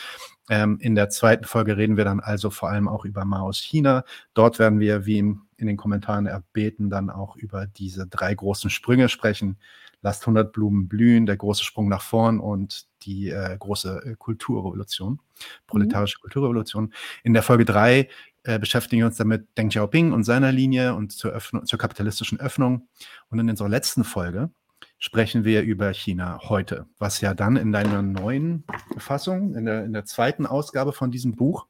Ähm, 0.47 0.77
in 0.79 0.93
der 0.93 1.09
zweiten 1.09 1.45
Folge 1.45 1.75
reden 1.75 1.97
wir 1.97 2.05
dann 2.05 2.19
also 2.19 2.51
vor 2.51 2.69
allem 2.69 2.87
auch 2.87 3.03
über 3.03 3.25
Maos 3.25 3.57
China. 3.57 4.03
Dort 4.35 4.59
werden 4.59 4.79
wir, 4.79 5.07
wie 5.07 5.17
in, 5.17 5.41
in 5.57 5.65
den 5.65 5.77
Kommentaren 5.77 6.27
erbeten, 6.27 6.91
dann 6.91 7.09
auch 7.09 7.35
über 7.35 7.65
diese 7.65 8.05
drei 8.05 8.35
großen 8.35 8.69
Sprünge 8.69 9.09
sprechen. 9.09 9.57
Lasst 10.03 10.21
100 10.21 10.53
Blumen 10.53 10.87
blühen, 10.87 11.25
der 11.25 11.37
große 11.37 11.63
Sprung 11.63 11.89
nach 11.89 12.03
vorn 12.03 12.39
und 12.39 12.85
die 13.05 13.29
äh, 13.29 13.55
große 13.57 14.01
äh, 14.05 14.15
Kulturrevolution, 14.15 15.19
proletarische 15.67 16.17
mhm. 16.19 16.21
Kulturrevolution. 16.21 16.93
In 17.23 17.33
der 17.33 17.43
Folge 17.43 17.65
3 17.65 18.09
äh, 18.43 18.59
beschäftigen 18.59 19.01
wir 19.01 19.07
uns 19.07 19.17
damit 19.17 19.47
Deng 19.57 19.69
Xiaoping 19.69 20.11
und 20.11 20.23
seiner 20.23 20.51
Linie 20.51 20.93
und 20.95 21.11
zur, 21.11 21.31
Öffnung, 21.31 21.65
zur 21.65 21.79
kapitalistischen 21.79 22.39
Öffnung. 22.39 22.87
Und 23.29 23.39
in 23.39 23.49
unserer 23.49 23.69
letzten 23.69 24.03
Folge 24.03 24.51
sprechen 24.99 25.43
wir 25.43 25.63
über 25.63 25.93
China 25.93 26.39
heute, 26.43 26.85
was 26.99 27.21
ja 27.21 27.33
dann 27.33 27.57
in 27.57 27.71
deiner 27.71 28.01
neuen 28.01 28.63
Fassung, 28.97 29.55
in 29.55 29.65
der, 29.65 29.83
in 29.83 29.93
der 29.93 30.05
zweiten 30.05 30.45
Ausgabe 30.45 30.93
von 30.93 31.11
diesem 31.11 31.35
Buch, 31.35 31.67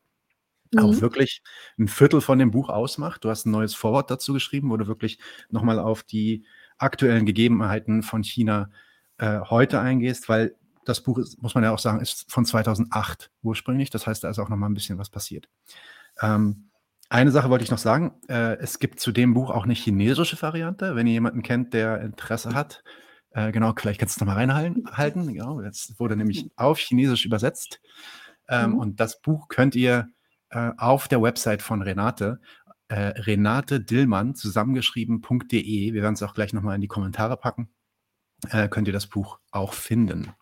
mhm. 0.71 0.79
auch 0.79 1.01
wirklich 1.01 1.41
ein 1.77 1.87
Viertel 1.87 2.21
von 2.21 2.39
dem 2.39 2.51
Buch 2.51 2.69
ausmacht. 2.69 3.23
Du 3.23 3.29
hast 3.29 3.45
ein 3.45 3.51
neues 3.51 3.73
Vorwort 3.75 4.11
dazu 4.11 4.33
geschrieben, 4.33 4.69
wo 4.69 4.77
du 4.77 4.87
wirklich 4.87 5.19
nochmal 5.49 5.79
auf 5.79 6.03
die 6.03 6.45
aktuellen 6.77 7.25
Gegebenheiten 7.25 8.03
von 8.03 8.23
China 8.23 8.69
äh, 9.17 9.39
heute 9.39 9.79
eingehst, 9.79 10.27
weil 10.27 10.55
das 10.85 11.01
Buch 11.01 11.17
ist, 11.17 11.41
muss 11.41 11.55
man 11.55 11.63
ja 11.63 11.71
auch 11.71 11.79
sagen, 11.79 11.99
ist 11.99 12.31
von 12.31 12.45
2008 12.45 13.31
ursprünglich. 13.41 13.89
Das 13.89 14.07
heißt, 14.07 14.23
da 14.23 14.29
ist 14.29 14.39
auch 14.39 14.49
noch 14.49 14.57
mal 14.57 14.67
ein 14.67 14.73
bisschen 14.73 14.97
was 14.97 15.09
passiert. 15.09 15.49
Ähm, 16.21 16.69
eine 17.09 17.31
Sache 17.31 17.49
wollte 17.49 17.63
ich 17.63 17.71
noch 17.71 17.77
sagen. 17.77 18.13
Äh, 18.27 18.57
es 18.57 18.79
gibt 18.79 18.99
zu 18.99 19.11
dem 19.11 19.33
Buch 19.33 19.49
auch 19.49 19.63
eine 19.63 19.73
chinesische 19.73 20.41
Variante. 20.41 20.95
Wenn 20.95 21.07
ihr 21.07 21.13
jemanden 21.13 21.43
kennt, 21.43 21.73
der 21.73 22.01
Interesse 22.01 22.53
hat, 22.53 22.83
äh, 23.31 23.51
genau, 23.51 23.73
vielleicht 23.77 23.99
kannst 23.99 24.15
du 24.15 24.19
es 24.19 24.21
nochmal 24.21 24.37
reinhalten. 24.37 25.33
Genau, 25.33 25.61
jetzt 25.61 25.99
wurde 25.99 26.15
nämlich 26.15 26.49
auf 26.55 26.79
Chinesisch 26.79 27.25
übersetzt. 27.25 27.81
Ähm, 28.47 28.71
mhm. 28.71 28.77
Und 28.77 28.99
das 28.99 29.21
Buch 29.21 29.47
könnt 29.49 29.75
ihr 29.75 30.07
äh, 30.49 30.71
auf 30.77 31.07
der 31.07 31.21
Website 31.21 31.61
von 31.61 31.81
Renate, 31.81 32.39
äh, 32.87 32.95
Renate 32.95 33.81
Dillmann, 33.81 34.35
zusammengeschrieben.de, 34.35 35.93
wir 35.93 36.01
werden 36.01 36.13
es 36.13 36.23
auch 36.23 36.33
gleich 36.33 36.53
nochmal 36.53 36.75
in 36.75 36.81
die 36.81 36.87
Kommentare 36.87 37.35
packen, 37.37 37.69
äh, 38.49 38.67
könnt 38.67 38.87
ihr 38.87 38.93
das 38.93 39.07
Buch 39.07 39.39
auch 39.51 39.73
finden. 39.73 40.33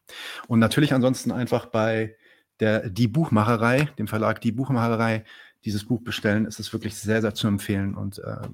Und 0.48 0.60
natürlich 0.60 0.94
ansonsten 0.94 1.32
einfach 1.32 1.68
bei 1.68 2.16
der 2.60 2.90
Die 2.90 3.08
Buchmacherei, 3.08 3.90
dem 3.98 4.08
Verlag 4.08 4.42
Die 4.42 4.52
Buchmacherei, 4.52 5.24
dieses 5.66 5.86
Buch 5.86 6.02
bestellen. 6.02 6.46
Es 6.46 6.60
ist 6.60 6.74
wirklich 6.74 6.96
sehr, 6.96 7.22
sehr 7.22 7.34
zu 7.34 7.48
empfehlen 7.48 7.96
und 7.96 8.20
äh, 8.20 8.48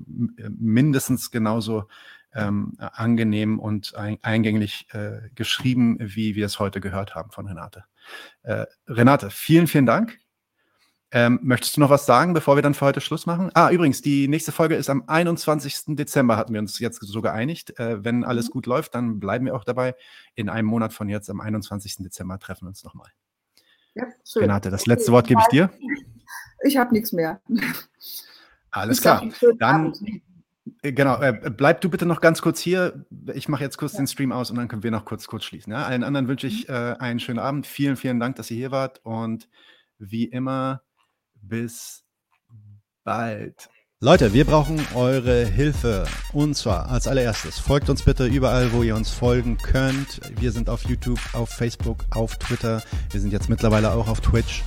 mindestens 0.49 1.31
genauso 1.31 1.87
ähm, 2.33 2.73
angenehm 2.77 3.59
und 3.59 3.95
ein, 3.95 4.19
eingänglich 4.21 4.87
äh, 4.91 5.29
geschrieben, 5.33 5.97
wie 5.99 6.35
wir 6.35 6.45
es 6.45 6.59
heute 6.59 6.79
gehört 6.79 7.15
haben 7.15 7.31
von 7.31 7.47
Renate. 7.47 7.85
Äh, 8.43 8.65
Renate, 8.87 9.31
vielen, 9.31 9.67
vielen 9.67 9.87
Dank. 9.87 10.19
Ähm, 11.11 11.39
möchtest 11.41 11.75
du 11.75 11.79
noch 11.81 11.89
was 11.89 12.05
sagen, 12.05 12.33
bevor 12.33 12.55
wir 12.55 12.61
dann 12.61 12.75
für 12.75 12.85
heute 12.85 13.01
Schluss 13.01 13.25
machen? 13.25 13.49
Ah, 13.55 13.71
übrigens, 13.71 14.01
die 14.01 14.27
nächste 14.27 14.51
Folge 14.51 14.75
ist 14.75 14.91
am 14.91 15.03
21. 15.07 15.95
Dezember, 15.95 16.37
hatten 16.37 16.53
wir 16.53 16.59
uns 16.59 16.77
jetzt 16.77 17.01
so 17.01 17.21
geeinigt. 17.21 17.79
Äh, 17.79 18.03
wenn 18.03 18.23
alles 18.23 18.49
mhm. 18.49 18.53
gut 18.53 18.65
läuft, 18.67 18.93
dann 18.93 19.19
bleiben 19.19 19.45
wir 19.45 19.55
auch 19.55 19.63
dabei. 19.63 19.95
In 20.35 20.49
einem 20.49 20.67
Monat 20.67 20.93
von 20.93 21.09
jetzt, 21.09 21.29
am 21.29 21.41
21. 21.41 21.97
Dezember, 21.97 22.37
treffen 22.37 22.65
wir 22.65 22.69
uns 22.69 22.83
nochmal. 22.83 23.09
Ja, 23.95 24.05
schön. 24.23 24.43
Renate, 24.43 24.69
das 24.69 24.85
letzte 24.85 25.11
Wort 25.11 25.27
gebe 25.27 25.41
ich 25.41 25.47
dir. 25.47 25.71
Ich 26.63 26.77
habe 26.77 26.93
nichts 26.93 27.11
mehr. 27.11 27.41
Alles 28.69 29.01
klar. 29.01 29.27
Dann, 29.57 29.93
äh, 30.83 30.91
genau, 30.91 31.19
äh, 31.21 31.49
bleib 31.49 31.81
du 31.81 31.89
bitte 31.89 32.05
noch 32.05 32.21
ganz 32.21 32.41
kurz 32.41 32.59
hier. 32.59 33.05
Ich 33.33 33.49
mache 33.49 33.63
jetzt 33.63 33.77
kurz 33.77 33.93
ja. 33.93 33.99
den 33.99 34.07
Stream 34.07 34.31
aus 34.31 34.51
und 34.51 34.57
dann 34.57 34.67
können 34.67 34.83
wir 34.83 34.91
noch 34.91 35.05
kurz, 35.05 35.25
kurz 35.25 35.43
schließen. 35.43 35.73
Ja? 35.73 35.85
Allen 35.85 36.03
anderen 36.03 36.27
wünsche 36.27 36.45
ich 36.45 36.67
mhm. 36.67 36.75
äh, 36.75 36.93
einen 36.99 37.19
schönen 37.19 37.39
Abend. 37.39 37.65
Vielen, 37.65 37.97
vielen 37.97 38.19
Dank, 38.19 38.35
dass 38.35 38.51
ihr 38.51 38.57
hier 38.57 38.71
wart 38.71 38.99
und 39.03 39.49
wie 39.97 40.25
immer 40.25 40.83
bis 41.41 42.03
bald. 43.03 43.69
Leute, 44.01 44.33
wir 44.33 44.45
brauchen 44.45 44.79
eure 44.95 45.45
Hilfe. 45.45 46.05
Und 46.31 46.55
zwar 46.55 46.89
als 46.89 47.07
allererstes, 47.07 47.59
folgt 47.59 47.89
uns 47.89 48.03
bitte 48.03 48.27
überall, 48.27 48.71
wo 48.71 48.81
ihr 48.81 48.95
uns 48.95 49.09
folgen 49.09 49.57
könnt. 49.57 50.21
Wir 50.39 50.53
sind 50.53 50.69
auf 50.69 50.87
YouTube, 50.87 51.19
auf 51.33 51.49
Facebook, 51.49 52.05
auf 52.11 52.37
Twitter. 52.37 52.81
Wir 53.11 53.19
sind 53.19 53.33
jetzt 53.33 53.49
mittlerweile 53.49 53.91
auch 53.91 54.07
auf 54.07 54.21
Twitch. 54.21 54.63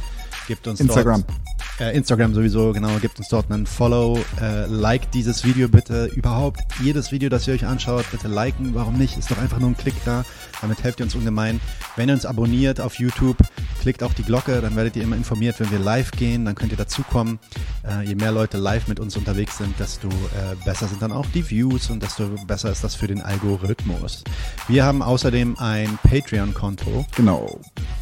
Gebt 0.49 0.67
uns 0.67 0.81
Instagram. 0.81 1.25
Dort 1.27 1.39
äh, 1.81 1.97
Instagram 1.97 2.35
sowieso, 2.35 2.73
genau, 2.73 2.97
gebt 3.01 3.19
uns 3.19 3.29
dort 3.29 3.51
einen 3.51 3.67
Follow, 3.67 4.19
äh, 4.41 4.67
like 4.67 5.11
dieses 5.13 5.45
Video 5.45 5.69
bitte, 5.69 6.07
überhaupt 6.07 6.61
jedes 6.83 7.13
Video, 7.13 7.29
das 7.29 7.49
ihr 7.49 7.55
euch 7.55 7.67
anschaut, 7.67 8.05
bitte 8.11 8.29
liken, 8.29 8.75
warum 8.75 8.99
nicht, 8.99 9.17
ist 9.17 9.31
doch 9.31 9.39
einfach 9.39 9.59
nur 9.59 9.71
ein 9.71 9.77
Klick 9.77 9.95
da, 10.05 10.25
damit 10.63 10.83
helft 10.83 11.01
ihr 11.01 11.05
uns 11.05 11.15
ungemein. 11.15 11.61
Wenn 11.97 12.09
ihr 12.09 12.15
uns 12.15 12.25
abonniert 12.25 12.81
auf 12.81 12.99
YouTube, 12.99 13.37
klickt 13.81 14.03
auch 14.03 14.15
die 14.15 14.23
Glocke, 14.23 14.61
dann 14.61 14.77
werdet 14.77 14.97
ihr 14.97 15.03
immer 15.03 15.17
informiert, 15.17 15.61
wenn 15.61 15.71
wir 15.71 15.79
live 15.79 16.13
gehen, 16.13 16.45
dann 16.45 16.55
könnt 16.55 16.73
ihr 16.73 16.79
dazukommen. 16.79 17.39
Äh, 17.87 18.07
je 18.07 18.15
mehr 18.15 18.33
Leute 18.33 18.57
live 18.57 18.89
mit 18.89 19.01
uns 19.01 19.17
unterwegs 19.17 19.59
sind, 19.59 19.79
desto 19.79 20.09
äh, 20.09 20.55
besser 20.65 20.87
sind 20.87 21.03
dann 21.03 21.13
auch 21.13 21.27
die 21.35 21.49
Views 21.51 21.91
und 21.91 22.03
desto 22.03 22.29
besser 22.47 22.71
ist 22.71 22.85
das 22.85 22.95
für 22.95 23.09
den 23.09 23.21
Algorithmus. 23.21 24.25
Wir 24.69 24.85
haben 24.85 25.03
außerdem 25.03 25.59
ein 25.59 25.99
Patreon-Konto. 26.05 27.07
Genau, 27.17 27.61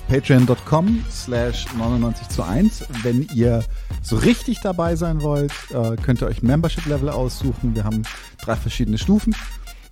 patreon.com 0.09 1.05
slash 1.11 1.67
99 1.77 2.29
zu 2.29 2.43
1, 2.43 2.85
wenn 3.03 3.27
ihr 3.35 3.65
so 4.03 4.17
richtig 4.17 4.61
dabei 4.61 4.97
sein 4.97 5.23
wollt, 5.23 5.53
äh, 5.71 5.97
könnt 5.97 6.21
ihr 6.21 6.27
euch 6.27 6.43
Membership-Level 6.43 7.09
aussuchen. 7.09 7.75
Wir 7.75 7.85
haben 7.85 8.03
drei 8.43 8.57
verschiedene 8.57 8.99
Stufen. 8.99 9.35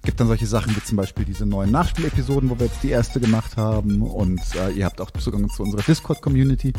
Gibt 0.05 0.21
dann 0.21 0.29
solche 0.29 0.47
Sachen 0.47 0.75
wie 0.75 0.83
zum 0.83 0.97
Beispiel 0.97 1.25
diese 1.25 1.45
neuen 1.45 1.71
Nachspielepisoden, 1.71 2.49
wo 2.49 2.59
wir 2.59 2.67
jetzt 2.67 2.83
die 2.83 2.91
erste 2.91 3.21
gemacht 3.21 3.57
haben. 3.57 4.03
Und 4.03 4.41
äh, 4.55 4.71
ihr 4.71 4.85
habt 4.85 5.01
auch 5.01 5.11
Zugang 5.11 5.49
zu 5.51 5.63
unserer 5.63 5.83
Discord-Community. 5.83 6.73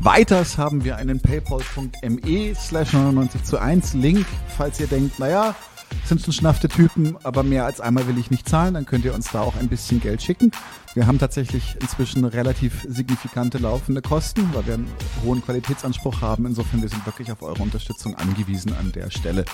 Weiters 0.00 0.58
haben 0.58 0.84
wir 0.84 0.96
einen 0.96 1.20
paypal.me 1.20 2.54
slash 2.54 2.92
99 2.92 3.44
zu 3.44 3.58
1 3.58 3.94
Link, 3.94 4.26
falls 4.56 4.78
ihr 4.78 4.86
denkt, 4.86 5.18
naja, 5.18 5.54
sind 6.04 6.20
schon 6.22 6.32
schnaffte 6.32 6.68
Typen, 6.68 7.16
aber 7.24 7.42
mehr 7.42 7.64
als 7.64 7.80
einmal 7.80 8.06
will 8.06 8.18
ich 8.18 8.30
nicht 8.30 8.48
zahlen, 8.48 8.74
dann 8.74 8.86
könnt 8.86 9.04
ihr 9.04 9.14
uns 9.14 9.30
da 9.32 9.40
auch 9.40 9.56
ein 9.56 9.68
bisschen 9.68 10.00
Geld 10.00 10.22
schicken. 10.22 10.50
Wir 10.94 11.06
haben 11.06 11.18
tatsächlich 11.18 11.76
inzwischen 11.80 12.24
relativ 12.24 12.86
signifikante 12.88 13.58
laufende 13.58 14.02
Kosten, 14.02 14.48
weil 14.52 14.66
wir 14.66 14.74
einen 14.74 14.88
hohen 15.24 15.42
Qualitätsanspruch 15.44 16.20
haben. 16.20 16.46
Insofern, 16.46 16.82
wir 16.82 16.88
sind 16.88 17.04
wirklich 17.06 17.30
auf 17.32 17.42
eure 17.42 17.62
Unterstützung 17.62 18.14
angewiesen 18.14 18.72
an 18.78 18.92
der 18.92 19.10
Stelle. 19.10 19.44